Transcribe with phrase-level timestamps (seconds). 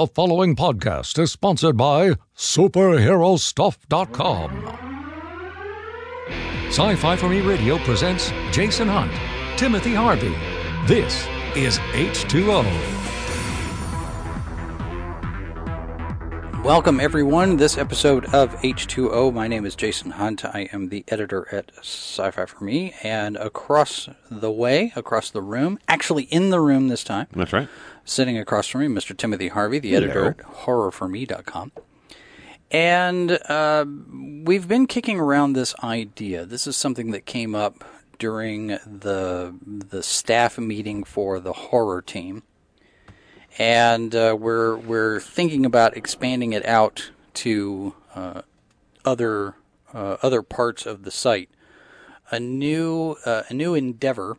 [0.00, 4.66] The following podcast is sponsored by SuperheroStuff.com.
[6.68, 9.12] Sci Fi for Me Radio presents Jason Hunt,
[9.58, 10.34] Timothy Harvey.
[10.86, 12.64] This is H2O.
[16.64, 17.56] Welcome, everyone.
[17.56, 19.32] This episode of H2O.
[19.32, 20.44] My name is Jason Hunt.
[20.44, 22.94] I am the editor at Sci Fi for Me.
[23.02, 27.68] And across the way, across the room, actually in the room this time, That's right.
[28.10, 29.16] Sitting across from me, Mr.
[29.16, 31.72] Timothy Harvey, the editor at horrorforme.com.
[32.70, 33.84] And uh,
[34.44, 36.44] we've been kicking around this idea.
[36.44, 37.84] This is something that came up
[38.18, 42.44] during the the staff meeting for the horror team,
[43.58, 48.42] and uh, we're we're thinking about expanding it out to uh,
[49.04, 49.56] other
[49.92, 51.48] uh, other parts of the site.
[52.30, 54.36] A new uh, a new endeavor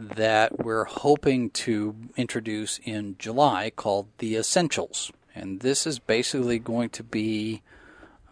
[0.00, 5.12] that we're hoping to introduce in July called the Essentials.
[5.34, 7.62] And this is basically going to be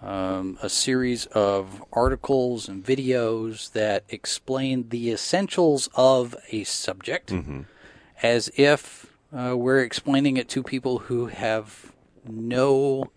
[0.00, 7.33] um, a series of articles and videos that explain the essentials of a subject
[8.22, 11.92] as if uh, we're explaining it to people who have
[12.27, 13.11] no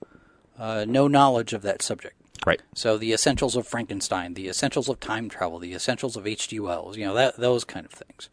[0.57, 2.16] uh, no knowledge of that subject.
[2.45, 2.61] Right.
[2.75, 6.59] So the essentials of Frankenstein, the essentials of time travel, the essentials of H.G.
[6.59, 8.29] Wells, you know, that those kind of things.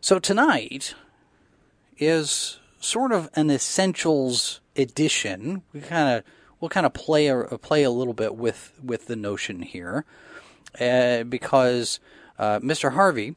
[0.00, 0.94] So tonight
[1.98, 5.62] is sort of an essentials edition.
[5.72, 6.24] We kind of
[6.60, 10.04] we'll kind of play a play a little bit with with the notion here,
[10.80, 12.00] uh, because
[12.38, 12.92] uh, Mr.
[12.94, 13.36] Harvey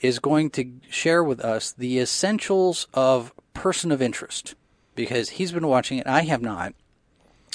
[0.00, 4.54] is going to share with us the essentials of Person of Interest
[4.94, 6.06] because he's been watching it.
[6.06, 6.74] I have not.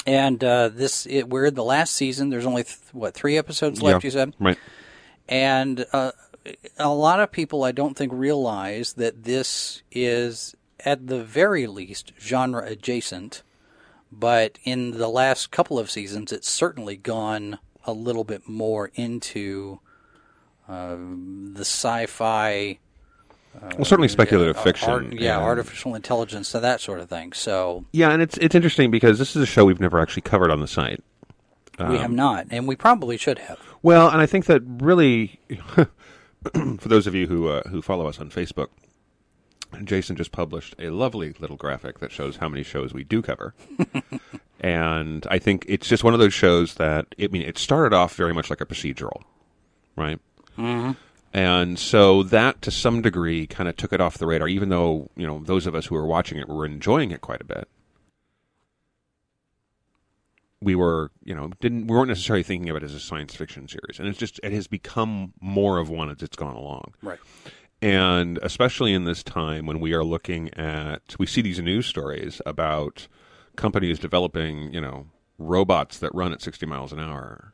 [0.07, 2.29] And uh, this, it, we're in the last season.
[2.29, 4.03] There's only th- what three episodes left.
[4.03, 4.07] Yeah.
[4.07, 4.59] You said, Right.
[5.27, 6.11] and uh,
[6.77, 12.13] a lot of people I don't think realize that this is at the very least
[12.19, 13.43] genre adjacent,
[14.11, 19.79] but in the last couple of seasons, it's certainly gone a little bit more into
[20.67, 22.79] um, the sci-fi.
[23.77, 24.89] Well, certainly speculative uh, fiction.
[24.89, 27.33] art- yeah, and- artificial intelligence, and that sort of thing.
[27.33, 30.51] So Yeah, and it's it's interesting because this is a show we've never actually covered
[30.51, 31.01] on the site.
[31.79, 33.59] we have not, and we probably should have.
[33.81, 35.39] Well, and I think that really,
[36.79, 38.67] for those of you who uh, who follow us on Facebook,
[39.83, 43.53] Jason just published a lovely little graphic that shows how many shows we do cover.
[44.59, 48.15] and I think it's just one of those shows that I mean, it started off
[48.15, 49.21] very much like a procedural,
[49.95, 50.19] right?
[50.57, 50.91] Mm-hmm.
[51.33, 54.47] And so that, to some degree, kind of took it off the radar.
[54.47, 57.41] Even though you know those of us who were watching it were enjoying it quite
[57.41, 57.67] a bit,
[60.61, 63.67] we were you know didn't we weren't necessarily thinking of it as a science fiction
[63.67, 63.99] series.
[63.99, 66.93] And it's just it has become more of one as it's gone along.
[67.01, 67.19] Right.
[67.81, 72.41] And especially in this time when we are looking at, we see these news stories
[72.45, 73.07] about
[73.55, 75.07] companies developing, you know,
[75.37, 77.53] robots that run at 60 miles an hour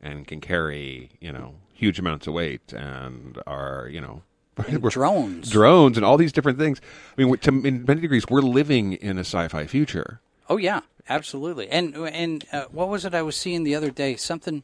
[0.00, 4.22] and can carry, you know, huge amounts of weight and are, you know,
[4.90, 5.50] drones.
[5.50, 6.80] drones and all these different things.
[7.16, 10.20] I mean, to, in many degrees, we're living in a sci-fi future.
[10.48, 11.68] Oh yeah, absolutely.
[11.68, 14.16] And and uh, what was it I was seeing the other day?
[14.16, 14.62] Something,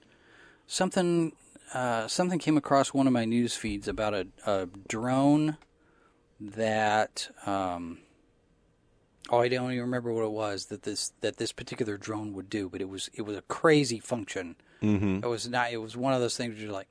[0.66, 1.32] something,
[1.74, 5.56] uh, something came across one of my news feeds about a, a drone
[6.40, 7.28] that.
[7.46, 7.98] Um,
[9.30, 12.48] oh, I don't even remember what it was that this that this particular drone would
[12.48, 14.56] do, but it was it was a crazy function.
[14.82, 15.20] Mm-hmm.
[15.24, 15.72] It was not.
[15.72, 16.88] It was one of those things where you're like.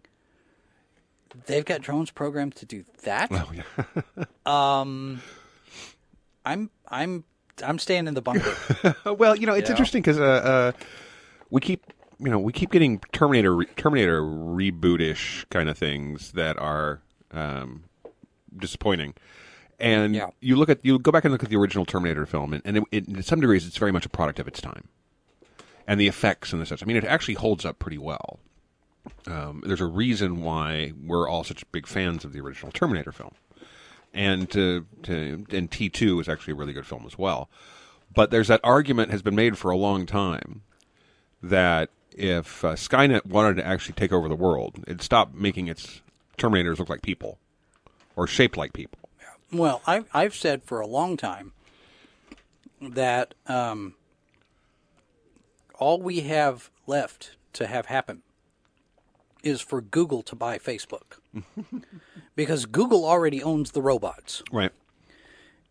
[1.45, 3.29] They've got drones programmed to do that.
[3.31, 4.23] Oh, yeah.
[4.45, 5.21] Um,
[6.43, 7.23] I'm I'm
[7.65, 8.55] I'm staying in the bunker.
[9.05, 9.73] Well, you know, it's Yeah.
[9.73, 10.71] interesting because uh, uh,
[11.49, 11.83] we keep,
[12.19, 17.01] you know, we keep getting Terminator, Terminator rebootish kind of things that are
[17.31, 17.83] um,
[18.57, 19.13] disappointing.
[19.79, 20.29] And Yeah.
[20.39, 22.77] you look at, you go back and look at the original Terminator film, and, and
[22.77, 24.87] it, it, to some degrees, it's very much a product of its time,
[25.87, 26.83] and the effects and the such.
[26.83, 28.39] I mean, it actually holds up pretty well.
[29.25, 33.33] Um, there's a reason why we're all such big fans of the original Terminator film
[34.13, 37.49] and to, to and T two is actually a really good film as well.
[38.13, 40.63] But there's that argument has been made for a long time
[41.41, 46.01] that if uh, Skynet wanted to actually take over the world, it'd stop making its
[46.37, 47.37] Terminators look like people
[48.15, 48.97] or shaped like people.
[49.51, 51.53] Well, I've I've said for a long time
[52.81, 53.95] that um,
[55.77, 58.23] all we have left to have happen
[59.43, 61.19] is for Google to buy Facebook,
[62.35, 64.43] because Google already owns the robots.
[64.51, 64.71] Right.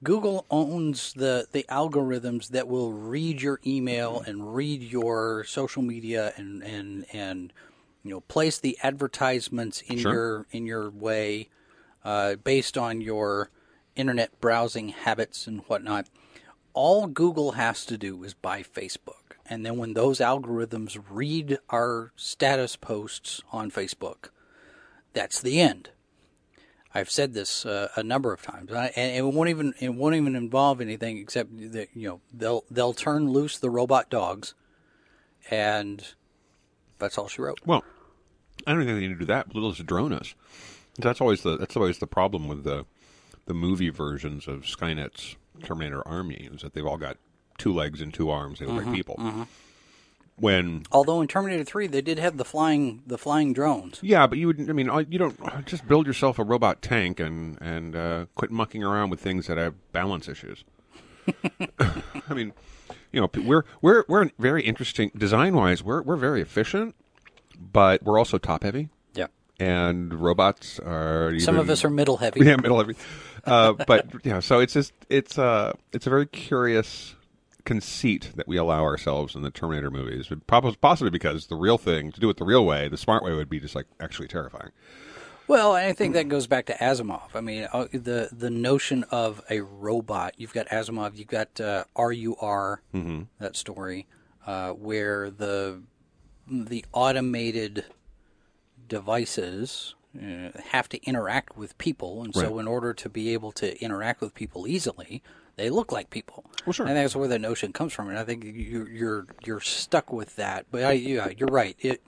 [0.02, 6.32] Google owns the the algorithms that will read your email and read your social media
[6.36, 7.52] and and and
[8.02, 10.12] you know place the advertisements in Sure.
[10.12, 11.50] your in your way
[12.02, 13.50] uh, based on your
[13.94, 16.06] internet browsing habits and whatnot.
[16.72, 19.19] all Google has to do is buy Facebook.
[19.50, 24.30] And then when those algorithms read our status posts on Facebook,
[25.12, 25.90] that's the end.
[26.94, 30.14] I've said this uh, a number of times, I, and it won't even it won't
[30.14, 34.54] even involve anything except that you know they'll they'll turn loose the robot dogs,
[35.50, 36.04] and
[36.98, 37.60] that's all she wrote.
[37.64, 37.84] Well,
[38.66, 39.54] I don't think they need to do that.
[39.54, 40.34] Little just drone us.
[40.98, 42.86] That's always the that's always the problem with the
[43.46, 47.18] the movie versions of Skynet's Terminator Army is that they've all got
[47.60, 48.58] two legs and two arms.
[48.58, 49.46] They look like people.
[50.36, 53.98] When Although in Terminator Three they did have the flying the flying drones.
[54.02, 54.70] yeah, but you would.
[54.70, 58.50] I mean, uh, you don't just build yourself a robot tank and and uh, quit
[58.50, 60.64] mucking around with things that have balance issues.
[61.78, 62.54] I mean,
[63.12, 65.82] you know, p- we're we're we're very interesting design wise.
[65.84, 66.94] We're we're very efficient,
[67.60, 68.88] but we're also top heavy.
[69.12, 69.26] Yeah.
[69.58, 72.40] and robots are Some of even- us are middle heavy.
[72.46, 72.94] yeah middle heavy
[73.44, 77.14] uh, but yeah so it's just it's uh it's a very curious
[77.64, 80.46] conceit that we allow ourselves in the terminator movies but
[80.80, 83.48] possibly because the real thing to do it the real way the smart way would
[83.48, 84.70] be just like actually terrifying
[85.48, 87.34] Well, I think that goes back to Asimov.
[87.34, 90.34] I mean, uh, the the notion of a robot.
[90.36, 91.16] You've got Asimov.
[91.18, 92.82] You've got uh, RUR,
[93.40, 94.06] that story,
[94.46, 95.82] uh, where the
[96.48, 97.84] the automated
[98.86, 103.80] devices uh, have to interact with people, and so in order to be able to
[103.82, 105.22] interact with people easily,
[105.60, 106.44] they look like people.
[106.66, 106.86] Well, sure.
[106.86, 110.36] And that's where the notion comes from, and I think you're you're, you're stuck with
[110.36, 110.66] that.
[110.70, 111.76] But I, yeah, you're right.
[111.78, 112.02] It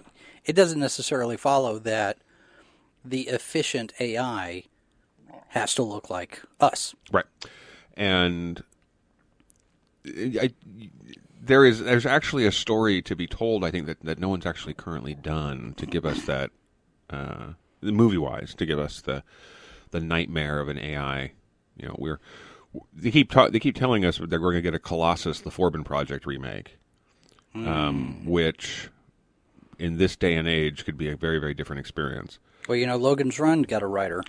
[0.44, 2.18] it doesn't necessarily follow that
[3.04, 4.64] the efficient AI
[5.48, 6.94] has to look like us.
[7.10, 7.26] right
[7.94, 8.62] and
[10.06, 10.52] I,
[11.40, 14.46] there is there's actually a story to be told i think that, that no one's
[14.46, 16.50] actually currently done to give us that
[17.10, 17.52] uh,
[17.82, 19.22] movie wise to give us the
[19.90, 21.32] the nightmare of an ai
[21.76, 22.20] you know we're
[22.92, 25.50] they keep ta- they keep telling us that we're going to get a colossus the
[25.50, 26.78] forbin project remake
[27.54, 28.88] um, which
[29.78, 32.38] in this day and age could be a very very different experience
[32.68, 34.22] Well, you know, Logan's Run got a writer.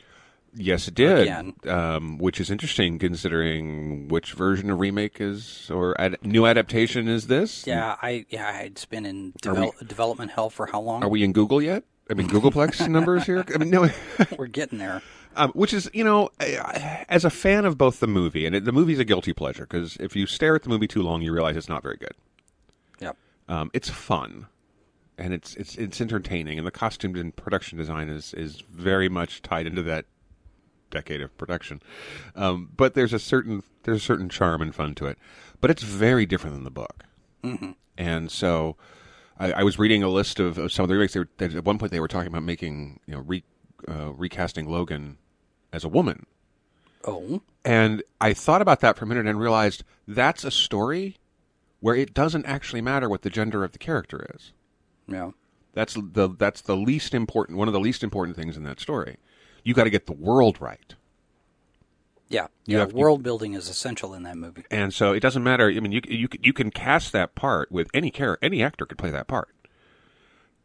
[0.55, 1.27] Yes, it did.
[1.67, 7.25] Um, which is interesting considering which version of remake is or ad- new adaptation is
[7.25, 7.65] this?
[7.65, 11.03] Yeah, I yeah, it's been in devel- development hell for how long?
[11.03, 11.83] Are we in googol yet?
[12.09, 13.43] I mean, googolplex numbers here.
[13.53, 13.89] I mean, no.
[14.37, 15.01] We're getting there.
[15.35, 18.71] Um, which is, you know, as a fan of both the movie and it, the
[18.71, 21.56] movie's a guilty pleasure because if you stare at the movie too long, you realize
[21.56, 22.13] it's not very good.
[23.00, 23.18] Yep.
[23.47, 24.47] Um, it's fun,
[25.18, 29.41] and it's it's it's entertaining, and the costume and production design is is very much
[29.41, 30.06] tied into that
[30.89, 31.81] decade of production.
[32.36, 35.18] Um, but there's a certain there's a certain charm and fun to it,
[35.59, 37.03] but it's very different than the book.
[37.44, 37.71] Mm-hmm.
[37.97, 38.77] And so,
[39.38, 41.13] I, I was reading a list of, of some of the remakes.
[41.13, 43.44] They were, at one point, they were talking about making you know re,
[43.88, 45.18] uh, recasting Logan
[45.73, 46.25] as a woman.
[47.05, 51.17] Oh, And I thought about that for a minute and realized that's a story
[51.81, 54.53] where it doesn't actually matter what the gender of the character is.
[55.07, 55.31] yeah.
[55.75, 59.17] That's the that's the least important one of the least important things in that story.
[59.63, 60.93] You got to get the world right.
[62.29, 62.45] Yeah.
[62.67, 62.79] You yeah.
[62.81, 64.65] have- you- world building is essential in that movie.
[64.69, 65.69] And so it doesn't matter.
[65.69, 68.45] I mean, you you can- you can cast that part with any character.
[68.45, 69.49] Any actor could play that part.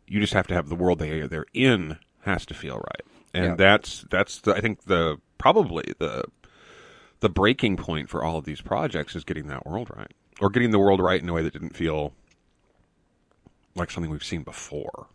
[0.06, 3.02] You just have to have the world they they're in has to feel right,
[3.34, 3.54] and Yeah.
[3.56, 6.24] that's that's the I think the probably the
[7.20, 10.70] the breaking point for all of these projects is getting that world right, or getting
[10.70, 12.12] the world right in a way that didn't feel
[13.74, 15.08] like something we've seen before.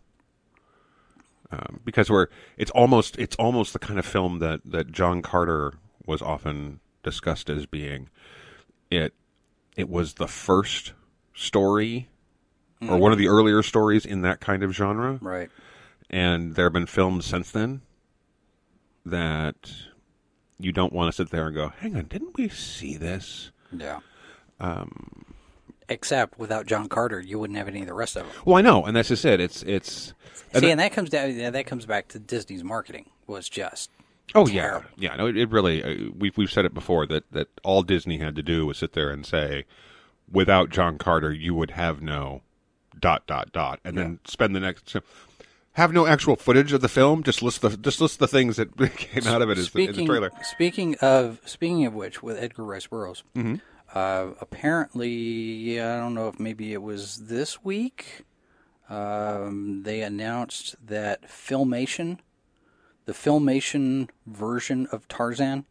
[1.50, 5.74] Um, because we're it's almost it's almost the kind of film that that John Carter
[6.06, 8.08] was often discussed as being
[8.90, 9.12] it
[9.76, 10.94] it was the first
[11.34, 12.08] story
[12.88, 15.50] or one of the earlier stories in that kind of genre Right.
[16.10, 17.82] and there have been films since then
[19.04, 19.72] that
[20.58, 24.00] you don't want to sit there and go hang on didn't we see this Yeah.
[24.60, 25.24] Um,
[25.88, 28.34] Except without John Carter, you wouldn't have any of the rest of them.
[28.46, 30.14] well i know and that's just it it's it's
[30.56, 31.34] See, and that comes down.
[31.36, 33.90] yeah, That comes back to Disney's marketing was just.
[34.36, 34.88] Oh yeah, terrible.
[34.96, 35.16] yeah.
[35.16, 35.82] No, it, it really.
[35.82, 38.92] Uh, we've we've said it before that that all Disney had to do was sit
[38.92, 39.64] there and say,
[40.30, 42.42] without John Carter, you would have no
[42.98, 45.00] dot dot dot, and then spend the next so,
[45.74, 47.22] have no actual footage of the film.
[47.22, 49.86] Just list the just list the things that came out of it as the, as
[49.88, 50.30] the Speaking trailer.
[50.42, 53.56] speaking of speaking of which, with Edgar Rice Burroughs, Mm-hmm.
[53.94, 58.24] uh, apparently, I don't know if maybe it was this week.
[58.88, 62.18] Um, they announced that Filmation,
[63.06, 65.64] the Filmation version of Tarzan,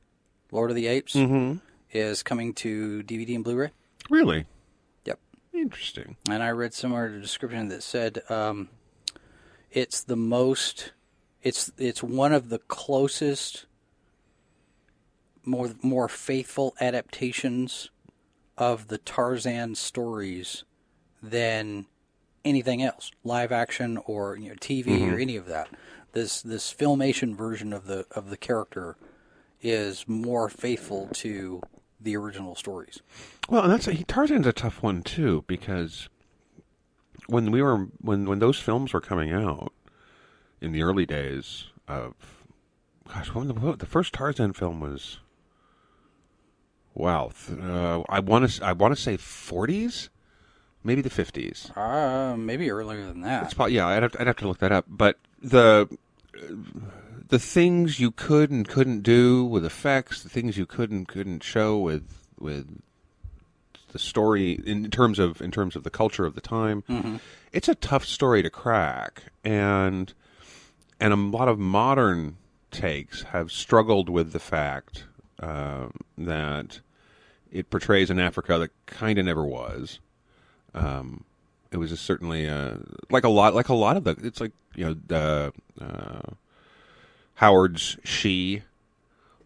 [0.51, 1.57] Lord of the Apes, Mm-hmm.
[1.91, 3.69] is coming to DVD and Blu-ray.
[4.09, 4.45] Really
[5.05, 5.19] Yep.
[5.53, 6.17] interesting.
[6.29, 8.69] And I read somewhere a description that said um,
[9.73, 10.93] it's the most,
[11.41, 13.65] it's it's one of the closest,
[15.43, 17.89] more more faithful adaptations
[18.57, 20.63] of the Tarzan stories
[21.21, 21.87] than
[22.45, 25.21] anything else, live action or you know, TV or mm-hmm.
[25.21, 25.69] any of that.
[26.13, 28.95] This this filmation version of the of the character
[29.61, 31.61] is more faithful to
[31.99, 33.01] the original stories.
[33.49, 36.09] Well, and that's he, Tarzan's a tough one too because
[37.33, 39.73] when we were when when those films were coming out
[40.61, 42.13] in the early days of
[43.11, 45.19] gosh, when the, the first Tarzan film was
[46.93, 50.09] wow, th- uh, I want to I want to say 40s,
[50.83, 51.75] maybe the 50s.
[51.75, 53.45] Uh, maybe earlier than that.
[53.45, 54.85] It's probably, yeah, I'd have, to, I'd have to look that up.
[54.87, 55.89] But the
[57.27, 61.43] the things you could and couldn't do with effects, the things you could and couldn't
[61.43, 62.81] show with with
[63.93, 66.83] the story in terms of in terms of the culture of the time,
[67.53, 70.13] it's a tough story to crack, and
[70.99, 72.37] and a lot of modern
[72.71, 75.05] takes have struggled with the fact
[75.39, 76.79] um, that
[77.51, 79.99] it portrays an Africa that kind of never was.
[81.71, 82.75] It was just certainly uh,
[83.09, 86.33] like a lot like a lot of the it's like you know the uh,
[87.35, 88.61] Haggard's She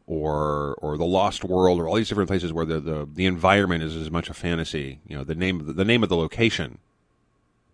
[0.07, 3.83] or or the Lost World or all these different places where the, the, the environment
[3.83, 6.17] is as much a fantasy you know the name of the, the name of the
[6.17, 6.79] location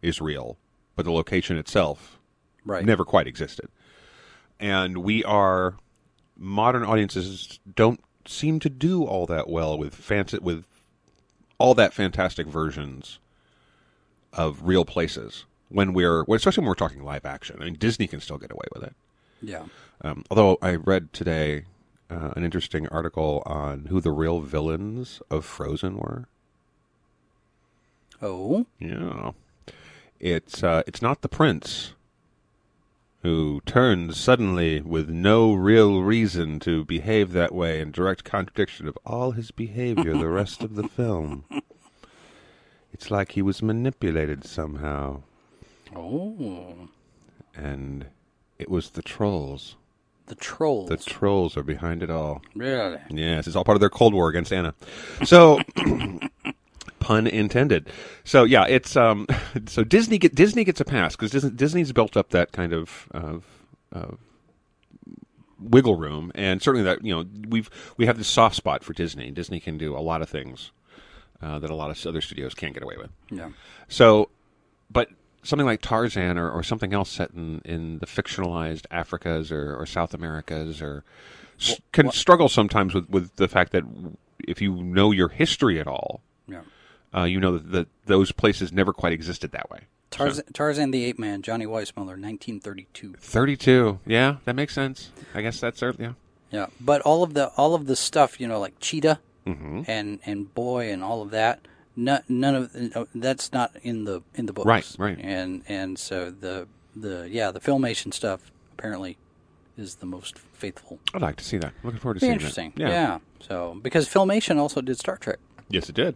[0.02, 0.58] is real
[0.96, 2.20] but the location itself
[2.66, 2.86] right.
[2.86, 3.70] never quite existed
[4.60, 5.76] and we are
[6.36, 10.66] modern audiences don't seem to do all that well with fancy with
[11.58, 13.20] all that fantastic versions
[14.34, 17.58] of real places when we're especially when we're talking live action.
[17.60, 18.96] I mean, Disney can still get away with it.
[19.42, 19.64] Yeah.
[20.02, 21.66] Um, although I read today
[22.14, 26.26] uh, an interesting article on who the real villains of Frozen were.
[28.22, 28.66] Oh.
[28.80, 29.32] Yeah,
[30.20, 31.94] it's uh, it's not the prince
[33.22, 38.98] who turns suddenly with no real reason to behave that way in direct contradiction of
[39.06, 41.46] all his behavior the rest of the film.
[42.92, 45.22] It's like he was manipulated somehow,
[45.96, 46.90] Oh.
[47.56, 48.08] and
[48.60, 49.76] it was the trolls.
[50.28, 50.90] The trolls.
[50.90, 52.42] The trolls are behind it all.
[52.56, 52.98] really?
[53.10, 54.74] Yes, it's all part of their Cold War against Anna.
[55.26, 55.60] So,
[57.00, 57.90] pun intended.
[58.24, 59.28] So yeah, it's um,
[59.68, 63.08] so Disney get Disney gets a pass because Disney, Disney's built up that kind of
[63.12, 63.46] of.
[63.92, 64.18] of
[65.60, 69.28] wiggle room and certainly that you know we've we have this soft spot for Disney
[69.28, 70.72] And Disney can do a lot of things
[71.42, 73.52] uh, that a lot of other studios can't get away with Yeah.
[73.88, 74.30] so,
[74.92, 75.08] but
[75.44, 79.86] something like Tarzan or, or something else set in, in the fictionalized Africas or, or
[79.86, 81.04] South Americas or
[81.60, 83.84] s- can struggle sometimes with, with the fact that
[84.48, 86.62] if you know your history at all, Yeah.
[87.16, 89.82] uh, you know that, that those places never quite existed that way.
[90.12, 93.14] Tarzan, Tarzan the Ape Man, Johnny Weissmuller, 1932.
[93.18, 94.00] 32.
[94.06, 95.10] Yeah, that makes sense.
[95.34, 96.14] I guess that's, cer- yeah.
[96.52, 99.82] Yeah, but all of the all of the stuff, you know, like Cheetah Mm-hmm.
[99.88, 104.46] and and Boy and all of that, no, none of that's not in the in
[104.46, 104.66] the books.
[104.66, 105.18] Right, right.
[105.20, 109.18] And and so the the yeah the filmation stuff apparently
[109.78, 111.00] is the most faithful.
[111.14, 111.74] I'd like to see that.
[111.84, 112.74] Looking forward to Be seeing interesting.
[112.78, 112.90] that.
[112.90, 113.20] Yeah.
[113.40, 115.40] So because filmation also did Star Trek.
[115.70, 116.16] Yes, it did.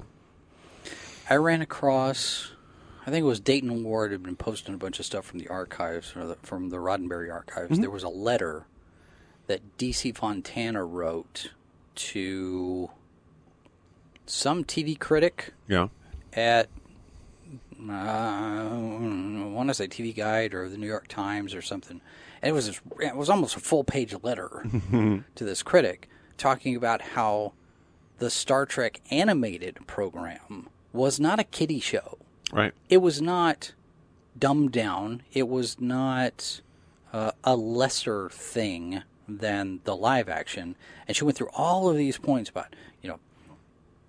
[1.29, 2.51] I ran across,
[3.01, 5.47] I think it was Dayton Ward had been posting a bunch of stuff from the
[5.49, 7.71] archives, or the, from the Roddenberry archives.
[7.73, 7.81] Mm-hmm.
[7.81, 8.65] There was a letter
[9.47, 11.51] that DC Fontana wrote
[11.95, 12.89] to
[14.29, 15.87] some TV critic Yeah.
[16.33, 16.69] at,
[17.87, 22.01] uh, I want to say TV Guide or the New York Times or something.
[22.41, 24.65] And it was this, it was almost a full page letter
[25.35, 27.53] to this critic talking about how
[28.19, 32.17] the Star Trek animated program was not a kiddie show.
[32.51, 32.73] Right.
[32.89, 33.73] It was not
[34.37, 35.23] dumbed down.
[35.33, 36.61] It was not
[37.13, 40.75] uh, a lesser thing than the live action.
[41.07, 42.73] And she went through all of these points about,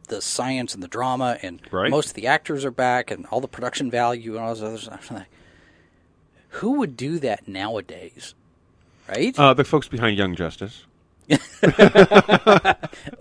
[0.09, 1.91] the science and the drama, and Right.
[1.91, 4.79] most of the actors are back, and all the production value and all those other
[5.01, 5.13] stuff.
[6.51, 8.35] Who would do that nowadays?
[9.09, 9.39] Right?
[9.39, 10.85] Uh, the folks behind Young Justice.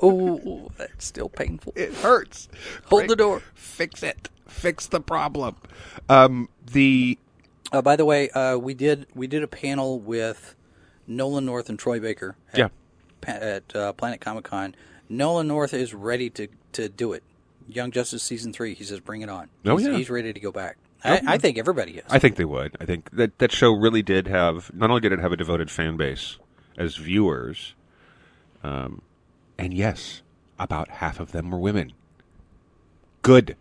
[0.02, 1.74] oh, that's still painful.
[1.76, 2.48] It hurts.
[2.86, 3.42] Hold the door.
[3.54, 4.30] Fix it.
[4.48, 5.56] Fix the problem.
[6.10, 7.18] Um, the
[7.72, 10.56] Uh, by the way, uh, we did we did a panel with
[11.06, 12.36] Nolan North and Troy Baker.
[12.54, 12.68] At, Yeah.
[13.22, 14.74] pa- at uh, Planet Comic Con.
[15.10, 17.24] Nolan North is ready to to do it.
[17.68, 18.74] Young Justice season three.
[18.74, 19.98] He says, "Bring it on." Oh, he's, yeah.
[19.98, 20.78] he's ready to go back.
[21.04, 22.04] I, I think everybody is.
[22.10, 22.76] I think they would.
[22.82, 24.74] I think that that show really did have.
[24.74, 26.38] Not only did it have a devoted fan base
[26.78, 27.76] as viewers,
[28.64, 29.02] um,
[29.58, 30.22] and yes,
[30.60, 31.94] about half of them were women.
[33.22, 33.56] Good,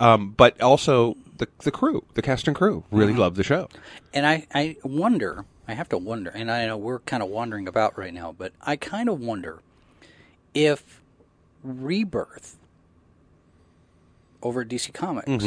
[0.00, 3.68] um, but also the the crew, the cast and crew, really loved the show.
[4.14, 7.68] And I, I wonder, I have to wonder, and I know we're kind of wandering
[7.68, 9.60] about right now, but I kind of wonder
[10.54, 11.00] if
[11.62, 12.56] Rebirth
[14.42, 15.44] over at DC Comics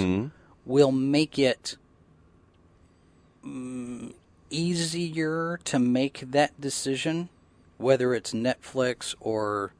[0.66, 1.78] will make it
[3.46, 4.14] mm,
[4.50, 7.30] easier to make that decision,
[7.78, 9.74] whether it's Netflix or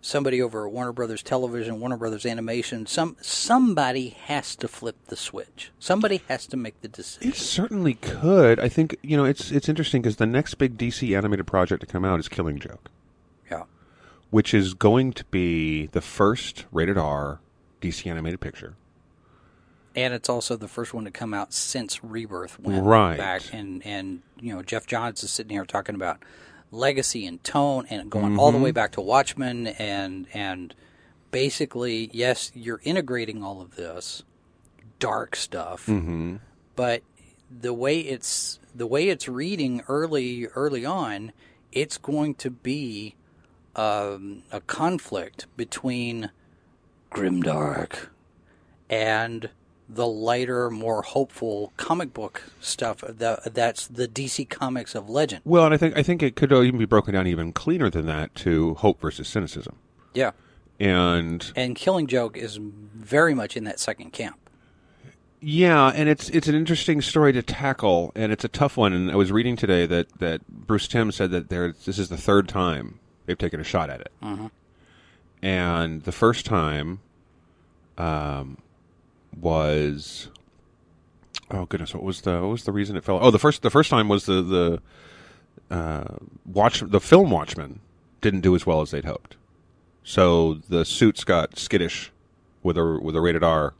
[0.00, 2.86] somebody over at Warner Brothers Television, Warner Brothers Animation.
[2.86, 5.70] Some somebody has to flip the switch.
[5.78, 7.30] Somebody has to make the decision.
[7.30, 8.60] It certainly could.
[8.60, 11.86] I think you know it's it's interesting because the next big DC animated project to
[11.86, 12.90] come out is Killing Joke.
[14.30, 17.40] Which is going to be the first rated R
[17.80, 18.74] DC animated picture.
[19.94, 23.16] And it's also the first one to come out since Rebirth went Right.
[23.16, 26.18] back, and and you know Geoff Johns is sitting here talking about
[26.70, 28.64] legacy and tone, and going all the mm-hmm.
[28.64, 30.74] way back to Watchmen, and and
[31.30, 34.22] basically, yes, you're integrating all of this
[34.98, 36.36] dark stuff, mm-hmm.
[36.74, 37.02] but
[37.50, 41.32] the way it's the way it's reading early early on,
[41.72, 43.14] it's going to be
[43.76, 46.30] um, a conflict between
[47.12, 48.08] grimdark
[48.90, 49.50] and
[49.88, 53.04] the lighter, more hopeful comic book stuff.
[53.06, 55.42] That that's the DC Comics of Legend.
[55.44, 58.06] Well, and I think I think it could even be broken down even cleaner than
[58.06, 59.76] that to hope versus cynicism,
[60.14, 60.32] Yeah,
[60.80, 64.38] and and Killing Joke is very much in that second camp.
[65.40, 68.92] Yeah, and it's it's an interesting story to tackle, and it's a tough one.
[68.92, 72.16] And I was reading today that, that Bruce Timm said that there this is the
[72.16, 74.12] third time they've taken a shot at it,
[75.42, 77.00] and the first time,
[77.98, 78.58] um,
[79.38, 80.28] was
[81.50, 83.18] oh goodness, what was the what was the reason it fell?
[83.20, 87.80] Oh, the first the first time was the the uh, watch the film Watchmen
[88.20, 89.36] didn't do as well as they'd hoped,
[90.02, 92.12] so the suits got skittish
[92.62, 93.74] with a with a rated R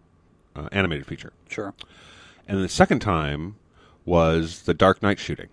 [0.55, 1.33] uh, animated feature.
[1.49, 1.75] Sure.
[2.49, 3.57] And the second time
[4.05, 5.49] was the Dark Knight shooting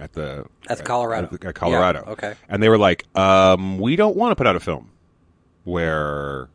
[0.00, 1.28] at the At the Colorado.
[1.32, 2.02] at, at Colorado.
[2.06, 2.34] Yeah, okay.
[2.48, 4.90] And they were like, um, "We don't want to put out a film
[5.64, 6.48] where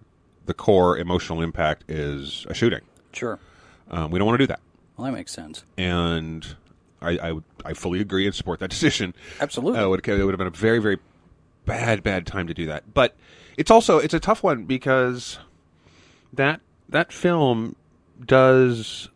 [0.46, 2.82] the core emotional impact is a shooting.
[3.14, 3.40] Sure.
[3.90, 4.60] Um, we don't want to do that."
[4.98, 5.64] Well, that makes sense.
[5.78, 6.56] And
[7.02, 9.14] I, I, would- I fully agree and support that decision.
[9.40, 9.80] Absolutely.
[9.80, 11.00] Uh, it, would, it would have been a very, very
[11.66, 12.94] bad, bad time to do that.
[12.94, 13.16] But
[13.58, 15.38] it's also it's a tough one because
[16.34, 17.76] that that film
[18.26, 19.10] does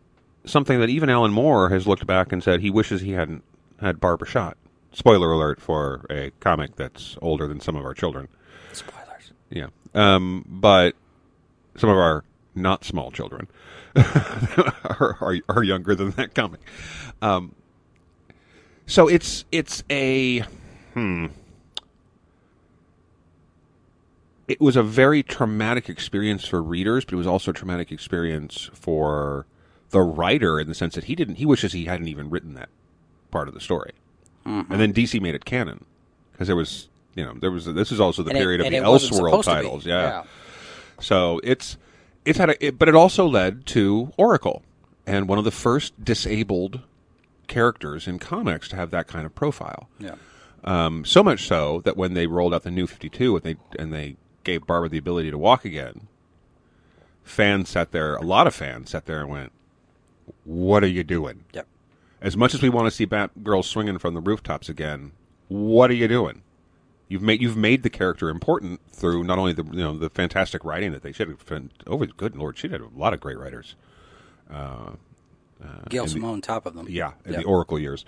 [0.44, 3.42] something that even Alan Moore has looked back and said he wishes he hadn't
[3.80, 4.56] had Barbara shot.
[4.92, 8.28] Spoiler alert for a comic that's older than some of our children.
[8.72, 9.32] Spoilers.
[9.50, 9.68] Yeah.
[9.94, 10.94] Um, but
[11.76, 13.48] some of our not small children
[13.96, 16.60] are, are, are younger than that comic.
[17.22, 17.54] Um,
[18.86, 20.40] so it's it's a
[20.94, 21.26] hmm.
[24.48, 28.68] It was a very traumatic experience for readers, but it was also a traumatic experience
[28.74, 29.46] for
[29.90, 31.36] the writer in the sense that he didn't.
[31.36, 32.68] He wishes he hadn't even written that
[33.30, 33.92] part of the story,
[34.44, 35.84] and then DC made it canon
[36.32, 37.66] because there was, you know, there was.
[37.66, 39.62] This is also the And period and of the it Elseworld supposed to be.
[39.62, 40.24] titles, yeah.
[41.00, 41.76] So it's
[42.24, 44.62] it's had a, it, but it also led to Oracle,
[45.06, 46.80] and one of the first disabled
[47.46, 49.88] characters in comics to have that kind of profile.
[49.98, 50.14] Yeah.
[50.62, 53.56] Um, so much so that when they rolled out the new Fifty Two and they
[53.78, 56.06] and they gave Barbara the ability to walk again,
[57.22, 58.16] fans sat there.
[58.16, 59.52] A lot of fans sat there and went,
[60.44, 61.66] "What are you doing?" Yep.
[62.22, 65.12] As much as we want to see Batgirl swinging from the rooftops again,
[65.48, 66.42] what are you doing?
[67.08, 70.64] You've made you've made the character important through not only the you know the fantastic
[70.64, 71.44] writing that they should have.
[71.46, 73.74] been- Oh, good lord, she had a lot of great writers.
[74.52, 74.90] Uh,
[75.62, 76.86] uh, Gail Simone, top of them.
[76.88, 77.42] Yeah, in Yep.
[77.42, 78.04] the Oracle years.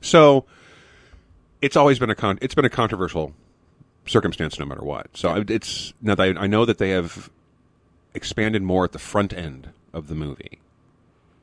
[0.00, 0.44] So
[1.60, 3.32] it's always been a con- it's been a controversial
[4.06, 5.16] circumstance no matter what.
[5.16, 7.30] So it's now that I, I know that they have
[8.14, 10.58] expanded more at the front end of the movie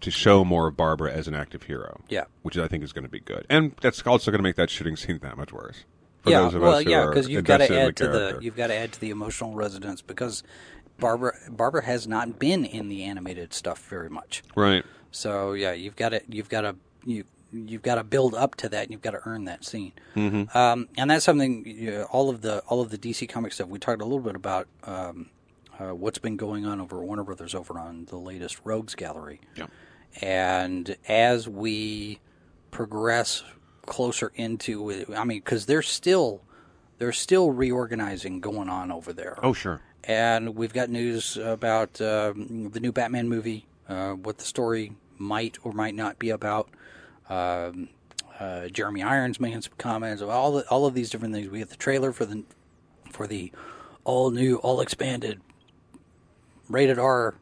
[0.02, 2.02] to show more of Barbara as an active hero.
[2.10, 2.26] Yeah.
[2.42, 4.70] which I think is going to be good, and that's also going to make that
[4.70, 5.84] shooting scene that much worse.
[6.22, 8.08] For yeah, those of well, us who yeah, are because you've got to add to
[8.08, 10.44] the you've got to add to the emotional resonance because
[11.00, 14.44] Barbara Barbara has not been in the animated stuff very much.
[14.56, 14.84] right.
[15.12, 18.70] So yeah, you've got to you've got to you you've got to build up to
[18.70, 19.94] that, and you've got to earn that scene.
[20.16, 20.56] Mm-hmm.
[20.58, 23.68] Um, and that's something you know, all of the all of the DC comic stuff.
[23.68, 25.30] We talked a little bit about um,
[25.80, 29.42] uh, what's been going on over at Warner Brothers over on the latest Rogues Gallery.
[29.56, 29.68] Yeah.
[30.22, 32.20] And as we
[32.72, 33.44] progress
[33.86, 36.42] closer into it, I mean, because there's still
[36.98, 39.80] there's still reorganizing going on over there Oh sure.
[40.04, 45.58] and we've got news about um, the new Batman movie, uh, what the story might
[45.64, 46.70] or might not be about.
[47.30, 47.88] Um,
[48.38, 51.50] uh, Jeremy Irons making some comments of all the, all of these different things.
[51.50, 52.44] We have the trailer for the
[53.12, 53.52] for the
[54.04, 55.40] all new, all expanded,
[56.70, 57.36] rated R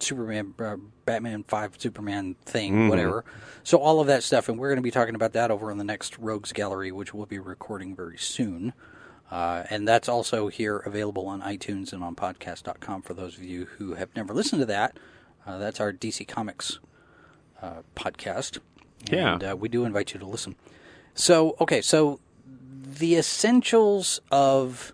[0.00, 0.76] Superman, uh,
[1.06, 3.24] Batman Five Superman thing, whatever.
[3.64, 5.78] So all of that stuff, and we're going to be talking about that over in
[5.78, 8.74] the next Rogues Gallery, which we'll be recording very soon.
[9.30, 13.64] Uh, and that's also here available on iTunes and on podcast.com for those of you
[13.78, 14.98] who have never listened to that.
[15.46, 16.78] Uh, that's our DC Comics
[17.62, 18.58] uh, podcast.
[19.10, 19.32] Yeah.
[19.34, 20.54] And uh, we do invite you to listen.
[21.14, 22.20] So, okay, so
[22.98, 24.92] the essentials of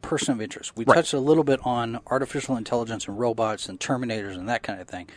[0.00, 0.76] person of interest.
[0.76, 0.96] We Right.
[0.96, 4.88] touched a little bit on artificial intelligence and robots and Terminators and that kind of
[4.88, 5.08] thing.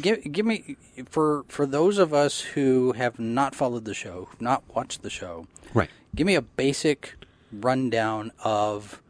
[0.00, 0.76] Give, give me
[1.08, 5.46] for for those of us who have not followed the show, not watched the show,
[5.72, 5.88] Right.
[6.14, 7.14] give me a basic
[7.52, 9.00] rundown of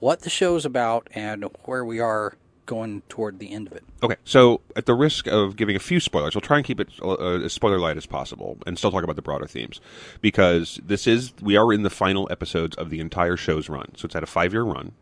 [0.00, 3.84] what the show's about and where we are going toward the end of it.
[4.02, 6.88] Okay, so at the risk of giving a few spoilers, we'll try and keep it
[7.02, 9.80] uh, as spoiler light as possible, and still talk about the broader themes,
[10.22, 13.92] because this is we are in the final episodes of the entire show's run.
[13.96, 14.92] So it's had a five year run,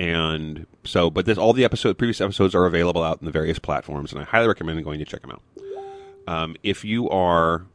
[0.00, 3.58] and so but this all the episode previous episodes are available out in the various
[3.58, 5.42] platforms, and I highly recommend going to check them out.
[6.26, 7.66] Um, if you are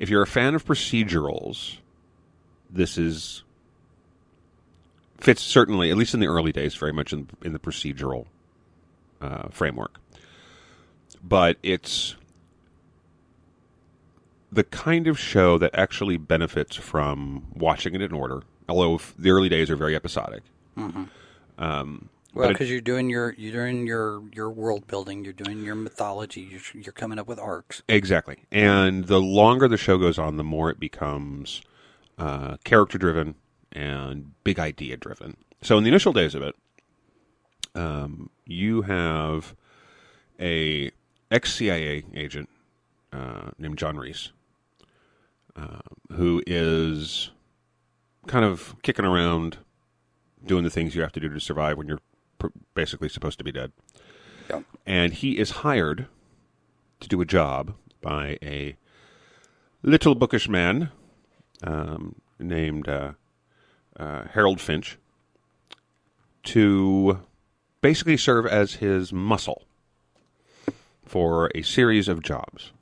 [0.00, 1.76] if you're a fan of procedurals,
[2.68, 3.44] this is
[5.18, 8.26] fits certainly, at least in the early days, very much in, in the procedural
[9.20, 10.00] uh, framework.
[11.22, 12.16] But it's
[14.50, 18.42] the kind of show that actually benefits from watching it in order.
[18.68, 20.42] Although the early days are very episodic.
[20.76, 25.74] Um, Well, because you're doing your you're doing your your world building, you're doing your
[25.74, 27.82] mythology, you're, you're coming up with arcs.
[27.88, 28.38] Exactly.
[28.52, 31.60] And the longer the show goes on, the more it becomes
[32.18, 33.34] uh, character driven
[33.72, 35.36] and big idea driven.
[35.62, 36.54] So in the initial days of it,
[37.74, 39.54] um, you have
[40.40, 40.90] a
[41.30, 42.48] ex CIA agent
[43.12, 44.30] uh, named John Reese,
[45.56, 45.80] uh,
[46.12, 47.30] who is
[48.26, 49.58] kind of kicking around,
[50.44, 52.00] doing the things you have to do to survive when you're
[52.38, 53.72] pr- basically supposed to be dead
[54.48, 54.60] Yeah.
[54.86, 56.06] and he is hired
[57.00, 58.76] to do a job by a
[59.82, 60.90] little bookish man
[61.62, 63.12] um, named uh,
[63.98, 64.96] uh, Harold Finch
[66.44, 67.20] to
[67.82, 69.62] basically serve as his muscle
[71.04, 72.72] for a series of jobs.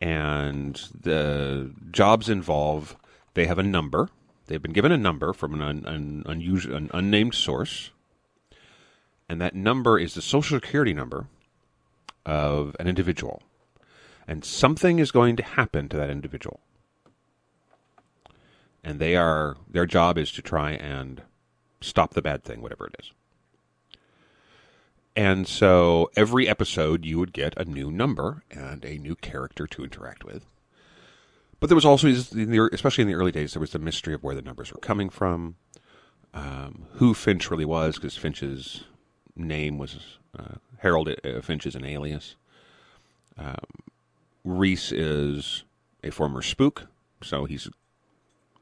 [0.00, 2.96] And the jobs involve
[3.34, 4.08] they have a number.
[4.50, 7.92] They've been given a number from an, un, an, unusual, an unnamed source
[9.30, 11.28] and that number is the social security number
[12.26, 13.44] of an individual.
[14.26, 16.58] And something is going to happen to that individual.
[18.82, 21.22] And they are their job is to try and
[21.80, 23.12] stop the bad thing, whatever it is.
[25.14, 29.84] And so every episode you would get a new number and a new character to
[29.84, 30.44] interact with.
[31.60, 34.14] But there was also, in the- especially in the early days, there was the mystery
[34.14, 35.56] of where the numbers were coming from,
[36.32, 38.84] um, who Finch really was, because Finch's
[39.36, 42.36] name was uh, Harold uh, Finch is an alias.
[43.36, 43.56] Um,
[44.44, 45.64] Reese is
[46.02, 46.86] a former spook,
[47.22, 47.68] so he's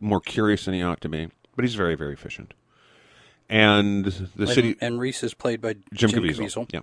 [0.01, 2.53] more curious than he ought to be, but he's very, very efficient.
[3.49, 6.73] And the And, city, and Reese is played by Jim, Jim, Caviezel, Caviezel.
[6.73, 6.81] yeah,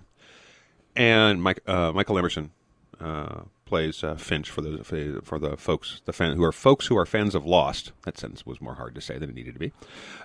[0.95, 2.51] and Mike, uh, Michael Emerson
[2.99, 4.83] uh, plays uh, Finch for the
[5.23, 7.91] for the, folks the fan who are folks who are fans of Lost.
[8.03, 9.71] That sentence was more hard to say than it needed to be.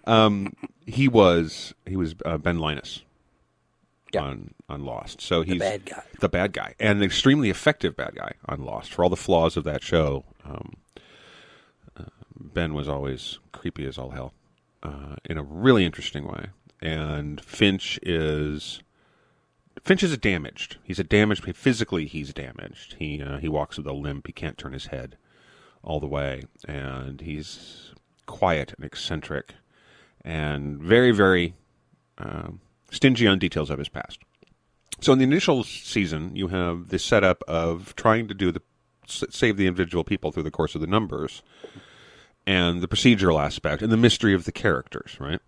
[0.07, 0.53] Um,
[0.87, 3.03] he was he was uh, Ben Linus
[4.13, 4.23] Yeah.
[4.23, 6.03] on on Lost, so he's the bad guy.
[6.21, 8.93] the bad guy, and an extremely effective bad guy on Lost.
[8.93, 10.75] For all the flaws of that show, um,
[11.97, 12.05] uh,
[12.39, 14.33] Ben was always creepy as all hell
[14.83, 16.47] uh, in a really interesting way.
[16.83, 18.81] And Finch is
[19.83, 20.77] Finch is damaged.
[20.83, 22.07] He's a damaged physically.
[22.07, 22.97] He's damaged.
[22.99, 24.27] He uh, he walks with a limp.
[24.27, 25.17] He can't turn his head
[25.83, 27.93] all the way, and he's
[28.27, 29.55] quiet and eccentric,
[30.25, 31.55] and very very
[32.19, 34.21] um, stingy on details of his past.
[35.01, 38.63] So in the initial season, you have the setup of trying to do the
[39.07, 41.43] save the individual people through the course of the numbers,
[42.47, 45.41] and the procedural aspect and the mystery of the characters, right?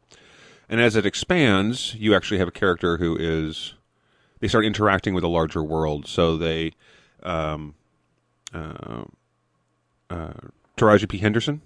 [0.68, 3.75] And as it expands, you actually have a character who is
[4.42, 6.07] they start interacting with a larger world.
[6.07, 6.72] So they,
[7.22, 7.74] um,
[8.52, 9.05] uh,
[10.11, 10.33] uh,
[10.76, 11.62] Taraji P Henderson,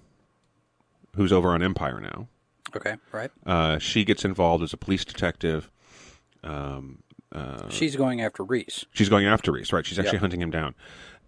[1.15, 2.27] who's over on Empire now,
[2.75, 3.31] Okay, right.
[3.47, 5.69] uh, she gets involved as a police detective.
[6.43, 6.99] Um,
[7.69, 8.85] She's going after Reese.
[8.93, 9.85] she's going after Reese, right?
[9.85, 10.19] She's actually Yeah.
[10.21, 10.75] hunting him down,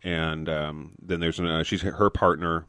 [0.03, 2.65] and um, then there's an, uh, she's her partner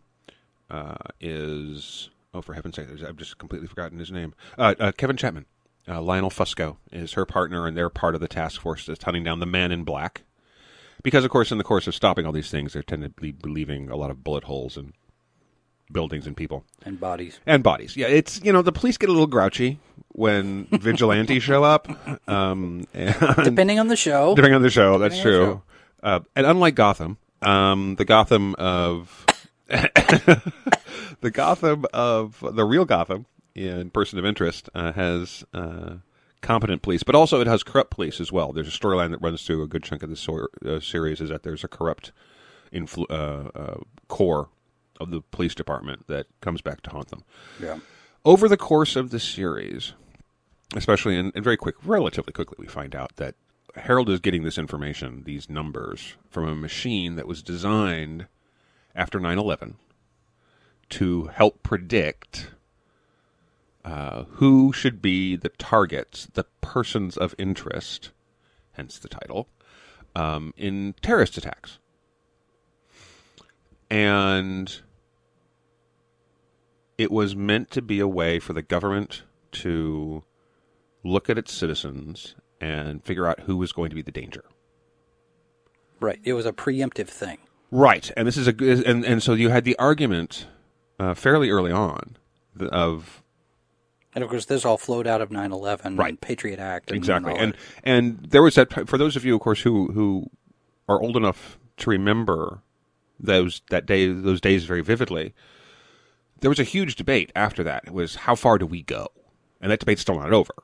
[0.71, 4.35] uh, is oh for heaven's sake, I've just completely forgotten his name.
[4.59, 5.47] Uh, uh, Kevin Chapman,
[5.89, 9.25] uh, Lionel Fusco is her partner, and they're part of the task force that's hunting
[9.25, 10.23] down the Man in Black.
[11.03, 13.35] Because of course, in the course of stopping all these things, they're tend to be
[13.45, 14.93] leaving a lot of bullet holes in
[15.93, 17.41] buildings and people and bodies.
[17.47, 17.97] and bodies.
[17.97, 21.89] Yeah, it's you know the police get a little grouchy when vigilantes show up.
[22.29, 23.15] Um, and
[23.45, 24.35] Depending on the show.
[24.35, 24.99] depending on the show.
[24.99, 25.63] That's Depending the true.
[26.03, 29.25] Uh, and unlike Gotham, um, the Gotham of
[29.69, 35.97] the Gotham of the real Gotham in Person of Interest uh, has uh,
[36.41, 38.53] competent police, but also it has corrupt police as well.
[38.53, 41.43] There's a storyline that runs through a good chunk of the uh, series is that
[41.43, 42.13] there's a corrupt
[42.73, 44.49] influ- uh, uh, core
[44.99, 47.25] of the police department that comes back to haunt them.
[47.61, 47.79] Yeah.
[48.25, 49.95] Over the course of the series,
[50.77, 53.35] especially and, and very quick, relatively quickly, we find out that
[53.77, 58.27] Harold is getting this information, these numbers, from a machine that was designed
[58.95, 59.77] after 9 11
[60.91, 62.51] to help predict
[63.85, 68.11] uh, who should be the targets, the persons of interest,
[68.73, 69.49] hence the title,
[70.15, 71.79] um, in terrorist attacks.
[73.91, 74.81] And
[76.99, 80.23] it was meant to be a way for the government to
[81.03, 84.45] look at its citizens and figure out who was going to be the danger.
[85.99, 86.21] Right.
[86.23, 87.39] It was a preemptive thing.
[87.71, 88.55] Right, and this is a
[88.89, 90.49] and and so you had the argument
[90.99, 92.17] uh, fairly early on
[92.73, 93.23] of
[94.15, 96.21] And of course, this all flowed out of 9 11 Right.
[96.21, 96.91] Patriot Act.
[96.91, 100.31] And exactly, and and there was that for those of you, of course, who who
[100.89, 102.63] are old enough to remember
[103.19, 105.35] those that day those days very vividly.
[106.41, 107.85] There was a huge debate after that.
[107.87, 109.09] It was how far do we go,
[109.61, 110.55] and that debate's still not over.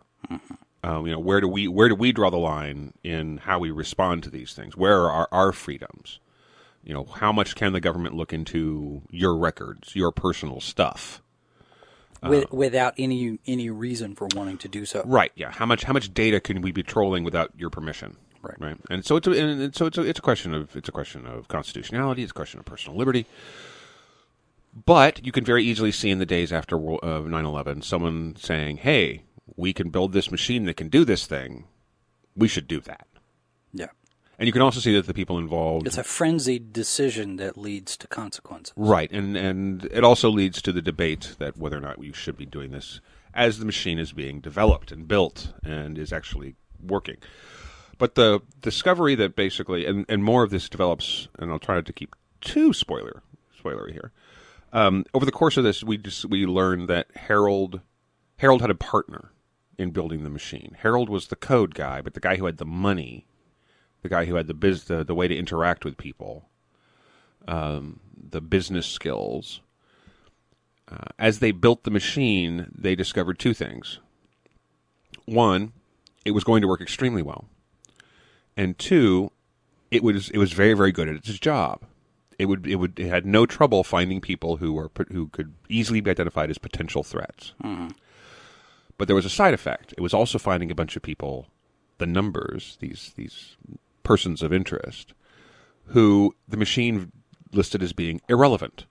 [0.83, 3.71] Um, you know, where do we where do we draw the line in how we
[3.71, 4.77] respond to these things?
[4.77, 6.21] Where are our, our freedoms?
[6.85, 11.21] You know, how much can the government look into your records, your personal stuff?
[12.23, 15.03] With, without any any reason for wanting to do so.
[15.05, 15.33] Right.
[15.35, 15.51] Yeah.
[15.51, 18.17] How much how much data can we be trolling without your permission?
[18.43, 18.57] Right.
[18.59, 18.77] Right.
[18.91, 21.27] And so it's a, and so it's a, it's a question of it's a question
[21.27, 22.23] of constitutionality.
[22.23, 23.27] It's a question of personal liberty.
[24.85, 29.23] But you can very easily see in the days after uh, 9/11 someone saying, "Hey,
[29.57, 31.65] we can build this machine that can do this thing.
[32.35, 33.07] We should do that."
[34.39, 37.97] And you can also see that the people involved It's a frenzied decision that leads
[37.99, 38.75] to consequences.
[38.77, 42.37] Right, and and it also leads to the debate that whether or not we should
[42.37, 43.01] be doing this
[43.35, 47.17] as the machine is being developed and built and is actually working.
[47.99, 51.87] But the discovery that basically, and, and more of this develops, and I'll try not
[51.87, 53.23] to keep too spoiler
[53.59, 54.13] spoilery here.
[54.73, 57.81] Um, over the course of this, we just we learned that Harold
[58.39, 59.33] Harold had a partner
[59.79, 60.77] in building the machine.
[60.81, 63.27] Harold was the code guy, but the guy who had the money,
[64.03, 66.49] the guy who had the biz, the, the way to interact with people,
[68.31, 69.61] the business skills.
[70.89, 73.99] Uh, as they built the machine, they discovered two things.
[75.25, 75.73] One,
[76.25, 77.47] it was going to work extremely well,
[78.57, 79.33] and two,
[79.91, 81.83] it was it was very very good at its job.
[82.39, 86.01] It would it would it had no trouble finding people who were who could easily
[86.01, 87.55] be identified as potential threats.
[88.99, 89.93] But there was a side effect.
[89.97, 91.49] It was also finding a bunch of people,
[91.99, 93.57] the numbers, these these
[94.07, 95.13] persons of interest,
[95.87, 97.11] who the machine
[97.53, 98.87] listed as being irrelevant.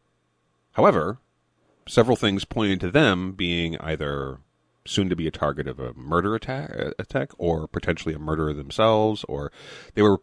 [0.74, 1.20] However,
[1.88, 4.40] several things pointed to them being either
[4.86, 9.24] soon to be a target of a murder attack, attack or potentially a murderer themselves,
[9.30, 9.54] or
[9.94, 10.18] they were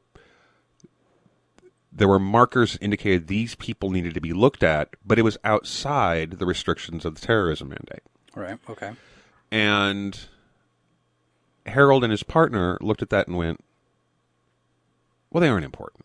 [1.90, 6.32] there were markers indicated these people needed to be looked at, but it was outside
[6.32, 8.02] the restrictions of the terrorism mandate.
[8.34, 8.58] Right.
[8.68, 8.92] Okay.
[9.50, 10.18] And
[11.66, 13.62] Harold and his partner looked at that and went,
[15.32, 16.04] well, they aren't important.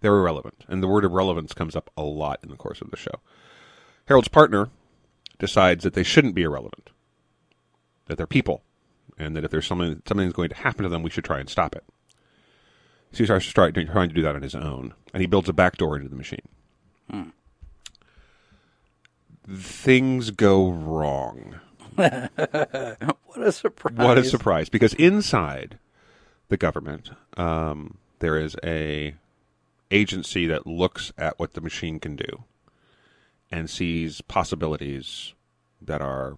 [0.00, 0.64] They're irrelevant.
[0.68, 3.20] And the word irrelevance comes up a lot in the course of the show.
[4.06, 4.68] Harold's partner
[5.38, 6.90] decides that they shouldn't be irrelevant,
[8.06, 8.62] that they're people,
[9.18, 11.48] and that if there's something something's going to happen to them, we should try and
[11.48, 11.84] stop it.
[13.12, 15.96] So he starts trying to do that on his own, and he builds a backdoor
[15.96, 16.48] into the machine.
[17.10, 17.30] Hmm.
[19.48, 21.56] Things go wrong.
[23.36, 23.96] What a surprise!
[23.98, 24.68] What a surprise!
[24.70, 25.78] Because inside
[26.48, 29.14] the government, um, there is a
[29.90, 32.44] agency that looks at what the machine can do
[33.50, 35.34] and sees possibilities
[35.80, 36.36] that are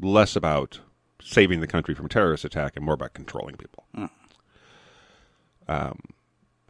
[0.00, 0.80] less about
[1.20, 3.84] saving the country from terrorist attack and more about controlling people.
[5.66, 5.98] Um,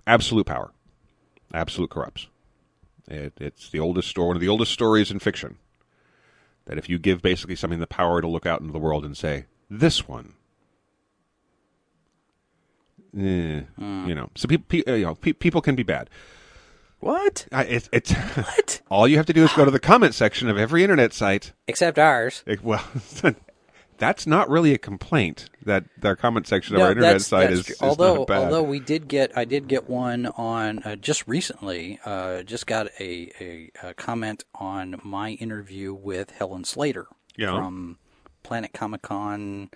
[0.06, 0.70] absolute power,
[1.52, 2.28] absolute corrupts.
[3.08, 5.58] It, it's the oldest story, one of the oldest stories in fiction.
[6.66, 9.14] That if you give basically something the power to look out into the world and
[9.14, 10.34] say, "This one,"
[13.16, 16.08] eh, you know, so people, you know, pe- people can be bad.
[17.00, 17.46] What?
[17.52, 18.80] I, it, it's What?
[18.90, 21.52] all you have to do is go to the comment section of every internet site.
[21.68, 22.42] Except ours.
[22.46, 22.82] It- well,
[23.98, 25.50] that's not really a complaint.
[25.64, 28.36] That their comment section of our internet that's- site that's is, is although not bad.
[28.44, 32.00] although we did get I did get one on uh, just recently.
[32.04, 37.54] Uh, just got a, a, a comment on my interview with Helen Slater Yeah.
[37.56, 37.98] from
[38.42, 39.70] Planet Comic Con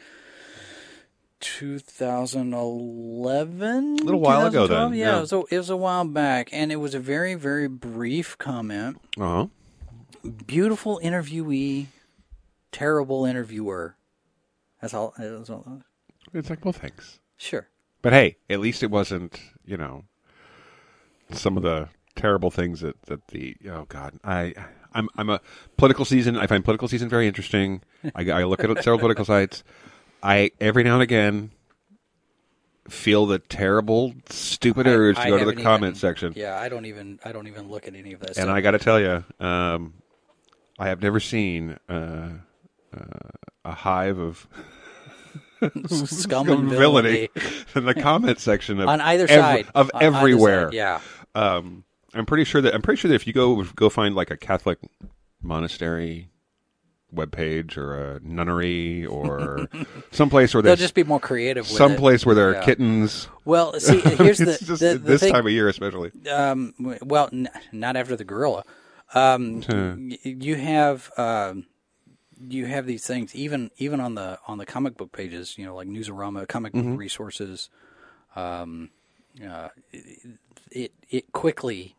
[1.40, 5.18] 2011, A little while ago then, Yeah, yeah.
[5.18, 8.37] It, was a, it was a while back, and it was a very, very brief
[8.38, 8.98] comment.
[9.18, 9.46] Uh huh.
[10.46, 11.87] Beautiful interviewee,
[12.72, 13.96] terrible interviewer.
[14.81, 15.14] That's all.
[15.16, 15.83] That's all.
[16.33, 17.20] It's like, well, thanks.
[17.37, 17.68] Sure.
[18.03, 20.05] But hey, at least it wasn't, you know,
[21.33, 24.55] some of the terrible things that, that the oh god, I
[24.92, 25.40] I'm I'm a
[25.77, 26.37] political season.
[26.37, 27.83] I find political season very interesting.
[28.14, 29.64] I, I look at several political sites.
[30.22, 31.50] I every now and again
[32.88, 36.33] feel the terrible, stupid urge to I go to the comment even- section.
[36.37, 37.18] Yeah, I don't even.
[37.24, 38.38] I don't even look at any of this.
[38.38, 38.50] And.
[38.50, 39.94] I got to tell you, um,
[40.78, 42.31] I have never seen uh,
[42.96, 43.28] uh,
[43.64, 44.46] a hive of
[46.07, 47.28] Scum and villainy
[47.74, 50.70] in the comment section of on either side of On either side, everywhere.
[50.72, 51.00] Yeah.
[51.35, 54.31] Um, I'm pretty sure that I'm pretty sure that if you go go find like
[54.31, 54.78] a Catholic
[55.42, 56.28] monastery
[57.14, 59.68] webpage or a nunnery or
[60.10, 61.66] someplace where They'll just be more creative.
[61.66, 62.26] Someplace it.
[62.26, 62.64] where there are Yeah.
[62.64, 63.28] kittens.
[63.44, 65.32] Well, see, here's the, just the, the this thing.
[65.32, 66.12] time of year, especially.
[66.30, 68.64] um, well, n- not after the gorilla.
[69.14, 71.66] Um, y- you have um,
[72.46, 75.56] you have these things even even on the on the comic book pages.
[75.56, 76.90] You know, like Newsarama, comic Mm-hmm.
[76.90, 77.70] book resources.
[78.36, 78.90] Um,
[79.42, 79.68] uh,
[80.70, 81.94] it it quickly.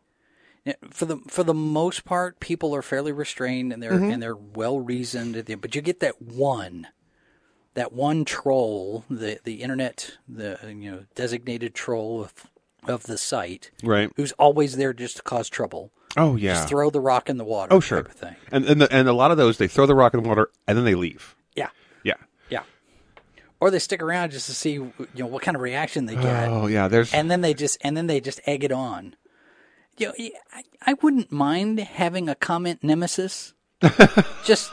[0.90, 4.10] For the for the most part, people are fairly restrained and they're Mm-hmm.
[4.10, 5.42] and they're well reasoned.
[5.60, 6.88] But you get that one,
[7.74, 12.34] that one troll, the the internet, the you know designated troll of
[12.84, 14.10] of the site, Right.
[14.16, 15.92] who's always there just to cause trouble.
[16.16, 16.54] Oh yeah.
[16.54, 17.72] Just throw the rock in the water.
[17.72, 18.02] oh sure.
[18.02, 18.36] Type of thing.
[18.52, 20.50] And and the, and a lot of those they throw the rock in the water
[20.66, 21.36] and then they leave.
[21.54, 21.70] Yeah.
[22.04, 22.14] Yeah.
[22.50, 22.62] Yeah.
[23.60, 26.48] Or they stick around just to see you know what kind of reaction they get,
[26.48, 26.88] Oh yeah.
[26.88, 29.14] There's and then they just and then they just egg it on.
[30.00, 30.14] You know,
[30.52, 33.54] I, I wouldn't mind having a comment nemesis,
[34.44, 34.70] just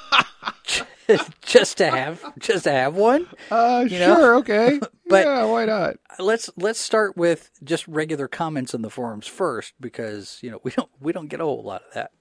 [1.41, 3.27] just to have just to have one.
[3.51, 4.15] uh, you know?
[4.15, 4.79] sure okay.
[5.09, 5.95] But- yeah, why not?
[6.19, 10.71] let's let's start with just regular comments in the forums first because you know we
[10.71, 12.11] don't we don't get a whole lot of that.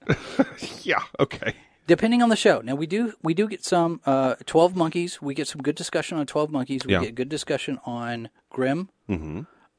[0.83, 1.01] Yeah.
[1.19, 1.53] Okay.
[1.85, 2.61] depending on the show.
[2.61, 5.21] Now we do we do get some uh, Twelve Monkeys.
[5.21, 6.85] We get some good discussion on Twelve Monkeys.
[6.85, 7.01] We Yeah.
[7.01, 8.89] get good discussion on Grimm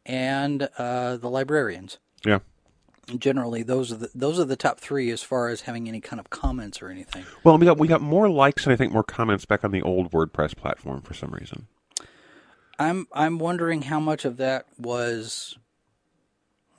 [0.05, 1.99] and uh, the Librarians.
[2.27, 2.41] Yeah.
[3.17, 6.21] Generally, those are the those are the top three as far as having any kind
[6.21, 7.25] of comments or anything.
[7.45, 9.83] Well, we got we got more likes and I think more comments back on the
[9.83, 11.67] old WordPress platform for some reason.
[12.79, 15.57] I'm I'm wondering how much of that was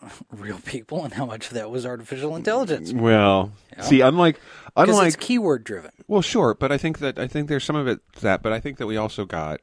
[0.32, 2.94] real people and how much of that was artificial intelligence.
[2.94, 4.40] Well, see, unlike
[4.76, 5.92] unlike it's keyword driven.
[6.08, 8.60] well, sure, but I think that I think there's some of it that, but I
[8.60, 9.62] think that we also got,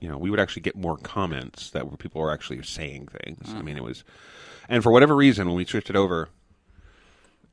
[0.00, 3.50] you know, we would actually get more comments that were people were actually saying things.
[3.50, 3.64] I mm.
[3.64, 4.04] mean, it was,
[4.68, 6.28] and for whatever reason, when we switched it over,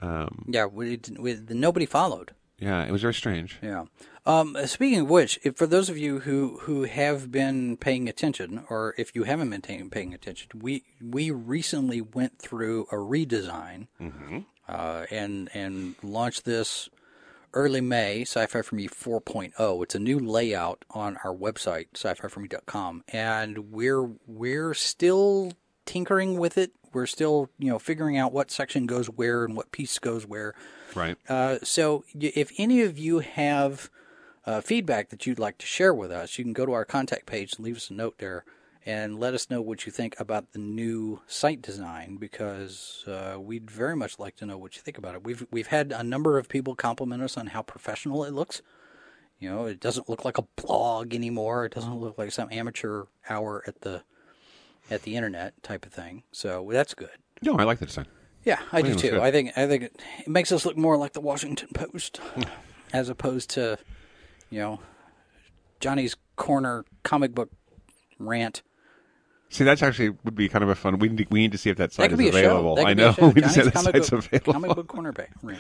[0.02, 2.32] Yeah, we, we, nobody followed.
[2.58, 3.58] yeah, it was very strange.
[3.62, 3.86] Yeah.
[4.26, 8.64] Um, speaking of which, if, for those of you who, who have been paying attention,
[8.70, 13.88] or if you haven't been paying, paying attention, we we recently went through a redesign
[14.68, 16.90] uh, and and launched this
[17.56, 19.84] early May, Sci-Fi for Me 4.0.
[19.84, 25.54] It's a new layout on our website, sci-fi4me.com, and we're we're still
[25.86, 26.72] tinkering with it.
[26.94, 30.54] We're still you know figuring out what section goes where and what piece goes where.
[30.96, 31.18] Right.
[31.28, 33.90] Uh, so, if any of you have
[34.46, 37.26] uh, feedback that you'd like to share with us, you can go to our contact
[37.26, 38.44] page and leave us a note there
[38.86, 43.70] and let us know what you think about the new site design because uh, we'd
[43.70, 45.24] very much like to know what you think about it.
[45.24, 48.62] We've we've had a number of people compliment us on how professional it looks.
[49.40, 51.66] You know, it doesn't look like a blog anymore.
[51.66, 54.04] It doesn't look like some amateur hour at the
[54.90, 56.24] at the internet type of thing.
[56.32, 57.10] So that's good.
[57.42, 58.08] No, I like the design.
[58.46, 59.22] Yeah, I do it looks too.
[59.22, 62.22] I think I think it, it makes us look more like the Washington Post,
[62.94, 63.78] as opposed to,
[64.50, 64.80] you know,
[65.80, 67.52] Johnny's corner comic book
[68.18, 68.62] rant.
[69.50, 71.00] See, that's actually would be kind of a fun.
[71.00, 72.80] We need, we need to see if that That site could is available.
[72.80, 73.16] I could be a know.
[73.20, 74.54] we need to see if that site's book, available.
[74.54, 75.60] Comic book corner ba- rant.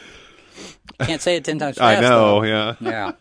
[1.01, 2.41] Can't say it ten times I know.
[2.41, 2.43] though.
[2.43, 2.75] Yeah.
[2.79, 3.11] Yeah.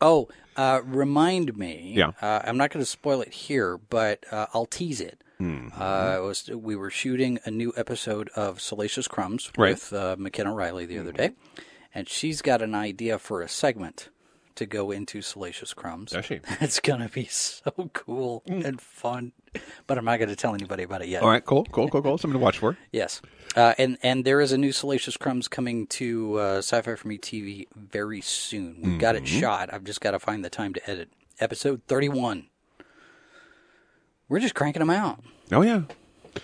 [0.00, 1.92] oh, uh, remind me.
[1.96, 2.12] Yeah.
[2.20, 5.22] Uh, I'm not going to spoil it here, but uh, I'll tease it.
[5.40, 5.80] Mm-hmm.
[5.80, 9.70] Uh, it was we were shooting a new episode of Salacious Crumbs Right.
[9.74, 11.30] with uh, McKenna Riley the other day,
[11.94, 14.08] and she's got an idea for a segment
[14.56, 16.10] to go into Salacious Crumbs.
[16.10, 16.40] Does she?
[16.60, 19.30] It's gonna be so cool and fun,
[19.86, 21.22] but I'm not going to tell anybody about it yet.
[21.22, 21.44] All right.
[21.44, 21.64] Cool.
[21.70, 21.88] Cool.
[21.88, 22.02] Cool.
[22.02, 22.18] Cool.
[22.18, 22.76] Something to watch for.
[22.90, 23.22] Yes.
[23.56, 27.18] Uh, and and there is a new Salacious Crumbs coming to uh, Sci-Fi for Me
[27.18, 28.80] TV very soon.
[28.82, 29.40] We've got it Mm-hmm.
[29.40, 29.72] shot.
[29.72, 31.10] I've just got to find the time to edit.
[31.40, 32.46] Episode 31.
[34.28, 35.20] We're just cranking them out.
[35.50, 35.82] Oh yeah.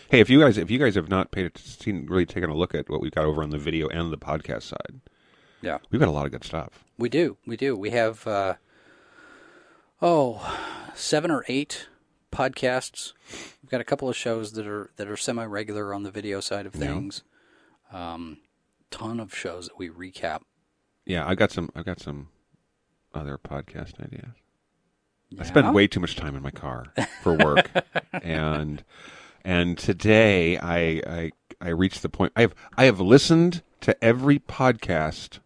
[0.08, 2.74] Hey, if you guys if you guys have not paid seen really taken a look
[2.74, 5.00] at what we've got over on the video and the podcast side,
[5.60, 5.78] Yeah.
[5.90, 6.84] we've got a lot of good stuff.
[6.98, 7.36] We do.
[7.46, 7.76] We do.
[7.76, 8.54] We have uh,
[10.00, 10.58] oh,
[10.94, 11.86] seven or eight
[12.34, 13.12] podcasts.
[13.62, 16.40] We've got a couple of shows that are that are semi regular on the video
[16.40, 16.86] side of Yeah.
[16.86, 17.22] things.
[17.92, 18.38] Um,
[18.90, 20.40] ton of shows that we recap.
[21.06, 21.70] Yeah, I got some.
[21.74, 22.28] I got some
[23.12, 24.32] other podcast ideas.
[25.38, 26.86] I spend way too much time in my car
[27.22, 27.70] for work,
[28.22, 28.84] and
[29.44, 31.30] and today I I
[31.60, 32.32] I reached the point.
[32.36, 35.40] I have I have listened to every podcast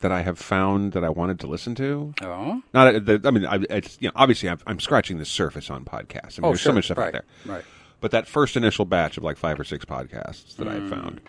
[0.00, 2.14] that I have found that I wanted to listen to.
[2.22, 5.24] Oh, Not uh, the, I mean, I, it's you know obviously I'm, I'm scratching the
[5.24, 6.38] surface on podcasts.
[6.38, 6.72] I mean, oh, there's sure.
[6.72, 7.24] so much stuff right, out there.
[7.46, 7.64] Right.
[8.00, 10.70] But that first initial batch of like five or six podcasts that Hmm.
[10.74, 11.20] I've found,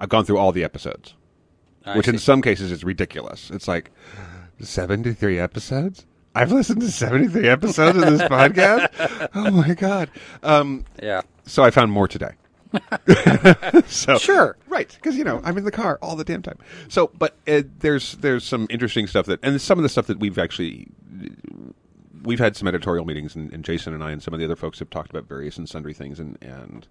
[0.00, 1.14] I've gone through all the episodes,
[1.84, 3.50] I which in some cases is ridiculous.
[3.50, 3.90] It's like
[4.60, 6.06] 73 episodes?
[6.34, 9.28] I've listened to 73 episodes of this podcast?
[9.34, 10.10] Oh my God.
[10.42, 11.22] Um, yeah.
[11.44, 12.32] so I found more today.
[13.86, 14.56] so Sure.
[14.68, 16.58] right because you know I'm in the car all the damn time.
[16.88, 20.18] So, but uh, there's there's some interesting stuff that, and some of the stuff that
[20.18, 20.88] we've actually
[22.22, 24.56] we've had some editorial meetings, and, and Jason and I and some of the other
[24.56, 26.86] folks have talked about various and sundry things, and and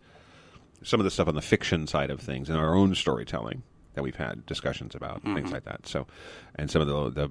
[0.83, 3.63] some of the stuff on the fiction side of things and our own storytelling
[3.93, 5.87] that we've had discussions about things like that.
[5.87, 6.07] So,
[6.55, 7.29] and some of the the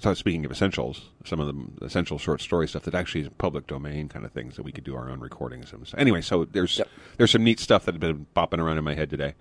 [0.00, 3.66] so speaking of essentials, some of the essential short story stuff that actually is public
[3.66, 5.88] domain kind of things that we could do our own recordings of.
[5.88, 6.88] So anyway, so there's Yep.
[7.16, 9.34] there's some neat stuff that have been bopping around in my head today.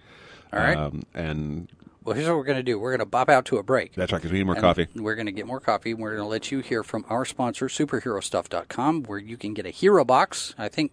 [0.53, 0.77] All right.
[0.77, 1.67] um, and
[2.03, 2.79] Well, here's what we're going to do.
[2.79, 3.93] We're going to bop out to a break.
[3.93, 4.87] that's right because we need more And coffee.
[4.95, 5.93] We're going to get more coffee.
[5.93, 9.69] We're going to let you hear from our sponsor, superherostuff.com, where you can get a
[9.71, 10.55] hero box.
[10.57, 10.91] I think,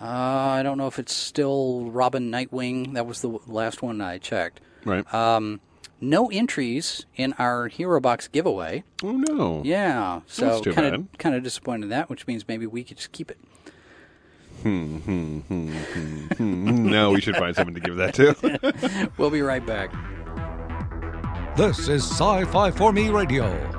[0.00, 2.94] uh, I don't know if it's still Robin Nightwing.
[2.94, 4.60] That was the last one I checked.
[4.84, 5.12] Right?
[5.14, 5.60] Um,
[6.00, 8.84] no entries in our hero box giveaway.
[9.02, 9.62] oh no!
[9.64, 10.94] Yeah, so That's too kind bad.
[10.94, 13.38] of kind of disappointed in that, which means maybe we could just keep it.
[14.62, 14.96] Hmm.
[14.98, 15.70] hmm, hmm,
[16.34, 19.10] hmm no, we should find someone to give that to.
[19.18, 19.92] We'll be right back.
[21.56, 23.75] This is Sci Fi for Me Radio.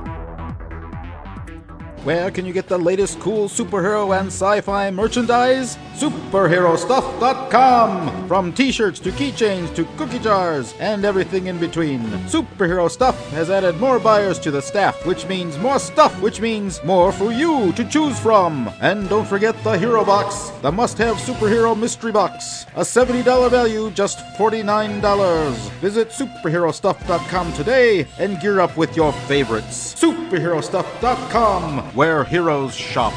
[2.08, 5.78] Where can you get the latest cool superhero and sci fi merchandise?
[5.98, 8.30] SuperheroStuff.com!
[8.30, 12.00] From t shirts to keychains to cookie jars and everything in between.
[12.30, 16.82] Superhero Stuff has added more buyers to the staff, which means more stuff, which means
[16.86, 18.72] more for you to choose from.
[18.80, 22.66] And don't forget the Hero Box, the must have superhero mystery box.
[22.78, 25.52] A $70 value, just $49.
[25.82, 29.94] Visit superherostuff.com today and gear up with your favorites.
[29.96, 33.12] Superherostuff.com, where heroes shop.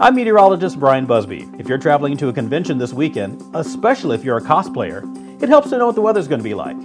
[0.00, 1.46] I'm meteorologist Brian Busby.
[1.58, 5.02] If you're traveling to a convention this weekend, especially if you're a cosplayer,
[5.42, 6.78] it helps to know what the weather's going to be like.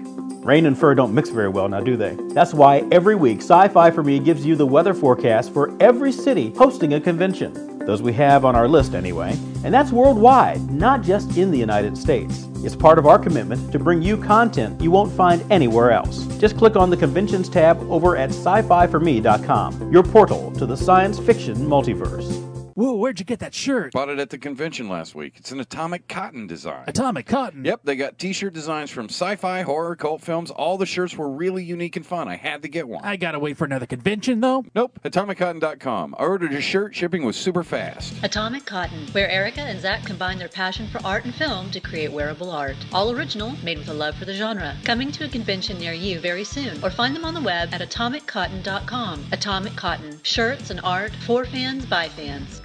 [0.43, 2.17] Rain and fur don't mix very well now, do they?
[2.33, 6.11] That's why every week Sci Fi for Me gives you the weather forecast for every
[6.11, 7.76] city hosting a convention.
[7.87, 9.31] Those we have on our list, anyway.
[9.63, 12.45] And that's worldwide, not just in the United States.
[12.57, 16.25] It's part of our commitment to bring you content you won't find anywhere else.
[16.37, 20.65] Just click on the Conventions tab over at sci fi for me.com, your portal to
[20.65, 22.46] the science fiction multiverse.
[22.77, 23.91] Whoa, where'd you get that shirt?
[23.91, 25.33] Bought it at the convention last week.
[25.37, 26.83] It's an atomic cotton design.
[26.85, 27.65] Atomic Cotton.
[27.65, 30.51] Yep, they got t-shirt designs from sci-fi, horror, cult films.
[30.51, 32.27] All the shirts were really unique and fun.
[32.27, 33.03] I had to get one.
[33.03, 34.63] I gotta wait for another convention, though.
[34.75, 36.13] Nope, atomiccotton.com.
[36.19, 36.93] I ordered a shirt.
[36.93, 38.13] Shipping was super fast.
[38.21, 42.11] Atomic Cotton, where Erica and Zach combine their passion for art and film to create
[42.11, 42.77] wearable art.
[42.93, 44.75] All original, made with a love for the genre.
[44.83, 47.81] Coming to a convention near you very soon, or find them on the web at
[47.81, 49.25] atomiccotton.com.
[49.31, 52.61] Atomic Cotton, shirts and art for fans by fans.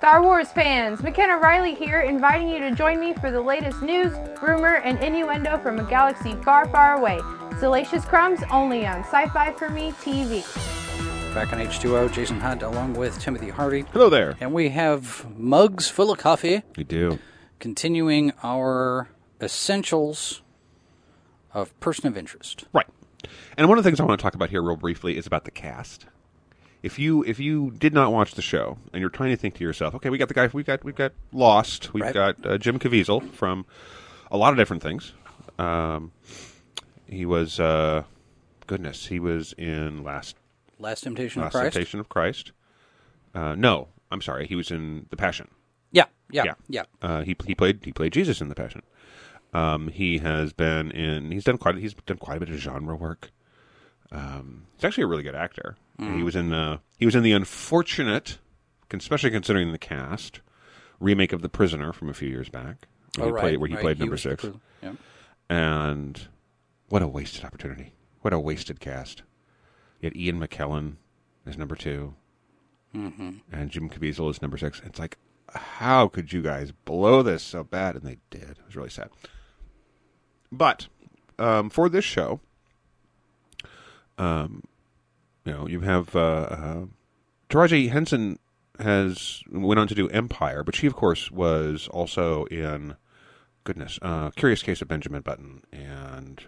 [0.00, 4.16] Star Wars fans, McKenna Riley here, inviting you to join me for the latest news,
[4.40, 7.20] rumor, and innuendo from a galaxy far, far away.
[7.58, 10.42] Salacious Crumbs only on Sci Fi for Me TV.
[11.34, 13.84] Back on H2O, Jason Hunt along with Timothy Harvey.
[13.92, 14.36] Hello there.
[14.40, 17.18] And we have mugs full of coffee, We do.
[17.58, 19.10] continuing our
[19.42, 20.40] essentials
[21.52, 22.64] of person of interest.
[22.72, 22.86] Right.
[23.58, 25.44] And one of the things I want to talk about here, real briefly, is about
[25.44, 26.06] the cast.
[26.82, 29.64] If you if you did not watch the show and you're trying to think to
[29.64, 32.14] yourself, okay, we got the guy, we got we've got Lost, we've Right.
[32.14, 33.66] got uh, Jim Caviezel from
[34.30, 35.12] a lot of different things.
[35.58, 36.12] Um,
[37.06, 38.04] he was uh,
[38.66, 40.36] goodness, he was in Last
[40.78, 41.74] Last Temptation of Christ.
[41.74, 42.52] Temptation of Christ.
[43.34, 45.48] Uh, no, I'm sorry, he was in The Passion.
[45.92, 46.84] Yeah, yeah, yeah.
[47.02, 48.82] Uh, he he played he played Jesus in The Passion.
[49.52, 51.32] Um, he has been in.
[51.32, 51.74] He's done quite.
[51.76, 53.30] He's done quite a bit of genre work.
[54.12, 55.76] Um, he's actually a really good actor.
[56.00, 56.52] He was in.
[56.52, 58.38] Uh, he was in the unfortunate,
[58.92, 60.40] especially considering the cast,
[60.98, 62.86] remake of The Prisoner from a few years back.
[63.16, 63.82] Where Oh, he right, played, where he right.
[63.82, 64.46] played number six.
[64.82, 64.92] Yeah.
[65.50, 66.28] And
[66.88, 67.92] what a wasted opportunity!
[68.22, 69.22] What a wasted cast.
[70.00, 70.94] You had Ian McKellen
[71.46, 72.14] as number 2
[72.94, 73.30] Mm-hmm.
[73.52, 74.80] and Jim Caviezel is number six.
[74.84, 75.16] It's like,
[75.54, 77.94] how could you guys blow this so bad?
[77.94, 78.42] And they did.
[78.42, 79.10] It was really sad.
[80.50, 80.88] But
[81.38, 82.40] um, for this show,
[84.18, 84.64] um,
[85.44, 86.84] you know, you have uh, uh,
[87.48, 88.38] Taraji Henson
[88.78, 92.96] has went on to do Empire, but she, of course, was also in
[93.64, 96.42] goodness, uh, Curious Case of Benjamin Button and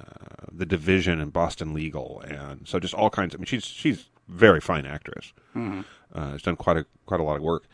[0.00, 3.34] uh, The Division and Boston Legal, and so just all kinds.
[3.34, 5.32] I mean, she's she's very fine actress.
[5.56, 5.84] Mhm.
[6.14, 7.64] Uh, has done quite a quite a lot of work,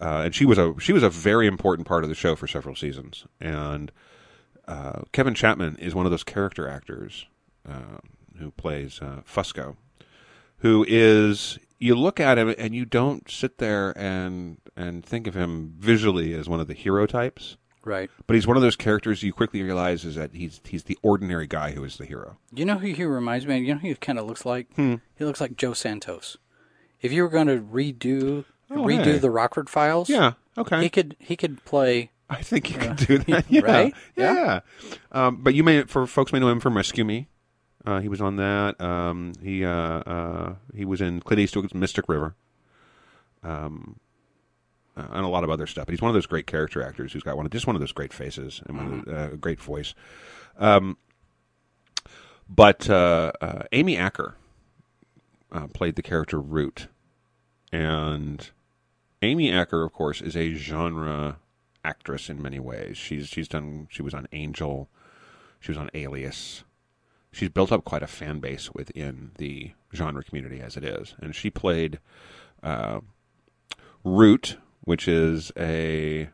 [0.00, 2.46] uh, and she was a she was a very important part of the show for
[2.46, 3.26] several seasons.
[3.40, 3.90] And
[4.68, 7.26] uh, Kevin Chapman is one of those character actors
[7.68, 7.98] uh,
[8.38, 9.76] who plays uh, Fusco,
[10.58, 15.34] who is you look at him and you don't sit there and and think of
[15.34, 17.56] him visually as one of the hero types.
[17.84, 18.08] Right.
[18.28, 21.48] But he's one of those characters you quickly realize is that he's he's the ordinary
[21.48, 22.36] guy who is the hero.
[22.54, 23.62] You know who he reminds me of?
[23.64, 24.72] You know who he kind of looks like?
[24.74, 24.96] Hmm.
[25.16, 26.36] He looks like Joe Santos.
[27.00, 29.18] If you were going to redo Oh, redo hey.
[29.18, 30.80] the Rockford Files, Yeah, okay.
[30.80, 32.10] he could he could play.
[32.30, 33.44] I think you Uh, can do that.
[33.50, 33.94] Yeah, right?
[34.16, 34.60] Yeah.
[35.10, 37.26] Um, but you may, for folks may know him from Rescue Me.
[37.84, 38.80] Uh, he was on that.
[38.80, 42.34] Um, he uh, uh, he was in Clint Eastwood's Mystic River.
[43.42, 43.98] Um,
[44.96, 45.86] uh, and a lot of other stuff.
[45.86, 47.80] But he's one of those great character actors who's got one of just one of
[47.80, 49.94] those great faces and the, uh, great voice.
[50.58, 50.98] Um,
[52.48, 53.32] but uh,
[53.72, 54.36] Amy Acker
[55.72, 56.88] played the character Root,
[57.72, 58.50] and
[59.22, 61.38] Amy Acker, of course, is a genre
[61.84, 62.98] actress in many ways.
[62.98, 63.88] She's she's done.
[63.90, 64.88] She was on Angel.
[65.58, 66.64] She was on Alias.
[67.32, 71.34] She's built up quite a fan base within the genre community as it is, and
[71.34, 71.98] she played
[72.62, 73.00] uh,
[74.04, 76.28] Root, which is a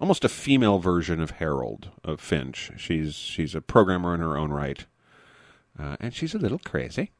[0.00, 2.72] almost a female version of Harold of Finch.
[2.76, 4.84] She's she's a programmer in her own right,
[5.78, 7.10] uh, and she's a little crazy.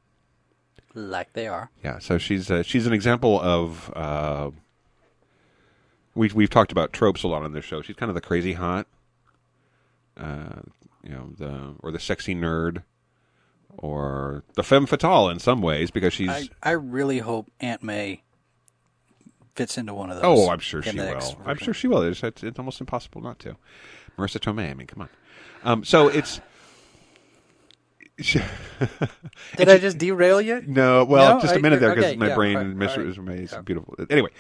[0.94, 1.70] Like they are.
[1.82, 4.50] Yeah, so she's uh, she's an example of uh,
[6.14, 7.82] we've we've talked about tropes a lot on this show.
[7.82, 8.86] She's kind of the crazy hot,
[10.16, 10.60] uh,
[11.04, 12.82] you know, the or the sexy nerd,
[13.76, 16.30] or the femme fatale in some ways because she's.
[16.30, 18.22] I, I really hope Aunt May
[19.54, 20.24] fits into one of those.
[20.24, 21.04] oh, I'm sure she will.
[21.04, 22.02] next I'm sure she will.
[22.02, 23.56] It's, it's it's almost impossible not to.
[24.18, 24.70] Marisa Tomei.
[24.70, 25.08] I mean, come on.
[25.64, 26.40] Um, so it's.
[29.56, 30.62] Did I just derail you?
[30.66, 31.40] No, well, No?
[31.40, 32.98] just a minute there because okay, my yeah, brain right, Mr.
[32.98, 33.06] right.
[33.06, 33.96] is amazing, beautiful.
[34.08, 34.30] Anyway,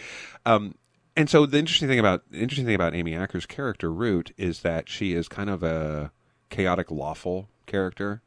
[0.46, 0.76] um,
[1.16, 4.60] and so the interesting thing about the interesting thing about Amy Acker's character Root is
[4.60, 6.12] that she is kind of a
[6.54, 8.22] chaotic, lawful character.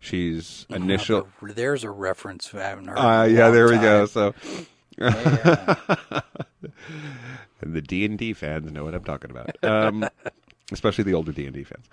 [0.00, 1.28] She's initial.
[1.40, 2.98] Uh, There's a reference I haven't heard.
[2.98, 3.82] Uh, yeah, there we time.
[3.82, 4.06] go.
[4.06, 4.34] So,
[4.98, 5.14] and
[7.62, 10.08] the D and D fans know what I'm talking about, um,
[10.72, 11.86] especially the older D and D fans.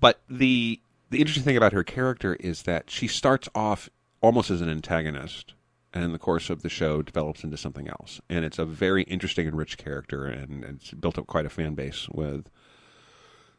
[0.00, 3.88] But the the interesting thing about her character is that she starts off
[4.20, 5.54] almost as an antagonist,
[5.92, 8.20] and in the course of the show develops into something else.
[8.28, 11.50] And it's a very interesting and rich character, and, and it's built up quite a
[11.50, 12.50] fan base with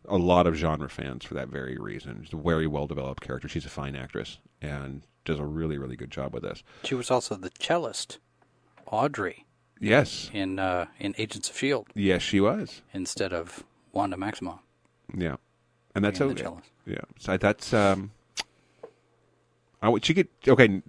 [0.07, 2.21] a lot of genre fans for that very reason.
[2.23, 3.47] She's a very well developed character.
[3.47, 6.63] She's a fine actress and does a really really good job with this.
[6.83, 8.17] She was also the cellist,
[8.85, 9.45] Audrey,
[9.79, 12.81] Yes, in uh, in Agents of Shield yes, she was.
[12.93, 14.59] instead of Wanda Maximoff.
[15.15, 15.35] Yeah,
[15.93, 16.43] and that's the okay.
[16.43, 16.69] cellist.
[16.85, 18.11] Yeah, so that's um.
[19.81, 20.81] I would she could okay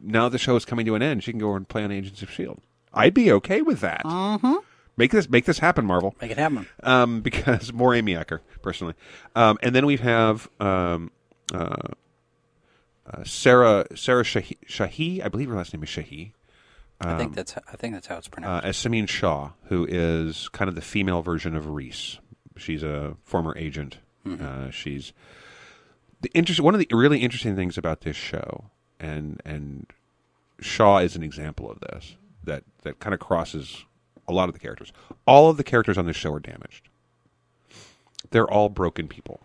[0.00, 1.22] now the show is coming to an end.
[1.22, 2.60] She can go and play on Agents of Shield.
[2.94, 4.02] I'd be okay with that.
[4.04, 4.54] Mm-hmm.
[5.02, 6.14] Make this make this happen, Marvel.
[6.20, 6.64] Make it happen.
[6.84, 8.94] Um, because more Amy Acker personally,
[9.34, 11.10] um, and then we have um,
[11.52, 11.88] uh,
[13.10, 15.20] uh, Sarah Sarah Shahi, Shahi.
[15.20, 16.30] I believe her last name is Shahi.
[17.00, 18.64] I think Um, that's I think that's how it's uh, pronounced.
[18.64, 22.18] as Sameen Shaw, who is kind of the female version of Reese.
[22.56, 23.98] She's a former agent.
[24.24, 25.12] Uh, she's
[26.20, 26.60] the interest.
[26.60, 28.66] One of the really interesting things about this show,
[29.00, 29.86] and and
[30.60, 32.14] Shaw is an example of this.
[32.44, 33.84] That that kind of crosses
[34.28, 34.92] a lot of the characters.
[35.26, 36.88] All of the characters on this show are damaged.
[38.30, 39.40] They're all broken people,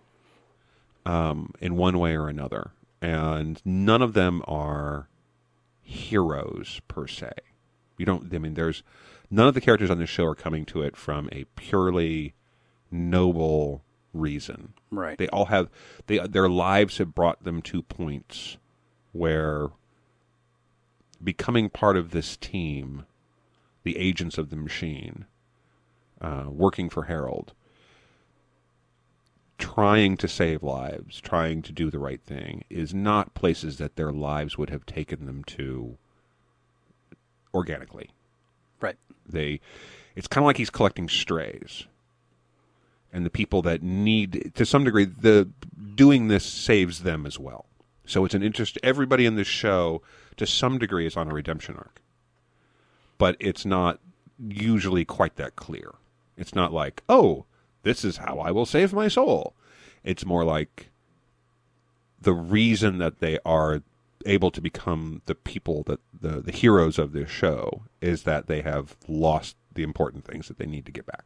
[1.05, 2.71] um, in one way or another,
[3.01, 5.07] and none of them are
[5.81, 7.31] heroes per se.
[7.97, 8.33] You don't.
[8.33, 8.83] I mean, there's
[9.31, 12.33] none of the characters on this show are coming to it from a purely
[12.91, 14.73] noble reason.
[14.91, 15.17] Right.
[15.17, 15.69] They all have.
[16.05, 18.57] They their lives have brought them to points
[19.11, 19.69] where
[21.23, 23.06] becoming part of this team,
[23.87, 25.25] the agents of the machine,
[26.19, 27.53] uh, working for Harold,
[29.57, 34.11] trying to save lives, trying to do the right thing, is not places that their
[34.11, 35.97] lives would have taken them to
[37.53, 38.09] organically.
[38.81, 38.97] Right.
[39.25, 39.61] They,
[40.17, 41.85] it's kind of like he's collecting strays,
[43.13, 45.47] and the people that need, to some degree, the
[45.95, 47.67] doing this saves them as well.
[48.05, 48.77] So it's an interest.
[48.83, 50.01] Everybody in this show,
[50.35, 52.01] to some degree, is on a redemption arc,
[53.17, 53.99] but it's not
[54.39, 55.91] usually quite that clear.
[56.37, 57.45] It's not like, oh,
[57.83, 59.55] this is how I will save my soul.
[60.03, 60.89] It's more like
[62.21, 63.81] the reason that they are
[64.25, 68.61] able to become the people that the the heroes of this show is that they
[68.61, 71.25] have lost the important things that they need to get back.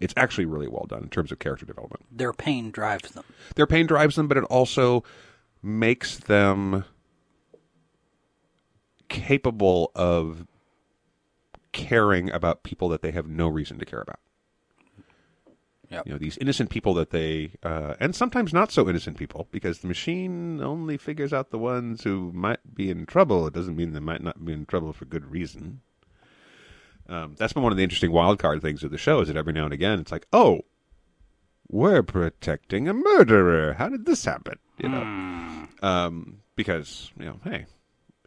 [0.00, 2.04] It's actually really well done in terms of character development.
[2.10, 3.24] Their pain drives them.
[3.54, 5.04] Their pain drives them, but it also
[5.62, 6.84] makes them
[9.08, 10.46] capable of
[11.76, 14.18] caring about people that they have no reason to care about.
[15.90, 16.06] Yep.
[16.06, 19.78] You know, these innocent people that they, uh, and sometimes not so innocent people, because
[19.78, 23.46] the machine only figures out the ones who might be in trouble.
[23.46, 25.82] It doesn't mean they might not be in trouble for good reason.
[27.08, 29.36] Um, that's been one of the interesting wild card things of the show is that
[29.36, 30.62] every now and again it's like, oh,
[31.68, 33.74] we're protecting a murderer.
[33.74, 34.58] How did this happen?
[34.78, 37.66] You know, um, because you know, hey,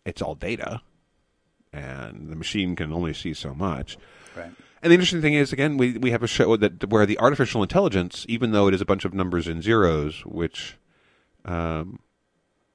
[0.06, 0.82] it's all data,
[1.72, 3.98] and the machine can only see so much.
[4.36, 4.52] Right.
[4.82, 7.62] And the interesting thing is, again, we we have a show that where the artificial
[7.62, 10.78] intelligence, even though it is a bunch of numbers and zeros, which,
[11.44, 12.00] um,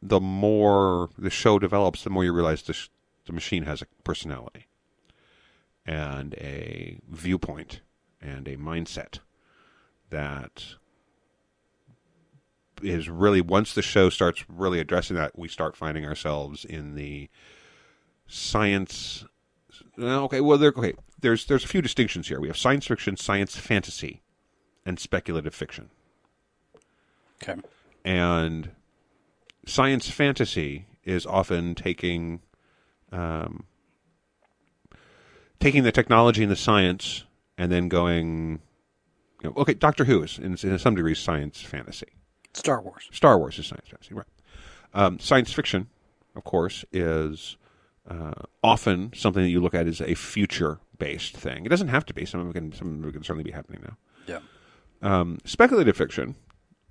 [0.02, 2.90] the more the show develops, the more you realize the sh-
[3.24, 4.66] the machine has a personality,
[5.86, 7.80] and a viewpoint,
[8.20, 9.20] and a mindset
[10.10, 10.76] that
[12.82, 17.30] is really once the show starts really addressing that, we start finding ourselves in the
[18.26, 19.24] science.
[19.98, 20.94] Okay, well, there, okay.
[21.20, 22.40] There's there's a few distinctions here.
[22.40, 24.22] We have science fiction, science fantasy,
[24.84, 25.90] and speculative fiction.
[27.42, 27.60] Okay.
[28.04, 28.70] And
[29.66, 32.40] science fantasy is often taking
[33.10, 33.64] um,
[35.60, 37.24] taking the technology and the science
[37.56, 38.60] and then going.
[39.42, 42.08] You know, okay, Doctor Who is in, in some degree science fantasy.
[42.54, 43.08] Star Wars.
[43.12, 44.26] Star Wars is science fantasy, right?
[44.94, 45.88] Um, science fiction,
[46.36, 47.56] of course, is
[48.08, 48.32] uh,
[48.62, 51.64] often something that you look at is a future-based thing.
[51.64, 52.24] It doesn't have to be.
[52.24, 53.96] Some of it can, some of it can certainly be happening now.
[54.26, 54.40] Yeah.
[55.02, 56.34] Um, speculative fiction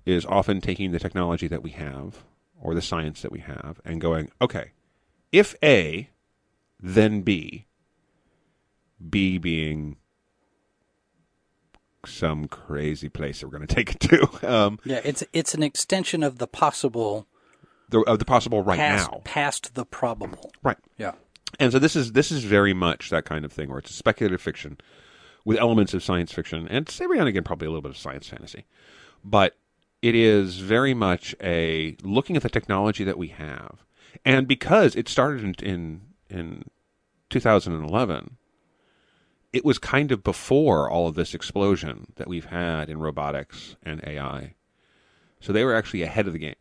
[0.05, 2.23] is often taking the technology that we have
[2.59, 4.71] or the science that we have and going, okay,
[5.31, 6.09] if A,
[6.79, 7.65] then B,
[9.09, 9.97] B being
[12.05, 14.47] some crazy place that we're going to take it to.
[14.47, 17.27] Um, Yeah, it's it's an extension of the possible
[17.93, 19.21] the, of the possible right past, now.
[19.23, 20.51] past the probable.
[20.63, 20.77] Right.
[20.97, 21.13] Yeah.
[21.59, 23.93] And so this is this is very much that kind of thing where it's a
[23.93, 24.77] speculative fiction
[25.45, 27.97] with elements of science fiction and every now and again probably a little bit of
[27.97, 28.65] science fantasy.
[29.23, 29.55] But
[30.01, 33.85] it is very much a looking at the technology that we have.
[34.25, 36.63] And because it started in in, in
[37.29, 38.37] 2011,
[39.53, 44.03] it was kind of before all of this explosion that we've had in robotics and
[44.03, 44.55] AI.
[45.39, 46.55] So they were actually ahead of the game.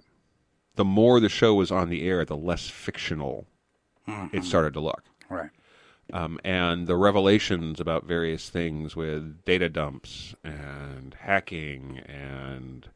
[0.74, 3.46] The more the show was on the air, the less fictional
[4.32, 5.04] it started to look.
[5.28, 5.50] Right.
[6.12, 12.88] Um, and the revelations about various things with data dumps and hacking and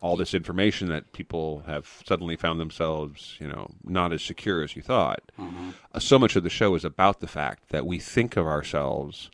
[0.00, 4.74] all this information that people have suddenly found themselves, you know, not as secure as
[4.74, 5.20] you thought.
[5.38, 9.30] Uh, so much of the show is about the fact that we think of ourselves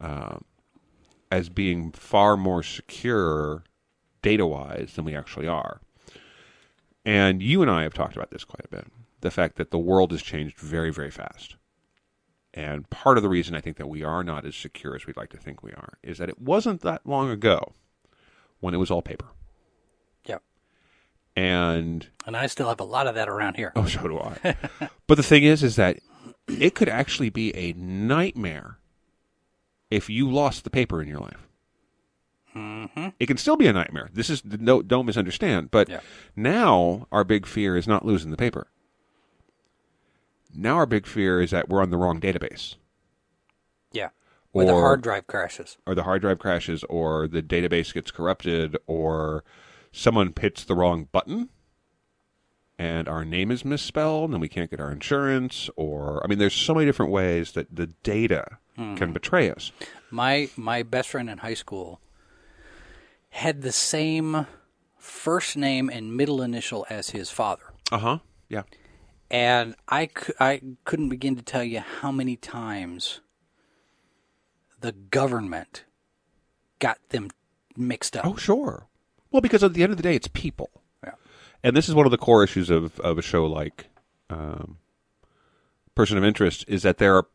[0.00, 0.36] uh,
[1.30, 3.64] as being far more secure
[4.20, 5.80] data-wise than we actually are.
[7.06, 8.88] And you and I have talked about this quite a bit.
[9.20, 11.54] The fact that the world has changed very, very fast.
[12.52, 15.16] And part of the reason I think that we are not as secure as we'd
[15.16, 17.72] like to think we are is that it wasn't that long ago
[18.58, 19.26] when it was all paper.
[20.24, 20.42] Yep.
[21.36, 23.72] And And I still have a lot of that around here.
[23.76, 24.56] oh, so do I.
[25.06, 25.98] but the thing is, is that
[26.48, 28.78] it could actually be a nightmare
[29.90, 31.45] if you lost the paper in your life.
[32.56, 33.08] Mm-hmm.
[33.20, 34.08] It can still be a nightmare.
[34.12, 35.70] This is no, don't misunderstand.
[35.70, 36.00] But Yeah.
[36.34, 38.68] now our big fear is not losing the paper.
[40.54, 42.76] Now our big fear is that we're on the wrong database.
[43.92, 44.08] Yeah.
[44.52, 45.76] Or the hard drive crashes.
[45.86, 49.44] or the hard drive crashes or the database gets corrupted or
[49.92, 51.50] someone hits the wrong button
[52.78, 56.54] and our name is misspelled and we can't get our insurance or I mean there's
[56.54, 59.72] so many different ways that the data can betray us.
[60.10, 62.00] My my best friend in high school
[63.36, 64.46] had the same
[64.96, 67.64] first name and middle initial as his father.
[67.92, 68.18] Uh-huh.
[68.48, 68.62] Yeah.
[69.30, 73.20] And I, cou- I couldn't begin to tell you how many times
[74.80, 75.84] the government
[76.78, 77.28] got them
[77.76, 78.24] mixed up.
[78.24, 78.86] Oh, sure.
[79.30, 80.70] Well, because at the end of the day it's people.
[81.04, 81.12] Yeah.
[81.62, 83.88] And this is one of the core issues of, of a show like
[84.30, 84.78] um,
[85.94, 87.26] Person of Interest is that there are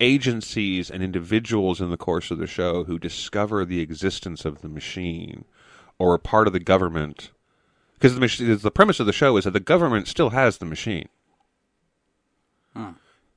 [0.00, 4.68] agencies and individuals in the course of the show who discover the existence of the
[4.68, 5.44] machine
[5.98, 7.30] or are part of the government.
[7.94, 10.66] Because the, mach- the premise of the show is that the government still has the
[10.66, 11.08] machine.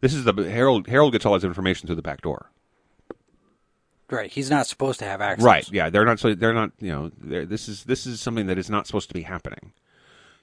[0.01, 0.87] This is the Harold.
[0.87, 2.51] Harold gets all his information through the back door.
[4.09, 4.31] Right.
[4.31, 5.45] He's not supposed to have access.
[5.45, 5.71] Right.
[5.71, 5.89] Yeah.
[5.89, 6.19] They're not.
[6.19, 6.71] So they're not.
[6.79, 7.11] You know.
[7.45, 9.73] This is this is something that is not supposed to be happening.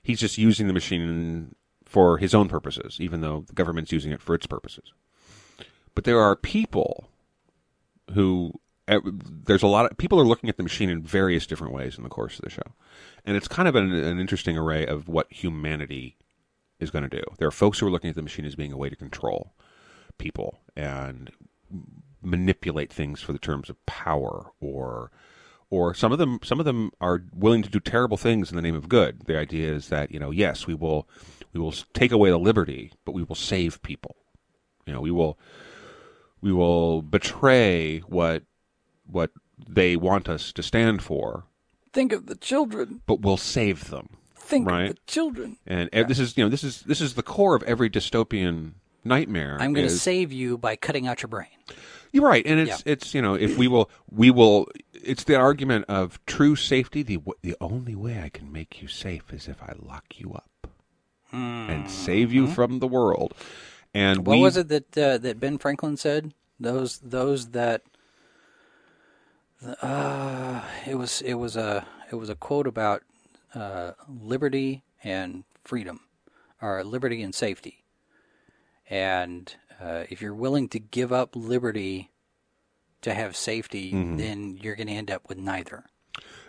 [0.02, 1.54] He's just using the machine
[1.84, 4.92] for his own purposes, even though the government's using it for its purposes.
[5.96, 7.08] But there are people
[8.12, 8.52] who
[8.86, 11.96] uh, there's a lot of people are looking at the machine in various different ways
[11.96, 12.74] in the course of the show,
[13.24, 16.18] and it's kind of an, an interesting array of what humanity
[16.78, 17.24] is going to do.
[17.38, 19.54] There are folks who are looking at the machine as being a way to control
[20.18, 21.30] people and
[22.22, 25.10] manipulate things for the terms of power or
[25.70, 28.62] or some of them some of them are willing to do terrible things in the
[28.62, 29.22] name of good.
[29.26, 31.08] The idea is that, you know, yes, we will
[31.54, 34.14] we will take away the liberty, but we will save people.
[34.84, 35.38] You know, we will
[36.40, 38.42] we will betray what
[39.06, 39.30] what
[39.68, 41.44] they want us to stand for,
[41.92, 43.00] Think of the children.
[43.06, 44.10] but we'll save them.
[44.34, 44.90] Think Right.
[44.90, 45.56] of the children.
[45.66, 48.72] And e- this is you know this is this is the core of every dystopian
[49.04, 49.56] nightmare.
[49.60, 51.48] I'm going to save you by cutting out your brain.
[52.12, 52.92] You're right, and it's Yeah.
[52.92, 57.02] it's you know if we will we will it's the argument of true safety.
[57.02, 60.68] The the only way I can make you safe is if I lock you up
[61.30, 61.36] hmm.
[61.68, 62.52] and save you mm-hmm.
[62.52, 63.34] from the world.
[63.96, 64.24] And Mm-hmm.
[64.28, 66.34] What we, was it that uh, that Ben Franklin said?
[66.60, 67.82] Those those that
[69.82, 73.02] uh, it was it was a it was a quote about
[73.54, 76.00] uh, liberty and freedom,
[76.60, 77.84] or liberty and safety.
[78.88, 82.10] And uh, if you're willing to give up liberty
[83.02, 85.84] to have safety, then you're going to end up with neither.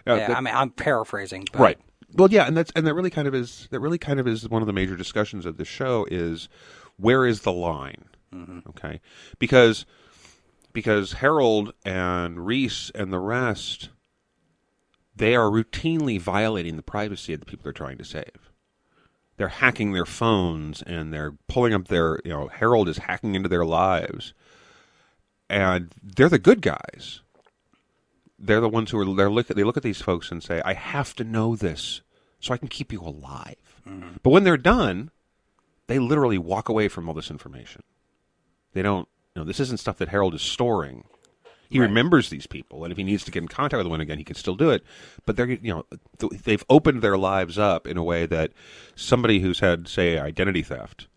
[0.05, 1.77] Uh, yeah, that- I mean, I'm paraphrasing, but right?
[2.13, 4.47] Well, yeah, and that's and that really kind of is that really kind of is
[4.49, 6.47] one of the major discussions of the show is
[6.97, 8.05] where is the line?
[8.33, 8.59] Mm-hmm.
[8.69, 8.99] Okay,
[9.39, 9.85] because
[10.73, 13.89] because Harold and Reese and the rest
[15.15, 18.51] they are routinely violating the privacy of the people they're trying to save.
[19.37, 23.49] They're hacking their phones and they're pulling up their you know Harold is hacking into
[23.49, 24.33] their lives,
[25.49, 27.21] and they're the good guys
[28.39, 30.61] they're the ones who are they're look at, they look at these folks and say,
[30.63, 32.01] "I have to know this
[32.39, 33.55] so I can keep you alive."
[33.87, 34.17] Mm-hmm.
[34.23, 35.11] But when they're done,
[35.87, 37.83] they literally walk away from all this information.
[38.73, 41.05] They don't, you know, this isn't stuff that Harold is storing.
[41.69, 44.17] He remembers these people, and if he needs to get in contact with one again,
[44.17, 44.83] he can still do it.
[45.25, 45.85] But they're, you know,
[46.17, 48.53] th- they've opened their lives up in a way that
[48.95, 51.07] somebody who's had, say, identity theft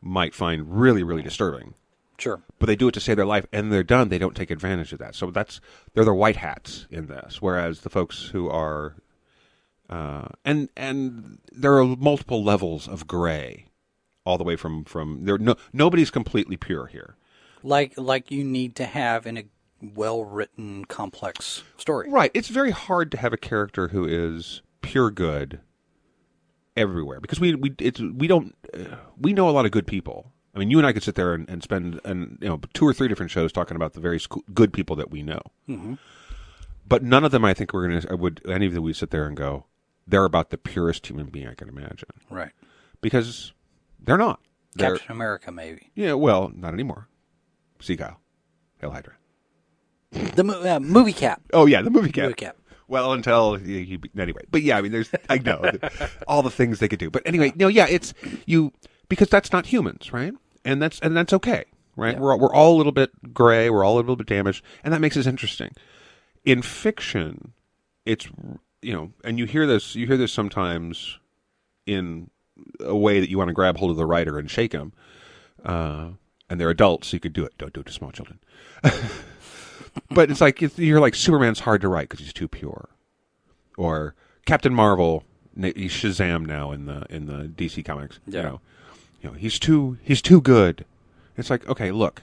[0.00, 1.74] might find really, really disturbing
[2.22, 2.42] sure.
[2.58, 4.92] but they do it to save their life and they're done they don't take advantage
[4.92, 5.60] of that so that's
[5.92, 8.96] they're the white hats in this whereas the folks who are
[9.90, 13.66] uh, and and there are multiple levels of gray
[14.24, 17.16] all the way from from there no nobody's completely pure here.
[17.62, 19.44] Like like you need to have in a
[19.94, 22.08] well written, complex story.
[22.08, 22.30] right.
[22.34, 25.60] It's very hard to have a character who is pure good
[26.76, 30.32] everywhere because we we it's we don't uh, we know a lot of good people.
[30.54, 32.86] I mean you and i could sit there and, and spend and you know two
[32.86, 34.20] or three different shows talking about the very
[34.52, 35.40] good people that we know.
[36.86, 39.10] But none of them i think we're gonna I would any of them we sit
[39.10, 39.66] there and go
[40.06, 42.08] they're about the purest human being i can imagine.
[42.30, 42.52] Right.
[43.00, 43.52] because
[44.04, 44.40] they're not
[44.74, 45.90] they're Captain America, maybe.
[45.94, 47.08] yeah well not anymore
[47.80, 48.20] see kyle
[48.80, 49.14] hail hydra
[50.34, 51.42] The mo- uh, movie cap.
[51.52, 52.56] oh yeah the movie cap Movie cap.
[52.88, 55.62] Well, until he, he anyway, but yeah, I mean, there's I know
[56.28, 58.12] all the things they could do, but anyway, no, yeah, it's
[58.44, 58.70] you
[59.08, 60.34] because that's not humans, right?
[60.62, 61.64] And that's and that's okay,
[61.96, 62.18] right?
[62.18, 64.92] We're all- we're all a little bit gray, we're all a little bit damaged, and
[64.92, 65.70] that makes us interesting.
[66.44, 67.54] In fiction,
[68.04, 68.28] it's
[68.82, 71.18] you know, and you hear this, you hear this sometimes
[71.86, 72.28] in
[72.80, 74.92] a way that you want to grab hold of the writer and shake him,
[75.64, 76.08] uh,
[76.48, 77.52] and they're adults, so you could do it.
[77.58, 78.38] Don't do it to small children.
[80.10, 82.88] but it's like it's, you're like Superman's hard to write because he's too pure,
[83.76, 84.14] or
[84.46, 85.24] Captain Marvel.
[85.54, 88.18] He's Shazam now in the in the DC comics.
[88.26, 88.38] Yeah.
[88.40, 88.60] You know,
[89.22, 90.84] you know he's too he's too good.
[91.36, 92.22] It's like okay, look,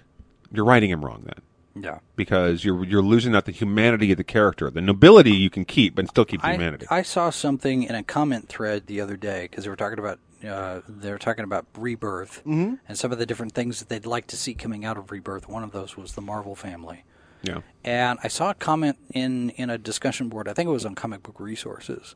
[0.51, 1.99] you're writing him wrong then Yeah.
[2.15, 4.69] because you're you're losing out the humanity of the character.
[4.71, 6.87] The nobility you can keep, but still keep the I, humanity.
[6.89, 10.19] I saw something in a comment thread the other day because they were talking about
[10.47, 12.75] uh, they're talking about rebirth Mm-hmm.
[12.87, 15.47] and some of the different things that they'd like to see coming out of rebirth.
[15.49, 17.03] One of those was the Marvel family.
[17.41, 17.59] yeah.
[17.83, 20.95] And I saw a comment in, in a discussion board, I think it was on
[20.95, 22.15] Comic Book Resources,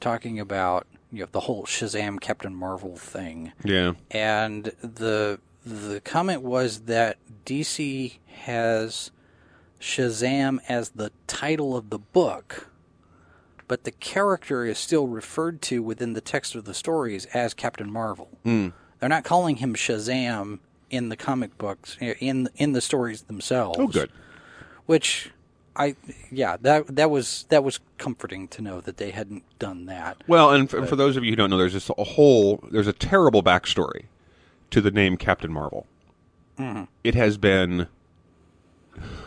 [0.00, 3.52] talking about you know the whole Shazam Captain Marvel thing.
[3.64, 3.92] Yeah.
[4.10, 9.10] And the the comment was that DC has
[9.80, 12.70] Shazam as the title of the book,
[13.68, 17.90] but the character is still referred to within the text of the stories as Captain
[17.90, 18.28] Marvel.
[18.44, 18.68] Hmm.
[19.00, 20.60] They're not calling him Shazam
[20.90, 24.10] in the comic books in in the stories themselves Oh, good.
[24.86, 25.30] which
[25.74, 25.96] I
[26.30, 30.22] yeah that that was that was comforting to know that they hadn't done that.
[30.26, 32.86] Well, and for, for those of you who don't know, there's just a whole there's
[32.86, 34.04] a terrible backstory
[34.70, 35.86] to the name Captain Marvel.
[37.04, 37.88] It has been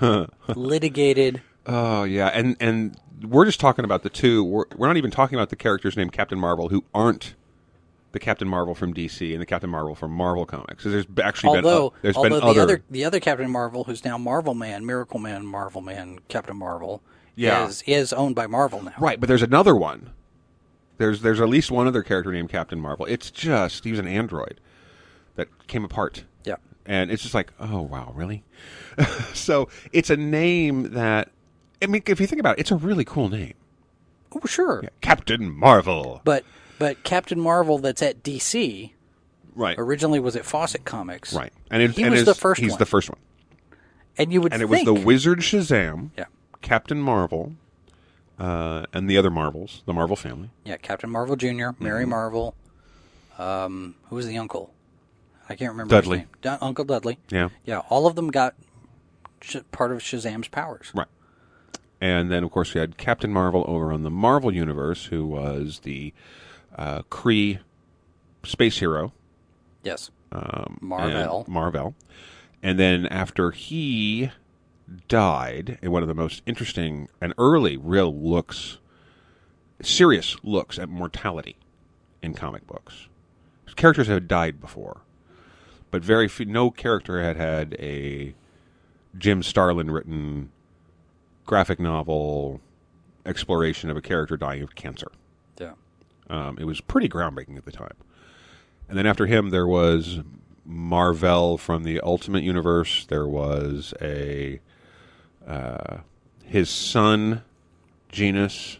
[0.55, 1.41] Litigated.
[1.67, 4.43] Oh yeah, and and we're just talking about the two.
[4.43, 7.35] We're, we're not even talking about the characters named Captain Marvel who aren't
[8.11, 10.83] the Captain Marvel from DC and the Captain Marvel from Marvel Comics.
[10.83, 13.51] So there's actually Although, been o- there's although been the other, other the other Captain
[13.51, 17.01] Marvel, who's now Marvel Man, Miracle Man, Marvel Man, Captain Marvel,
[17.35, 17.67] Yeah.
[17.67, 18.93] is is owned by Marvel now.
[18.99, 20.11] right, but there's another one.
[20.97, 23.05] There's there's at least one other character named Captain Marvel.
[23.05, 24.59] It's just he was an android
[25.35, 26.23] that came apart.
[26.45, 26.55] Yeah.
[26.85, 28.43] and it's just like, oh wow, really?
[29.33, 31.29] so it's a name that
[31.81, 33.53] I mean, if you think about it, it's a really cool name,
[34.33, 34.83] Oh, sure.
[35.01, 36.21] Captain Marvel.
[36.23, 36.43] But
[36.77, 38.91] but Captain Marvel that's at DC
[39.55, 41.33] Right, originally was at Fawcett Comics.
[41.33, 42.79] right, and it, He and was the first He's one.
[42.79, 43.19] the first one,
[44.17, 46.25] And you would and it think was the Wizard Shazam, Yeah.
[46.61, 47.55] Captain Marvel,
[48.39, 50.49] uh, and the other Marvels, the Marvel family.
[50.63, 52.09] Yeah, Captain Marvel Jr., Mary Mm-hmm.
[52.09, 52.55] Marvel.
[53.37, 54.73] Um, who was the uncle?
[55.49, 55.95] I can't remember.
[55.95, 56.17] his Dudley.
[56.19, 56.27] name.
[56.41, 57.17] Du- uncle Dudley.
[57.29, 57.49] Yeah.
[57.65, 58.53] Yeah, all of them got
[59.41, 60.91] sh- part of Shazam's powers.
[60.93, 61.07] Right.
[62.01, 65.79] And then, of course, we had Captain Marvel over on the Marvel Universe, who was
[65.79, 66.13] the
[66.75, 67.59] uh, Kree
[68.43, 69.13] space hero.
[69.83, 70.11] Yes.
[70.31, 71.39] Um, Marvel.
[71.39, 71.95] and Marvel.
[72.61, 74.31] And then after he
[75.07, 78.77] died, in one of the most interesting and early real looks,
[79.81, 81.57] serious looks at mortality
[82.21, 83.07] in comic books.
[83.75, 85.01] Characters had died before,
[85.89, 88.33] but very few, no character had had a
[89.17, 90.49] Jim Starlin written
[91.49, 92.61] graphic novel
[93.25, 95.11] exploration of a character dying of cancer.
[95.59, 95.73] Yeah.
[96.29, 97.95] Um, it was pretty groundbreaking at the time.
[98.87, 100.19] And then after him, there was
[100.63, 103.07] Marvel from the Ultimate Universe.
[103.07, 104.61] There was a
[105.47, 105.97] uh,
[106.45, 107.41] his son,
[108.11, 108.77] Genis,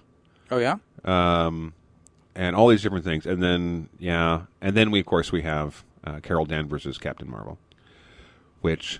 [0.52, 0.76] Oh yeah.
[1.04, 1.74] um,
[2.36, 3.26] and all these different things.
[3.26, 7.28] And then yeah, and then we of course we have uh, Carol Danvers as Captain
[7.32, 7.58] Marvel,
[8.62, 9.00] which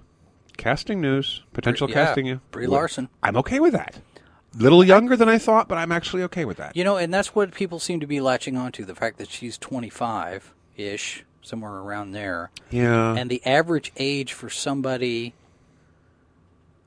[0.60, 3.10] casting news, potential Yeah, casting you, Brie Larson.
[3.24, 4.00] I'm okay with that.
[4.56, 6.76] Little younger than I thought, but I'm actually okay with that.
[6.76, 9.58] You know, and that's what people seem to be latching onto the fact that she's
[9.58, 12.52] 25 ish, somewhere around there.
[12.70, 13.16] Yeah.
[13.16, 15.34] And the average age for somebody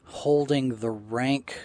[0.05, 1.57] holding the rank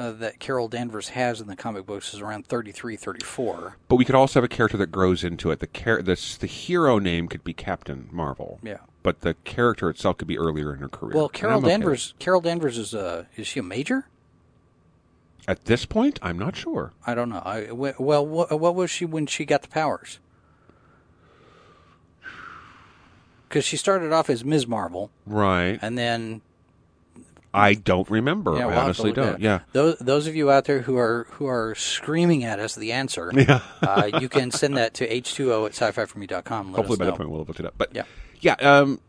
[0.00, 3.76] uh, that Carol Danvers has in the comic books is around 33, 34.
[3.86, 5.60] But we could also have a character that grows into it.
[5.60, 8.58] The char- the, the hero name could be Captain Marvel.
[8.62, 8.78] Yeah.
[9.02, 11.14] But the character itself could be earlier in her career.
[11.14, 12.14] Well, Carol I'm okay Danvers.
[12.18, 14.06] Carol Danvers is a is she a major?
[15.46, 16.92] At this point, I'm not sure.
[17.06, 17.42] I don't know.
[17.44, 20.18] I, well, what, what was she when she got the powers?
[23.48, 24.66] Because she started off as Ms.
[24.68, 25.78] Marvel, Right.
[25.82, 26.40] and then
[27.52, 28.52] I don't remember.
[28.56, 29.40] yeah, I we'll have honestly don't.
[29.40, 29.60] Yeah.
[29.72, 33.32] Those those of you out there who are who are screaming at us the answer,
[33.34, 33.60] Yeah.
[33.82, 36.72] uh, you can send that to h2o at sci-fi4me.com.
[36.72, 37.10] Let Hopefully by know.
[37.10, 37.74] that point we'll have looked it up.
[37.76, 38.04] But Yeah.
[38.40, 38.54] yeah.
[38.60, 39.00] Um,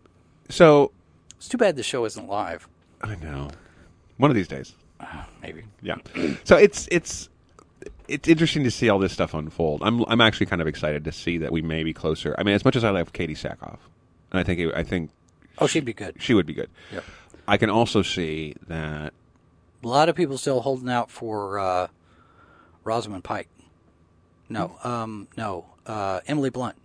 [0.50, 0.92] so
[1.38, 2.68] It's too bad the show isn't live.
[3.02, 3.50] I know.
[4.18, 4.74] One of these days.
[5.42, 5.64] Maybe.
[5.82, 5.96] Yeah.
[6.44, 7.30] So it's it's
[8.08, 9.82] it's interesting to see all this stuff unfold.
[9.84, 12.36] I'm I'm actually kind of excited to see that we may be closer.
[12.38, 13.80] I mean, as much as I love Katee Sackhoff,
[14.32, 15.10] and I think it, I think
[15.60, 16.16] Oh, she'd be good.
[16.20, 16.70] she would be good.
[16.92, 17.04] Yep.
[17.48, 19.14] I can also see that
[19.84, 21.88] A lot of people still holding out for uh,
[22.84, 23.50] Rosamund Pike.
[24.50, 26.76] No, um, no, uh, Emily Blunt.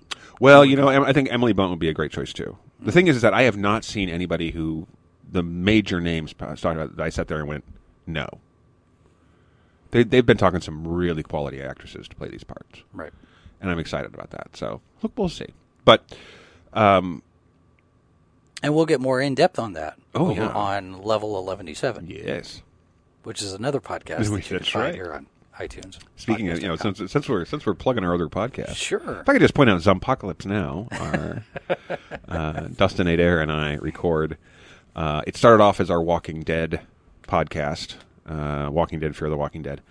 [0.41, 2.57] Well, you know, Em- I think Emily Blunt would be a great choice too.
[2.81, 4.87] The thing is, is that I have not seen anybody who
[5.31, 6.97] the major names p- talking about.
[6.97, 7.65] that I sat there and went,
[8.07, 8.29] no.
[9.91, 13.13] They they've been talking some really quality actresses to play these parts, Right.
[13.61, 14.57] and I'm excited about that.
[14.57, 15.47] So look, we'll see.
[15.85, 16.15] But
[16.73, 17.23] um,
[18.63, 19.97] And we'll get more in depth on that.
[20.17, 20.49] Oh, yeah.
[20.49, 22.63] on level eleven seven, yes.
[23.23, 24.95] which is another podcast that you can That's find right.
[24.95, 25.27] here on
[25.59, 25.99] iTunes.
[26.17, 29.21] Speaking of, you know, since since we're since we're plugging our other podcast, Sure.
[29.21, 31.45] If I could just point out, Zompocalypse Now, our
[32.29, 34.39] uh, Dustin Adair and I record.
[34.95, 36.81] Uh, it started off as our Walking Dead
[37.29, 37.97] podcast,
[38.27, 39.83] uh, Walking Dead, Fear the Walking Dead.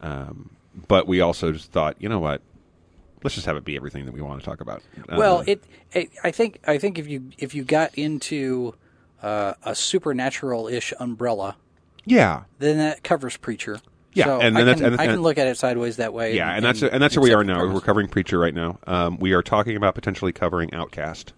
[0.00, 0.50] Um,
[0.88, 2.40] but we also just thought, you know what?
[3.22, 4.82] Let's just have it be everything that we want to talk about.
[5.08, 6.10] Uh, Well, it, it.
[6.22, 6.60] I think.
[6.66, 8.74] I think if you if you got into
[9.24, 11.56] uh, a supernatural ish umbrella,
[12.04, 13.80] yeah, then that covers Preacher.
[14.12, 16.36] Yeah, so and I that's- can, and- I can look at it sideways that way.
[16.36, 17.66] yeah, and, that's and that's where we are now.
[17.72, 18.78] We're covering Preacher right now.
[18.86, 21.32] Um, we are talking about potentially covering Outcast,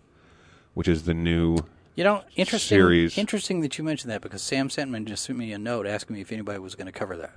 [0.74, 1.56] which is the new
[1.94, 2.76] You know, interesting.
[2.76, 3.16] series.
[3.16, 6.20] Interesting that you mentioned that because Sam Sentman just sent me a note asking me
[6.22, 7.32] if anybody was going to cover that.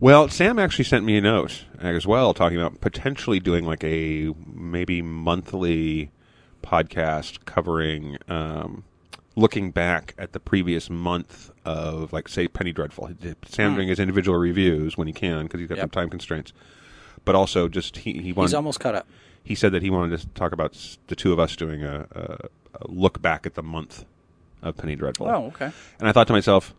[0.00, 4.32] Well, Sam actually sent me a note as well, talking about potentially doing like a
[4.52, 6.10] maybe monthly
[6.62, 8.84] podcast covering, um,
[9.36, 13.10] looking back at the previous month of, like, say, Penny Dreadful.
[13.46, 13.76] Sam hmm.
[13.76, 15.76] doing his individual reviews when he can because he's got.
[15.78, 15.82] Yep.
[15.84, 16.52] some time constraints,
[17.24, 19.06] but also just he he wanted, He's almost caught up.
[19.42, 22.48] he said that he wanted to talk about the two of us doing a, a,
[22.80, 24.04] a look back at the month
[24.62, 25.28] of Penny Dreadful.
[25.28, 25.70] Oh, okay.
[25.98, 26.74] And I thought to myself,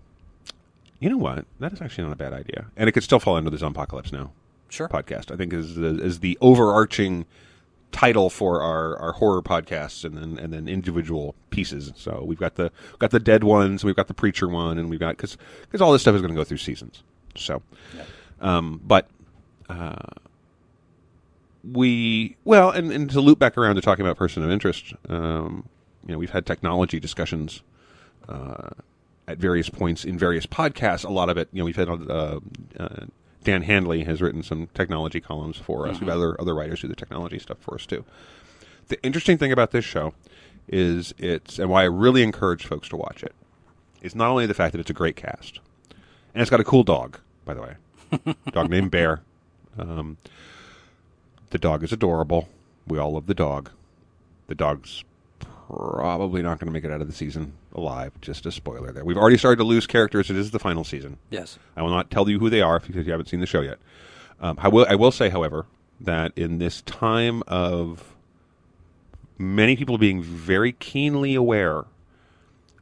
[0.99, 1.45] you know what?
[1.59, 4.11] That is actually not a bad idea, and it could still fall under the Zompocalypse
[4.11, 4.31] Now
[4.69, 4.89] Sure.
[4.89, 5.31] podcast.
[5.31, 7.25] I think is the, is the overarching
[7.91, 11.93] title for our, our horror podcasts and then and then individual pieces.
[11.95, 14.99] So we've got the got the dead ones, we've got the preacher one, and we've
[14.99, 17.03] got because because all this stuff is going to go through seasons.
[17.35, 17.61] So,
[18.41, 19.07] um, but
[19.69, 19.95] uh,
[21.71, 25.67] we well, and, and to loop back around to talking about person of interest, um,
[26.05, 27.61] you know, we've had technology discussions
[28.29, 28.69] uh,
[29.27, 31.05] at various points in various podcasts.
[31.05, 32.39] A lot of it, you know, we've had uh,
[32.79, 33.05] uh,
[33.45, 36.01] Dan Handley has written some technology columns for us.
[36.01, 38.03] We've other other writers do the technology stuff for us too.
[38.89, 40.13] The interesting thing about this show
[40.67, 43.33] is it's and why I really encourage folks to watch it
[44.01, 45.59] is not only the fact that it's a great cast
[46.33, 49.21] and it's got a cool dog, by the way, dog named Bear.
[49.77, 50.17] Um,
[51.51, 52.49] the dog is adorable.
[52.87, 53.69] We all love the dog.
[54.47, 55.03] The dog's
[55.67, 58.11] probably not going to make it out of the season alive.
[58.21, 59.03] Just a spoiler there.
[59.05, 60.29] We've already started to lose characters.
[60.29, 61.17] It is the final season.
[61.29, 61.57] Yes.
[61.75, 63.77] I will not tell you who they are because you haven't seen the show yet.
[64.39, 64.85] Um, I will.
[64.89, 65.65] I will say, however,
[66.01, 68.15] that in this time of
[69.37, 71.85] many people being very keenly aware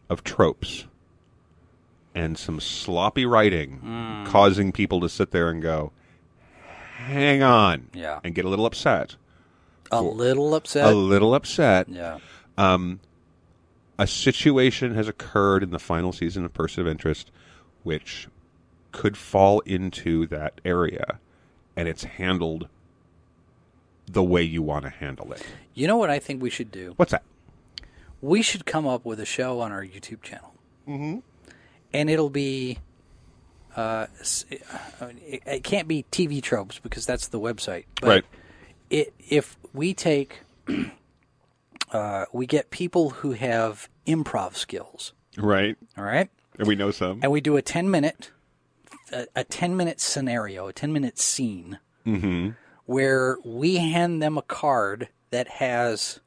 [0.10, 0.86] of tropes
[2.16, 4.26] and some sloppy writing Mm.
[4.28, 5.92] causing people to sit there and go,
[6.98, 8.20] "Hang on," Yeah.
[8.24, 9.16] and get a little upset.
[9.92, 10.86] A little upset.
[10.92, 11.88] A little upset.
[11.90, 12.18] Yeah.
[12.58, 13.00] Um,
[13.98, 17.32] a situation has occurred in the final season of Person of Interest,
[17.84, 18.28] which
[18.92, 21.20] could fall into that area,
[21.76, 22.68] and it's handled
[24.08, 25.46] the way you want to handle it.
[25.74, 26.94] You know what I think we should do?
[26.98, 27.24] What's that?
[28.22, 30.54] We should come up with a show on our YouTube channel.
[30.88, 31.20] Mm-hmm.
[31.94, 32.80] And it'll be.
[33.76, 34.06] Uh,
[35.02, 37.86] it, it can't be TV tropes because that's the website.
[38.02, 38.26] But Right.
[38.90, 40.42] It, if we take.
[41.94, 45.14] Uh, we get people who have improv skills.
[45.38, 45.78] Right.
[45.98, 46.30] All right.
[46.58, 47.20] And we know some.
[47.24, 48.32] and we do a 10 minute
[49.12, 51.80] a, a 10 minute scenario a 10 minute scene
[52.86, 56.20] where we hand them a card that has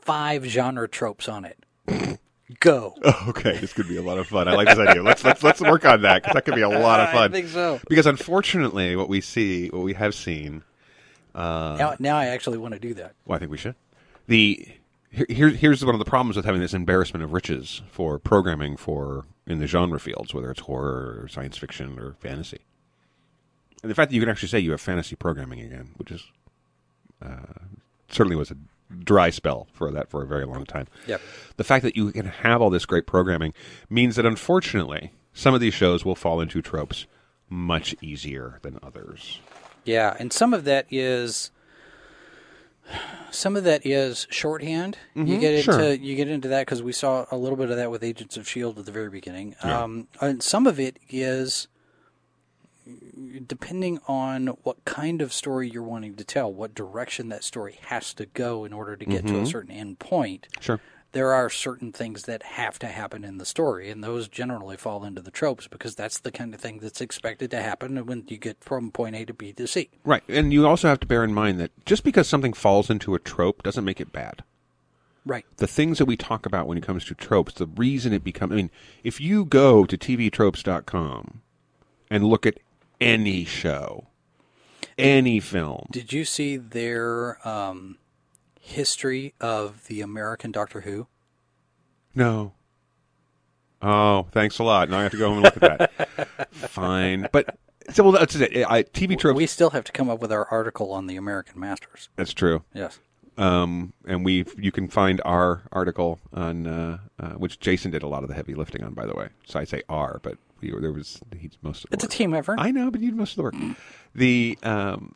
[0.00, 1.58] five genre tropes on it
[2.60, 2.94] go
[3.28, 4.48] okay, this could be a lot of fun.
[4.48, 5.02] I like this idea.
[5.02, 7.30] Let's let's let's work on that because that could be a lot of fun.
[7.30, 7.80] I think so.
[7.88, 10.62] Because unfortunately, what we see, what we have seen,
[11.34, 13.74] now, now i actually want to do that Well, I think we should.
[14.26, 14.68] The
[15.10, 18.76] here, here- here's one of the problems with having this embarrassment of riches for programming
[18.76, 22.58] for in the genre fields, whether it's horror or science fiction or fantasy.
[23.82, 26.24] And the fact that you can actually say you have fantasy programming again, which is
[27.22, 27.36] uh,
[28.08, 28.56] certainly was a
[28.98, 30.86] dry spell for that for a very long time.
[31.06, 31.20] Yep.
[31.56, 33.52] The fact that you can have all this great programming
[33.88, 37.06] means that unfortunately some of these shows will fall into tropes
[37.48, 39.40] much easier than others.
[39.84, 41.50] yeah and some of that is
[43.30, 44.98] some of that is shorthand.
[45.14, 45.92] you get into sure.
[45.92, 48.48] you get into that because we saw a little bit of that with Agents of
[48.48, 49.54] Shield at the very beginning.
[49.62, 51.68] Um, and some of it is
[53.46, 58.14] depending on what kind of story you're wanting to tell, what direction that story has
[58.14, 60.46] to go in order to get to a certain end point.
[60.60, 60.80] Sure.
[61.16, 65.02] There are certain things that have to happen in the story, and those generally fall
[65.02, 68.36] into the tropes because that's the kind of thing that's expected to happen when you
[68.36, 69.88] get from point A to B to C.
[70.04, 70.22] Right.
[70.28, 73.18] And you also have to bear in mind that just because something falls into a
[73.18, 74.44] trope doesn't make it bad.
[75.24, 75.46] Right.
[75.56, 78.52] The things that we talk about when it comes to tropes, the reason it becomes,
[78.52, 78.70] I mean,
[79.02, 81.40] if you go to tvtropes.com
[82.10, 82.58] and look at
[83.00, 84.08] any show,
[84.98, 87.96] any film, Did you see their um,
[88.66, 91.06] history of the American Doctor Who?
[92.14, 92.52] no.
[93.82, 94.88] Oh, thanks a lot.
[94.88, 96.48] Now I have to go home and look at that.
[96.52, 97.28] Fine.
[97.30, 97.58] But,
[97.90, 98.64] so, well, that's it.
[98.66, 101.60] I, TV tropes, We still have to come up with our article on the American
[101.60, 102.08] Masters.
[102.16, 102.64] that's true.
[102.72, 102.98] Yes.
[103.36, 108.08] um, and we you can find our article on uh, uh, which Jason did a
[108.08, 109.28] lot of the heavy lifting on, by the way.
[109.44, 112.12] So I say R, but we, there was he's most of the It's a work.
[112.12, 112.58] team effort.
[112.58, 113.54] I know, but you did most of the work.
[114.14, 115.14] The um,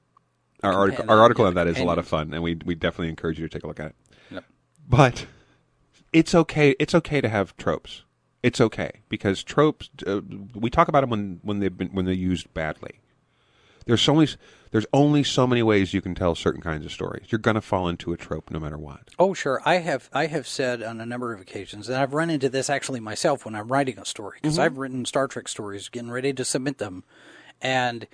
[0.63, 3.09] our article our article on that is a lot of fun, and we we definitely
[3.09, 3.97] encourage you to take a look at it.
[4.31, 4.45] Yep.
[4.89, 5.27] But
[6.13, 6.77] it's okay.
[6.79, 8.03] It's okay to have tropes.
[8.43, 9.91] It's okay because tropes.
[10.07, 10.21] Uh,
[10.55, 13.01] we talk about them when when they've been when they're used badly.
[13.87, 14.29] There's so many.
[14.71, 17.27] There's only so many ways you can tell certain kinds of stories.
[17.31, 19.09] You're going to fall into a trope no matter what.
[19.19, 19.61] Oh, sure.
[19.65, 22.71] I have I have said on a number of occasions, and I've run into this
[22.71, 26.33] actually myself when I'm writing a story because I've written Star Trek stories, getting ready
[26.33, 27.05] to submit them,
[27.61, 28.07] and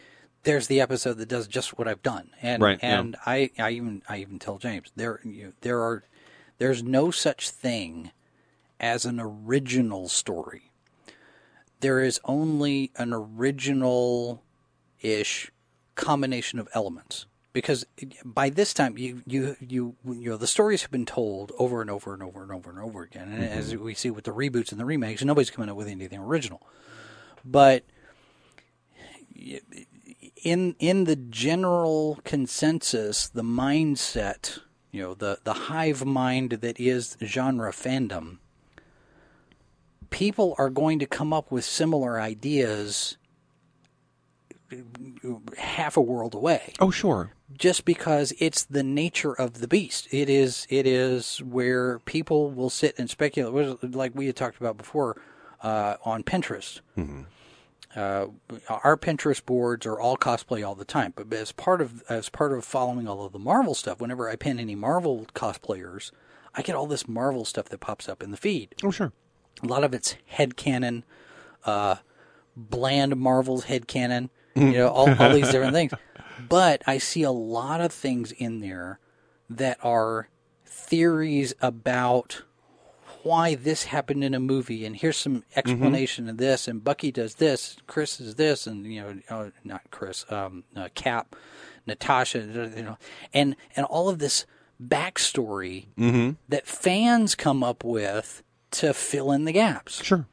[0.46, 3.00] there's the episode that does just what I've done, and Right, yeah.
[3.00, 6.04] and I, I even I even tell James there you, there are
[6.58, 8.12] there's no such thing
[8.78, 10.70] as an original story.
[11.80, 14.44] There is only an original
[15.02, 15.50] ish
[15.96, 17.26] combination of elements.
[17.52, 17.86] Because
[18.24, 21.90] by this time you you you you know the stories have been told over and
[21.90, 23.32] over and over and over and over again.
[23.32, 23.82] And as mm-hmm.
[23.82, 26.62] we see with the reboots and the remakes nobody's coming up with anything original.
[27.44, 27.82] But
[30.42, 34.60] in in the general consensus, the mindset,
[34.92, 38.38] you know, the the hive mind that is genre fandom,
[40.10, 43.16] people are going to come up with similar ideas
[45.56, 47.30] half a world away Oh, sure.
[47.56, 50.08] just because it's the nature of the beast.
[50.10, 54.76] It is it is where people will sit and speculate, like we had talked about
[54.76, 55.20] before
[55.62, 56.80] uh, on Pinterest.
[57.96, 58.26] Uh,
[58.68, 62.52] our Pinterest boards are all cosplay all the time, but as part of as part
[62.52, 66.10] of following all of the Marvel stuff, whenever I pin any Marvel cosplayers,
[66.54, 68.74] I get all this Marvel stuff that pops up in the feed.
[68.84, 69.12] Oh, sure.
[69.62, 71.04] A lot of it's headcanon,
[71.64, 71.96] uh,
[72.54, 75.92] bland Marvel's headcanon, you know, all, all these different things.
[76.50, 79.00] But I see a lot of things in there
[79.48, 80.28] that are
[80.66, 82.42] theories about
[83.26, 87.34] why this happened in a movie, and here's some explanation of this, and Bucky does
[87.34, 91.34] this, Chris is this, and you know, uh, not Chris, um, uh, Cap,
[91.86, 92.98] Natasha, you know,
[93.34, 94.46] and and all of this
[94.82, 95.86] backstory
[96.48, 100.04] that fans come up with to fill in the gaps.
[100.04, 100.26] Sure.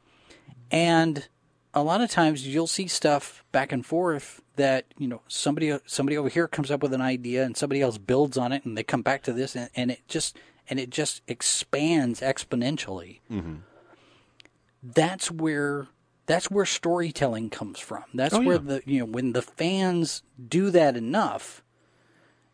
[0.70, 1.28] And
[1.72, 6.16] a lot of times you'll see stuff back and forth that you know somebody somebody
[6.16, 8.84] over here comes up with an idea and somebody else builds on it and they
[8.84, 10.36] come back to this and, and it just
[10.68, 13.20] and it just expands exponentially.
[13.30, 13.54] Mm-hmm.
[14.82, 15.88] That's where
[16.26, 18.04] that's where storytelling comes from.
[18.14, 18.62] That's Oh, where yeah.
[18.62, 21.62] the you know when the fans do that enough,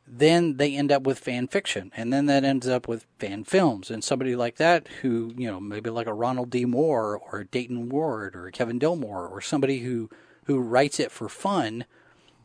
[0.06, 3.90] then they end up with fan fiction, and then that ends up with fan films.
[3.90, 6.64] And somebody like that, who you know, maybe like a Ronald D.
[6.64, 10.08] Moore or a Dayton Ward or a Kevin Dilmore or somebody who
[10.44, 11.84] who writes it for fun,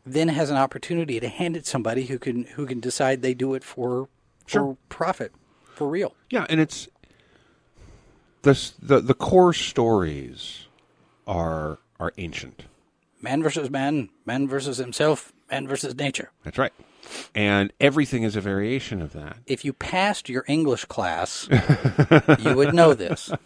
[0.04, 3.54] then has an opportunity to hand it somebody who can who can decide they do
[3.54, 4.08] it for
[4.46, 5.32] for profit,
[5.76, 6.14] for real.
[6.30, 6.88] Yeah, and it's
[8.42, 10.66] the the the core stories
[11.26, 12.64] are are ancient.
[13.20, 16.30] Man versus man, man versus himself, man versus nature.
[16.44, 16.72] That's right.
[17.34, 19.38] And everything is a variation of that.
[19.46, 21.48] If you passed your English class,
[22.40, 23.30] you would know this.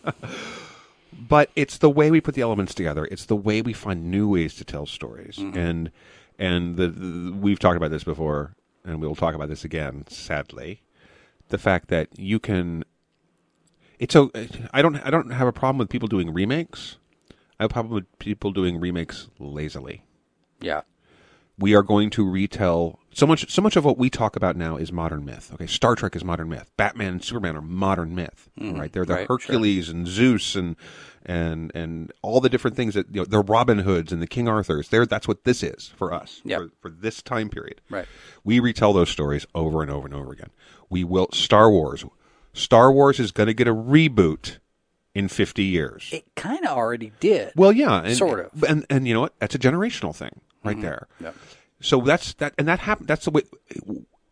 [1.13, 3.07] But it's the way we put the elements together.
[3.11, 5.37] It's the way we find new ways to tell stories.
[5.37, 5.59] Mm-hmm.
[5.59, 5.91] And
[6.39, 8.55] and the, the we've talked about this before,
[8.85, 10.05] and we'll talk about this again.
[10.09, 10.83] Sadly,
[11.51, 12.85] the fact that you can.
[13.99, 14.31] It's so
[14.73, 16.97] I don't I don't have a problem with people doing remakes.
[17.59, 20.03] I have a problem with people doing remakes lazily.
[20.61, 20.83] Yeah.
[21.61, 24.77] We are going to retell so much so much of what we talk about now
[24.77, 28.49] is modern myth okay star trek is modern myth batman and superman are modern myth
[28.59, 28.79] mm-hmm.
[28.79, 28.93] Right?
[28.93, 29.39] they're the Right, sure.
[29.39, 30.75] hercules and zeus and
[31.25, 34.49] and and all the different things that you know the robin hoods and the king
[34.49, 36.61] arthurs they're that's what this is for us Yep.
[36.61, 38.07] for, for this time period Right.
[38.45, 40.51] we retell those stories over and over and over again
[40.89, 42.05] we will star wars
[42.53, 44.59] star wars is going to get a reboot
[45.15, 47.53] in 50 years It kind of already did.
[47.57, 48.63] well, yeah, and, Sort of.
[48.65, 49.39] and and you know what?
[49.41, 51.09] That's a generational thing right there.
[51.21, 51.35] Yep.
[51.81, 53.43] So that's that, and that happened That's the way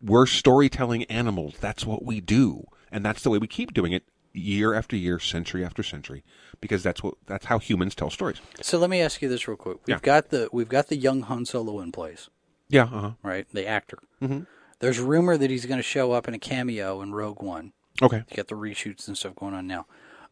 [0.01, 1.55] we're storytelling animals.
[1.59, 4.03] That's what we do, and that's the way we keep doing it
[4.33, 6.23] year after year, century after century,
[6.61, 8.39] because that's what that's how humans tell stories.
[8.61, 9.77] So let me ask you this real quick.
[9.85, 9.99] We've Yeah.
[10.01, 12.29] got the we've got the young Han Solo in place,
[12.69, 12.83] Yeah.
[12.83, 13.11] Uh-huh.
[13.23, 13.47] right?
[13.51, 13.99] The actor.
[14.21, 14.41] Mm-hmm.
[14.79, 17.73] There's rumor that he's going to show up in a cameo in Rogue One.
[18.01, 18.23] Okay.
[18.29, 19.85] You got the reshoots and stuff going on now.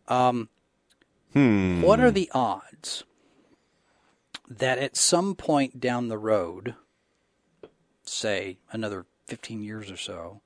[0.07, 0.49] Um,
[1.33, 1.81] Hmm.
[1.81, 3.03] What are the odds
[4.49, 6.75] that at some point down the road,
[8.03, 10.41] say another 15 years or so,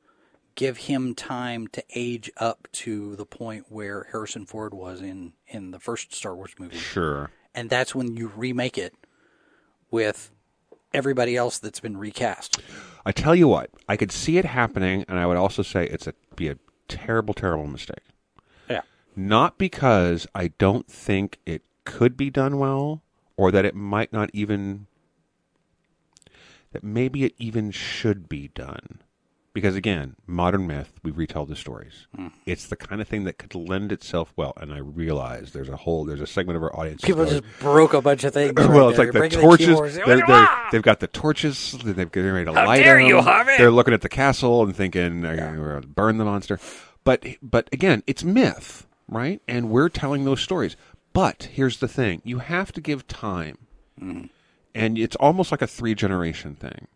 [0.55, 5.71] give him time to age up to the point where Harrison Ford was in, in
[5.71, 6.77] the first Star Wars movie?
[6.77, 7.29] Sure.
[7.53, 8.93] And that's when you remake it
[9.91, 10.31] with
[10.93, 12.59] everybody else that's been recast.
[13.05, 16.07] I tell you what, I could see it happening, and I would also say it's
[16.07, 16.57] a be a
[16.87, 18.03] terrible, terrible mistake.
[19.15, 19.23] Yeah.
[19.23, 23.01] Not because I don't think it could be done well,
[23.37, 24.87] or that it might not even,
[26.71, 28.99] that maybe it even should be done.
[29.53, 32.07] Because again, modern myth, we retell the stories.
[32.15, 32.27] Hmm.
[32.45, 34.53] It's the kind of thing that could lend itself well.
[34.55, 37.01] And I realize there's a whole, there's a segment of our audience.
[37.01, 38.53] People just broke a bunch of things.
[38.55, 39.95] well, right it's like the torches.
[39.95, 41.77] they're, they've got the torches.
[41.83, 43.07] They're getting ready to light dare them.
[43.07, 43.57] you, Harvey!
[43.57, 46.57] They're looking at the castle and thinking, "Are burn the monster."
[47.03, 49.39] But but again, it's myth, right?
[49.47, 50.75] And we're telling those stories.
[51.13, 53.57] But here's the thing: you have to give time,
[54.01, 54.25] Mm-hmm.
[54.73, 56.87] and it's almost like a three generation thing.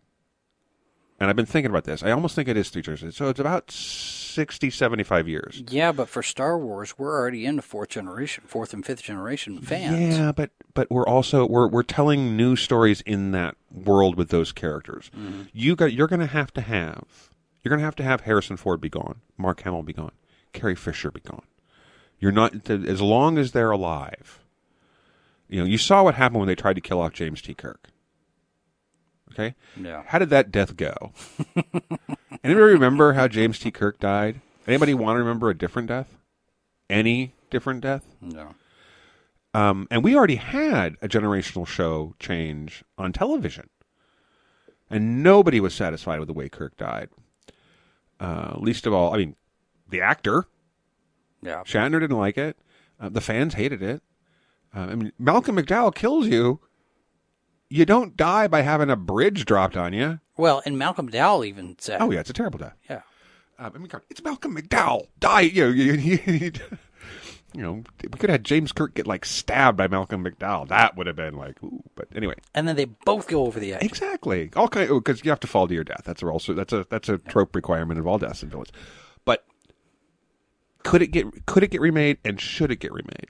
[1.20, 2.02] And I've been thinking about this.
[2.02, 3.16] I almost think it is three generations.
[3.16, 5.62] So it's about 60, 75 years.
[5.68, 10.18] Yeah, but for Star Wars, we're already into fourth generation, fourth and fifth generation fans.
[10.18, 14.52] Yeah, but but we're also we're we're telling new stories in that world with those
[14.52, 15.10] characters.
[15.54, 17.04] You got you're going to have to have
[17.62, 20.12] you're going to have to have Harrison Ford be gone, Mark Hamill be gone,
[20.52, 21.44] Carrie Fisher be gone.
[22.18, 24.40] You're not as long as they're alive.
[25.48, 27.54] You know, you saw what happened when they tried to kill off James T.
[27.54, 27.88] Kirk.
[29.32, 29.54] Okay.
[29.78, 30.02] Yeah.
[30.06, 31.12] How did that death go?
[32.42, 33.70] Anybody remember how James T.
[33.70, 34.40] Kirk died?
[34.66, 36.16] Anybody want to remember a different death?
[36.88, 38.04] Any different death?
[38.20, 38.54] No.
[39.52, 43.70] Um, and we already had a generational show change on television,
[44.90, 47.08] and nobody was satisfied with the way Kirk died.
[48.20, 49.36] Uh, least of all, I mean,
[49.88, 50.44] the actor
[51.46, 51.62] Yeah.
[51.64, 52.56] Shatner didn't like it.
[53.00, 54.02] Uh, the fans hated it.
[54.74, 56.60] Uh, I mean, Malcolm McDowell kills you.
[57.68, 60.20] You don't die by having a bridge dropped on you.
[60.36, 62.00] Well, and Malcolm McDowell even said.
[62.00, 62.76] Oh yeah, it's a terrible death.
[62.88, 63.02] Yeah.
[63.58, 65.06] Um, I mean, God, it's Malcolm McDowell.
[65.18, 65.40] Die.
[65.40, 66.52] You know, you, you, you,
[67.54, 70.68] you know, we could have had James Kirk get like stabbed by Malcolm McDowell.
[70.68, 71.82] That would have been like, ooh.
[71.94, 73.82] But anyway, And then they both go over the edge.
[73.82, 74.50] exactly.
[74.54, 76.02] All kind because you have to fall to your death.
[76.04, 78.70] That's also that's a that's a trope requirement of all deaths and villains.
[79.24, 79.44] But
[80.86, 83.28] could it get could it get remade and should it get remade?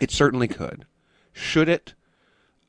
[0.00, 0.86] It certainly could.
[1.32, 1.94] Should it?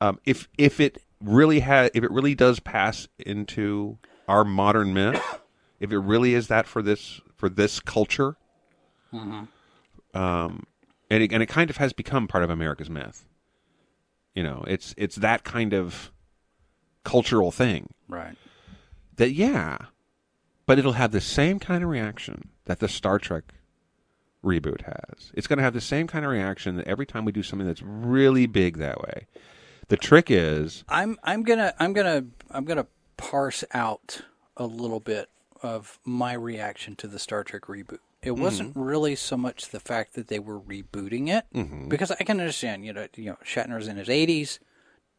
[0.01, 5.21] Um, if if it really has if it really does pass into our modern myth,
[5.79, 8.35] if it really is that for this for this culture,
[9.13, 9.47] um,
[11.09, 13.25] and it, and it kind of has become part of America's myth.
[14.35, 16.11] You know, it's it's that kind of
[17.03, 18.35] cultural thing Right.
[19.17, 19.77] that yeah,
[20.65, 23.53] but it'll have the same kind of reaction that the Star Trek
[24.43, 25.31] reboot has.
[25.33, 27.67] It's going to have the same kind of reaction that every time we do something
[27.67, 29.27] that's really big that way.
[29.89, 32.85] The trick is, I'm I'm gonna I'm gonna I'm gonna
[33.17, 34.21] parse out
[34.55, 35.29] a little bit
[35.63, 37.99] of my reaction to the Star Trek reboot.
[38.21, 38.41] It mm-hmm.
[38.41, 41.87] wasn't really so much the fact that they were rebooting it, mm-hmm.
[41.87, 42.85] because I can understand.
[42.85, 44.59] You know, you know, Shatner's in his 80s,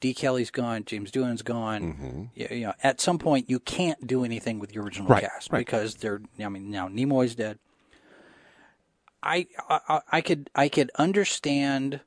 [0.01, 0.15] D.
[0.15, 1.83] Kelley's gone, James Doohan's gone.
[1.83, 2.23] Mm-hmm.
[2.35, 5.51] You, you know, at some point you can't do anything with the original Right, cast
[5.51, 5.59] right.
[5.59, 6.21] because they're.
[6.39, 7.59] I mean, now Nimoy's dead.
[9.23, 12.01] I, I I could I could understand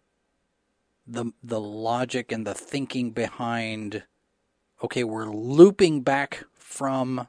[1.05, 4.03] the the logic and the thinking behind
[4.81, 7.27] okay we're looping back from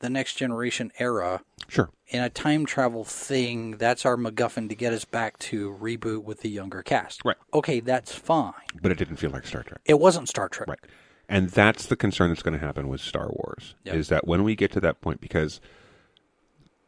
[0.00, 4.92] the next generation era sure, in a time travel thing that's our MacGuffin to get
[4.92, 7.24] us back to reboot with the younger cast.
[7.24, 7.36] Right.
[7.54, 8.52] Okay, that's fine.
[8.82, 9.80] but it didn't feel like Star Trek.
[9.86, 10.68] It wasn't Star Trek.
[10.68, 10.80] Right.
[11.26, 13.94] And that's the concern that's going to happen with Star Wars Yep.
[13.94, 15.58] is that when we get to that point, because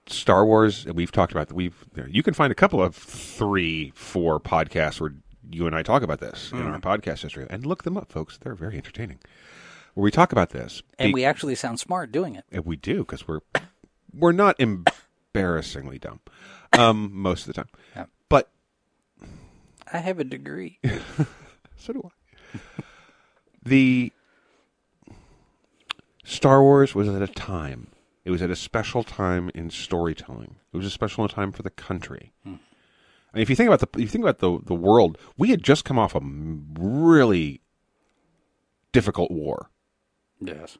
[0.08, 4.38] Star Wars, and we've talked about, we've you can find a couple of three, four
[4.40, 5.14] podcasts where
[5.50, 6.84] you and I talk about this in Mm-hmm.
[6.86, 8.38] our podcast history, and look them up, folks.
[8.38, 9.18] They're very entertaining.
[9.94, 12.44] Where we talk about this, And Be- we actually sound smart doing it.
[12.52, 13.40] and we do because we're
[14.12, 16.20] we're not embarrassingly dumb
[16.78, 18.10] um, most of the time, Yep.
[18.28, 18.50] but
[19.92, 20.78] I have a degree.
[21.78, 22.10] So do
[22.54, 22.60] I.
[23.64, 24.12] the
[26.24, 27.88] Star Wars was at a time.
[28.26, 30.56] It was at a special time in storytelling.
[30.72, 32.32] It was a special time for the country.
[32.44, 32.58] I mean,
[33.34, 35.84] if you think about the, if you think about the the world, we had just
[35.84, 37.60] come off a really
[38.90, 39.70] difficult war.
[40.40, 40.76] yes.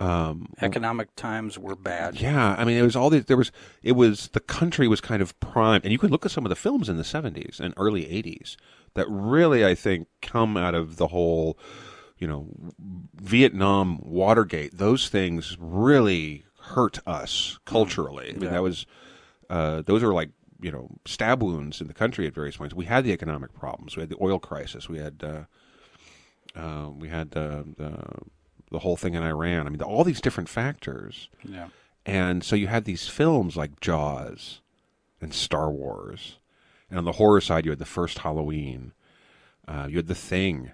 [0.00, 2.20] Um, Economic times were bad.
[2.20, 3.24] Yeah, I mean, it was all these.
[3.24, 3.50] There was,
[3.82, 6.50] it was the country was kind of primed, and you could look at some of
[6.50, 8.56] the films in the '70s and early '80s
[8.92, 11.58] that really, I think, come out of the whole,
[12.18, 12.46] you know,
[13.14, 14.76] Vietnam, Watergate.
[14.76, 18.30] Those things really hurt us culturally.
[18.30, 18.50] I mean, Yeah.
[18.50, 18.86] that was,
[19.50, 20.30] uh, those are like
[20.60, 22.74] you know stab wounds in the country at various points.
[22.74, 23.96] We had the economic problems.
[23.96, 24.88] We had the oil crisis.
[24.88, 28.04] We had, uh, uh, we had the, the
[28.70, 29.66] the whole thing in Iran.
[29.66, 31.28] I mean, all these different factors.
[31.42, 31.68] Yeah.
[32.04, 34.60] And so you had these films like Jaws
[35.22, 36.36] and Star Wars.
[36.90, 38.92] And on the horror side, you had the first Halloween.
[39.66, 40.72] Uh, you had The Thing.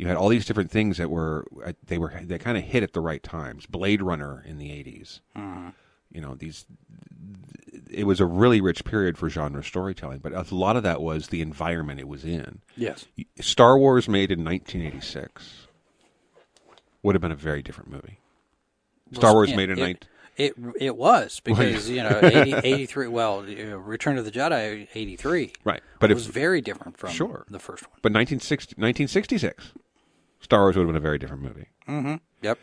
[0.00, 2.82] You had all these different things that were uh, they were they kind of hit
[2.82, 3.66] at the right times.
[3.66, 5.20] Blade Runner in the 80s.
[6.10, 6.64] You know these.
[7.90, 11.28] It was a really rich period for genre storytelling, but a lot of that was
[11.28, 12.60] the environment it was in.
[12.76, 13.06] Yes.
[13.40, 15.66] Star Wars made in 1986
[17.02, 18.18] would have been a very different movie.
[19.12, 23.06] Star Wars Yeah, made in it, 19 it it was because you know 80, 83
[23.08, 27.44] well Return of the Jedi 83 Right, but it if- was very different from Sure.
[27.50, 27.98] the first one.
[28.02, 29.72] But 1960, 1966,
[30.40, 31.66] Star Wars would have been a very different movie.
[31.88, 32.16] Mm-hmm.
[32.42, 32.58] Yep.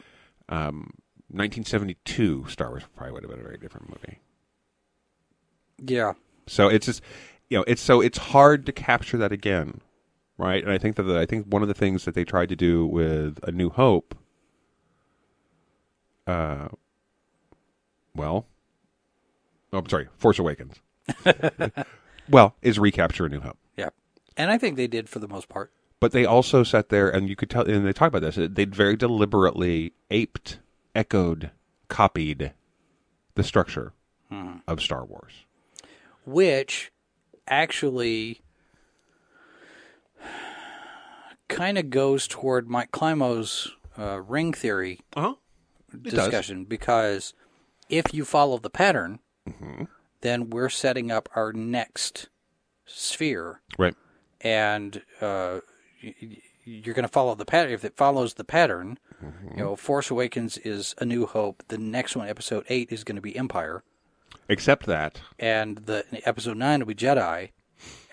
[0.50, 0.94] Um,
[1.30, 4.20] 1972, Star Wars probably would have been a very different movie.
[5.80, 6.14] Yeah.
[6.48, 7.02] So it's just,
[7.50, 9.82] you know, it's so it's hard to capture that again,
[10.38, 10.64] right?
[10.64, 12.56] And I think that the, I think one of the things that they tried to
[12.56, 14.16] do with A New Hope,
[16.26, 16.70] uh,
[18.16, 18.48] well,
[19.74, 20.76] oh, I'm sorry, Force Awakens,
[22.30, 23.58] well, is recapture A New Hope.
[23.76, 23.90] Yeah,
[24.36, 25.72] And I think they did for the most part.
[26.00, 28.66] But they also sat there and you could tell and they talk about this they
[28.66, 30.60] very deliberately aped
[30.94, 31.52] echoed
[31.88, 32.54] copied
[33.36, 33.94] the structure
[34.68, 35.34] of star wars
[36.26, 36.92] which
[37.48, 38.42] actually
[41.48, 45.36] kind of goes toward Mike Klimo's uh, ring theory Uh-huh.
[46.02, 47.34] discussion because
[47.90, 49.20] if you follow the pattern,
[49.50, 49.86] Mm-hmm.
[50.22, 52.28] then we're setting up our next
[52.86, 53.96] sphere, Right.
[54.42, 55.62] and uh,
[56.64, 57.72] you're going to follow the pattern.
[57.74, 59.58] If it follows the pattern, Mm-hmm.
[59.58, 61.64] you know, Force Awakens is A New Hope.
[61.70, 63.82] The next one, Episode Eight, is going to be Empire,
[64.48, 67.50] Except that and the Episode Nine will be Jedi,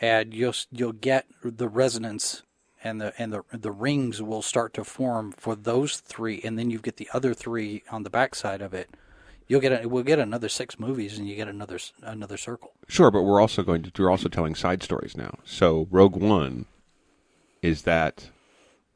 [0.00, 2.42] and you'll you'll get the resonance.
[2.82, 6.70] And the and the the rings will start to form for those three, and then
[6.70, 8.88] you get the other three on the backside of it.
[9.46, 12.72] You'll get a, we'll get another six movies, and you get another another circle.
[12.88, 15.38] Sure, but we're also going to we're also telling side stories now.
[15.44, 16.64] So Rogue One
[17.64, 18.30] is that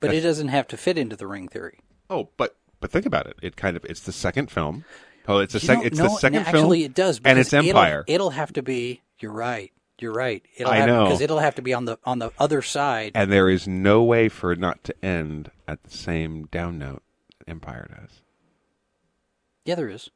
[0.00, 1.80] But it doesn't have to fit into the ring theory.
[2.10, 3.36] oh, but but think about it.
[3.42, 4.84] It kind of it's the second film.
[5.26, 6.56] Oh, it's the You second don't it's know- the second no, film.
[6.64, 7.20] Actually, it does.
[7.24, 8.04] and it's because it'll- Empire.
[8.06, 9.02] It'll, have to be.
[9.20, 9.72] You're right.
[10.00, 10.42] You're right.
[10.56, 11.04] It'll I have, know.
[11.06, 13.12] because it'll have to be on the on the other side.
[13.14, 17.02] and there is no way for it not to end at the same down note
[17.48, 18.20] Empire does.
[19.64, 20.08] yeah, there is.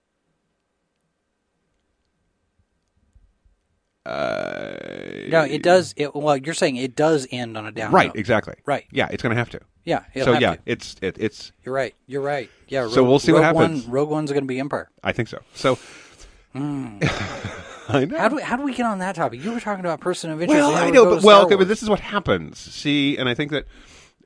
[4.04, 5.94] Uh, No, it does.
[5.96, 7.92] It, well, you're saying it does end on a down.
[7.92, 8.16] right, note.
[8.16, 8.54] exactly.
[8.66, 8.84] Right.
[8.90, 9.60] Yeah, it's going to have to.
[9.84, 10.04] Yeah.
[10.22, 10.62] So yeah, to.
[10.64, 11.94] it's it, it's You're right.
[12.06, 12.48] You're right.
[12.68, 12.88] Yeah.
[12.88, 13.82] So we'll see what happens.
[13.82, 14.90] One, Rogue One's going to be Empire.
[15.02, 15.40] I think so.
[15.54, 15.78] So
[16.54, 16.58] I
[18.04, 18.18] know.
[18.18, 19.42] How do we, how do we get on that topic?
[19.42, 20.60] You were talking about person of interest.
[20.60, 22.58] Well, I know, but well, okay, but this is what happens.
[22.58, 23.66] See, and I think that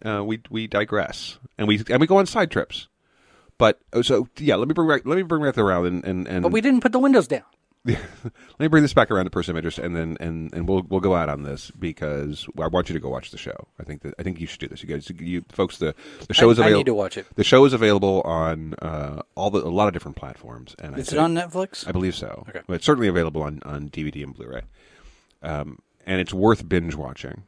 [0.05, 2.89] uh, we we digress and we and we go on side trips.
[3.59, 6.29] But oh, so yeah, let me bring back let me bring back around and and,
[6.29, 7.45] and But we didn't put the windows down.
[7.95, 10.83] let me bring this back around to person of interest, and then and and we'll
[10.89, 13.69] we'll go out on this because I want you to go watch the show.
[13.79, 14.83] I think that I think you should do this.
[14.83, 15.95] You guys, you folks, the
[16.29, 16.79] the show I- is I available.
[16.81, 17.27] need to watch it.
[17.37, 20.99] The show is available on uh, all the a lot of different platforms, and I
[20.99, 21.87] Is it think- on Netflix?
[21.89, 22.45] I believe so.
[22.49, 22.61] Okay.
[22.67, 24.63] But it's certainly available on, on DVD and Blu-ray,
[25.43, 27.45] um, and it's worth binge watching.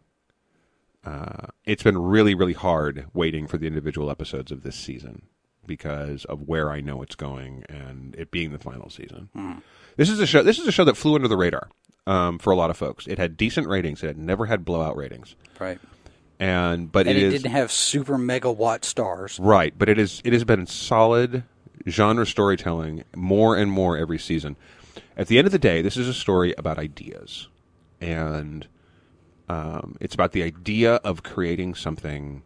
[1.05, 5.23] Uh, it's been really, really hard waiting for the individual episodes of this season
[5.69, 9.28] because of where I know it's going and it being the final season.
[9.32, 9.53] Hmm.
[9.97, 10.43] This is a show.
[10.43, 11.69] This is a show that flew under the radar
[12.09, 13.07] um, for a lot of folks.
[13.07, 14.03] It had decent ratings.
[14.03, 15.78] It had never had blowout ratings, Right.
[16.40, 19.39] and but And it it, is didn't have super megawatt stars.
[19.40, 21.45] Right, but it is it has been solid
[21.89, 24.57] genre storytelling more and more every season.
[25.16, 27.49] At the end of the day, this is a story about ideas,
[28.01, 28.66] and
[29.49, 32.43] um, it's about the idea of creating something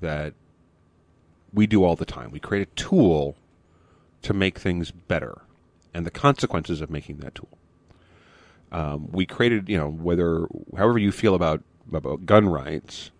[0.00, 0.34] that
[1.52, 2.30] we do all the time.
[2.30, 3.36] We create a tool
[4.22, 5.42] to make things better,
[5.94, 7.58] and the consequences of making that tool.
[8.70, 10.46] Um, we created, you know, whether
[10.76, 11.62] however you feel about
[11.92, 13.10] about gun rights,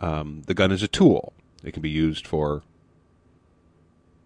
[0.00, 1.32] um, the gun is a tool.
[1.62, 2.62] It can be used for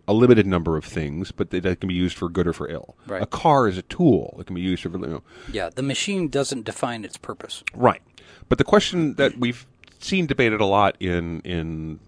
[0.06, 2.68] a limited number of things, but it it can be used for good or for
[2.68, 2.96] ill.
[3.06, 3.22] Right.
[3.22, 4.36] A car is a tool.
[4.38, 5.22] It can be used for you know,
[5.52, 7.62] Yeah, the machine doesn't define its purpose.
[7.74, 8.02] right.
[8.48, 9.66] But the question that we've
[9.98, 12.00] seen debated a lot in in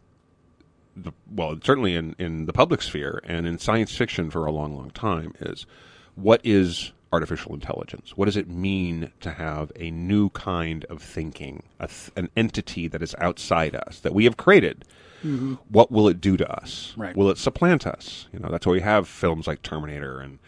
[0.97, 4.77] the, well, certainly in in the public sphere and in science fiction for a long,
[4.77, 5.67] long time is
[6.15, 8.17] what is artificial intelligence?
[8.17, 12.89] What does it mean to have a new kind of thinking, a th- an entity
[12.89, 14.85] that is outside us that we have created?
[15.23, 15.55] Mm-hmm.
[15.69, 16.95] What will it do to us?
[16.97, 17.17] Right.
[17.17, 18.27] Will it supplant us?
[18.33, 20.39] You know, that's why we have films like Terminator and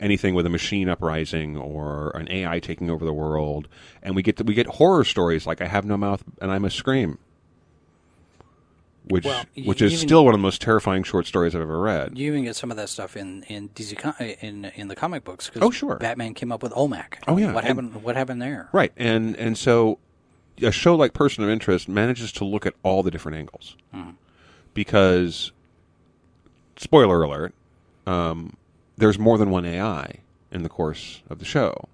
[0.00, 3.68] anything with a machine uprising or an AI taking over the world,
[4.02, 6.76] and we get we get horror stories like I Have No Mouth and I Must
[6.76, 7.18] Scream,
[9.08, 11.78] which Well, which is even- still one of the most terrifying short stories I've ever
[11.80, 12.18] read.
[12.18, 13.96] You even get some of that stuff in in DC
[14.40, 15.50] in in the comic books.
[15.60, 15.96] Oh, sure.
[15.96, 17.18] Batman came up with OMAC.
[17.28, 18.02] Oh, yeah, What and- happened?
[18.02, 18.68] What happened there?
[18.72, 19.98] Right, and and so
[20.62, 23.76] a show like Person of Interest manages to look at all the different angles
[24.74, 25.52] because,
[26.76, 27.54] spoiler alert,
[28.06, 28.54] um,
[28.96, 30.20] there's more than one AI
[30.50, 31.88] in the course of the show,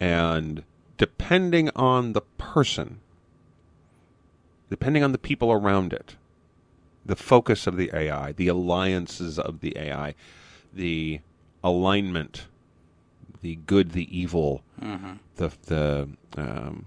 [0.00, 0.62] and
[0.96, 3.00] depending on the person,
[4.70, 6.16] depending on the people around it,
[7.04, 10.14] the focus of the AI, the alliances of the AI,
[10.72, 11.20] the
[11.64, 12.46] alignment,
[13.40, 14.62] the good, the evil,
[15.36, 16.86] the the um,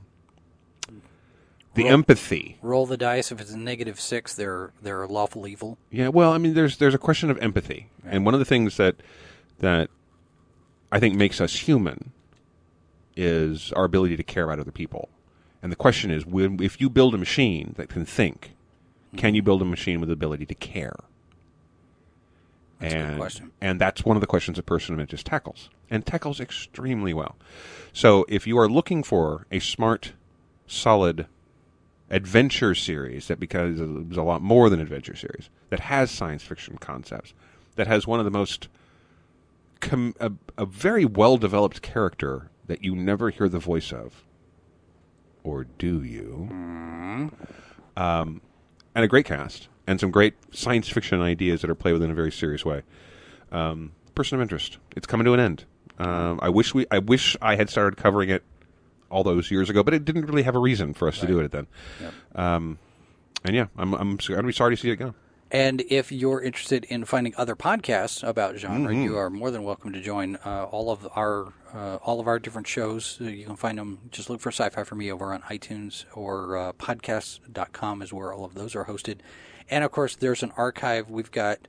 [1.74, 2.58] the Roll- empathy.
[2.62, 3.32] Roll the dice.
[3.32, 5.78] If it's a negative six, they're they're lawful evil.
[5.90, 8.78] Yeah, well, I mean, there's there's a question of empathy, and one of the things
[8.78, 8.95] that
[9.60, 9.90] that
[10.91, 12.12] I think makes us human
[13.16, 15.10] is our ability to care about other people.
[15.61, 18.55] And the question is, when, if you build a machine that can think,
[19.15, 20.95] can you build a machine with the ability to care?
[22.79, 23.51] That's a good and, question.
[23.61, 27.35] And that's one of the questions a person of interest tackles, and tackles extremely well.
[27.93, 30.13] So, if you are looking for a smart,
[30.65, 31.27] solid
[32.09, 36.77] adventure series that because it's a lot more than adventure series that has science fiction
[36.77, 37.33] concepts,
[37.75, 38.67] that has one of the most
[39.79, 44.23] com- a, a very well developed character that you never hear the voice of,
[45.43, 46.47] or do you?
[47.97, 48.41] Um,
[48.95, 52.11] and a great cast and some great science fiction ideas that are played with in
[52.11, 52.81] a very serious way.
[53.51, 54.77] Um, person of interest.
[54.95, 55.65] It's coming to an end.
[55.99, 56.85] Um, I wish we.
[56.89, 58.43] I wish I had started covering it
[59.09, 61.39] all those years ago, but it didn't really have a reason for us to do
[61.39, 61.68] it then.
[62.34, 62.80] Um,
[63.43, 65.13] and yeah, I'm I'm be sorry to see it go.
[65.53, 69.03] And if you're interested in finding other podcasts about genre, Mhm.
[69.03, 72.38] you are more than welcome to join uh, all of our uh, all of our
[72.38, 73.18] different shows.
[73.22, 73.99] Uh, you can find them.
[74.11, 78.44] Just look for Sci-Fi for Me over on iTunes or uh, podcast.com is where all
[78.44, 79.19] of those are hosted.
[79.69, 81.10] And of course, there's an archive.
[81.10, 81.60] We've got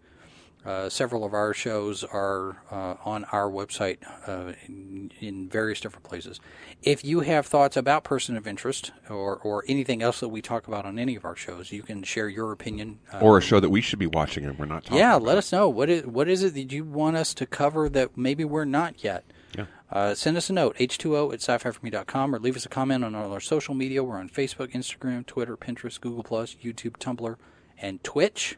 [0.65, 3.99] uh, several of our shows are uh, on our website
[4.29, 6.41] uh, in, in various different places.
[6.83, 10.69] If you have thoughts about person of interest or, or anything else that we talk
[10.69, 13.01] about on any of our shows, you can share your opinion.
[13.13, 14.99] Uh, or a show that we should be watching and we're not talking.
[14.99, 15.23] yeah, about.
[15.27, 18.17] let us know what is what is it that you want us to cover that
[18.17, 19.25] maybe we're not yet.
[19.57, 19.67] Yeah.
[19.91, 23.33] Uh, send us a note, h2o at sci-fi4me.com, or leave us a comment on all
[23.33, 24.03] our social media.
[24.03, 27.37] We're on Facebook, Instagram, Twitter, Pinterest, Google+, YouTube, Tumblr,
[27.79, 28.57] and Twitch.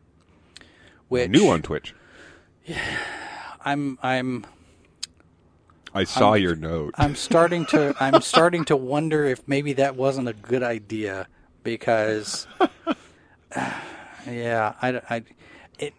[1.30, 1.94] New on Twitch.
[2.66, 2.78] Yeah,
[3.64, 4.44] I'm I'm
[5.94, 6.94] I saw I'm- your note.
[6.98, 11.26] I'm starting to I'm starting to wonder if maybe that wasn't a good idea
[11.62, 12.46] because
[14.30, 15.22] yeah, I, I
[15.78, 15.94] it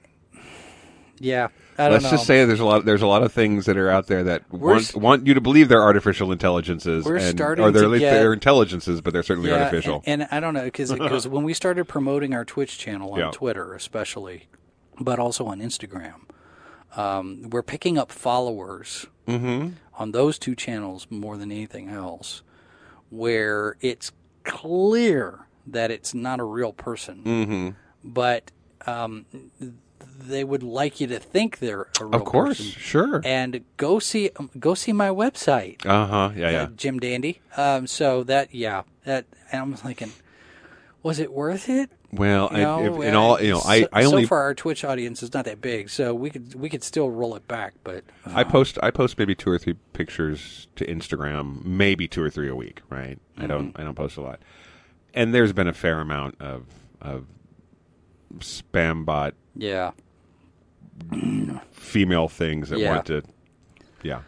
[1.19, 1.47] yeah,
[1.77, 2.11] I don't Let's know.
[2.11, 2.83] just say there's a lot.
[2.85, 5.41] There's a lot of things that are out there that We're want, want you to
[5.41, 9.01] believe they're artificial intelligences, We're and, starting or they're to at least get- they're intelligences,
[9.01, 10.03] but they're certainly Yeah, artificial.
[10.05, 10.91] And, and I don't know because
[11.27, 13.31] when we started promoting our Twitch channel on Yeah.
[13.31, 14.47] Twitter, especially,
[14.99, 16.21] but also on Instagram,
[16.95, 19.73] um, we're picking up followers Mhm.
[19.97, 22.41] on those two channels more than anything else,
[23.09, 24.11] where it's
[24.43, 27.75] clear that it's not a real person, Mhm.
[28.03, 28.51] but
[28.87, 29.25] um,
[30.19, 32.13] they would like you to think they're a real person.
[32.21, 32.71] Of course, person.
[32.79, 33.21] sure.
[33.25, 36.31] And go see go see my website Uh huh.
[36.35, 36.61] Yeah, yeah.
[36.63, 37.41] uh, Jim Dandy.
[37.57, 40.11] Um, so that, yeah, that, and I'm thinking,
[41.01, 41.89] was it worth it?
[42.11, 44.53] Well, You I, if, in all, you know, I, so, I only so far our
[44.55, 47.73] Twitch audience is not that big, so we could we could still roll it back,
[47.83, 52.29] but I post I post maybe two or three pictures to Instagram, maybe two or
[52.29, 53.19] three a week, right?
[53.37, 53.81] I don't Mm-hmm.
[53.81, 54.39] I don't post a lot,
[55.13, 56.65] and there's been a fair amount of
[57.01, 57.25] of
[58.39, 59.91] spam bot yeah,
[61.71, 62.89] female things that Yeah.
[62.93, 63.23] want to,
[64.03, 64.21] yeah.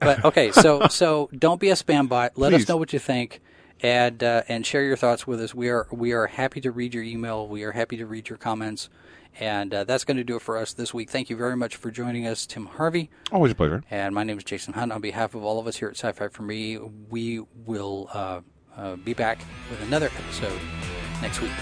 [0.00, 2.32] but okay, so so don't be a spam bot.
[2.36, 3.40] Let us know what you think.
[3.84, 5.54] And uh, and share your thoughts with us.
[5.54, 7.46] We are we are happy to read your email.
[7.46, 8.88] We are happy to read your comments,
[9.38, 11.10] and uh, that's going to do it for us this week.
[11.10, 13.10] Thank you very much for joining us, Tim Harvey.
[13.30, 13.84] Always a pleasure.
[13.90, 14.90] And my name is Jason Hunt.
[14.90, 18.40] On behalf of all of us here at Sci Fi For Me, we will uh,
[18.74, 20.58] uh, be back with another episode
[21.20, 21.52] next week.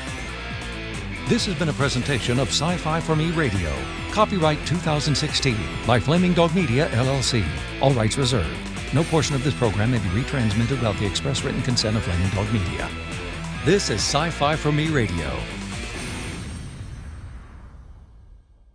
[1.26, 3.74] This has been a presentation of Sci Fi for Me Radio.
[4.12, 5.56] Copyright 2016
[5.88, 7.44] by Flaming Dog Media, LLC.
[7.80, 8.71] All rights reserved.
[8.94, 12.28] No portion of this program may be retransmitted without the express written consent of Flaming
[12.30, 12.90] Dog Media.
[13.64, 15.61] This is Sci Fi for Me Radio.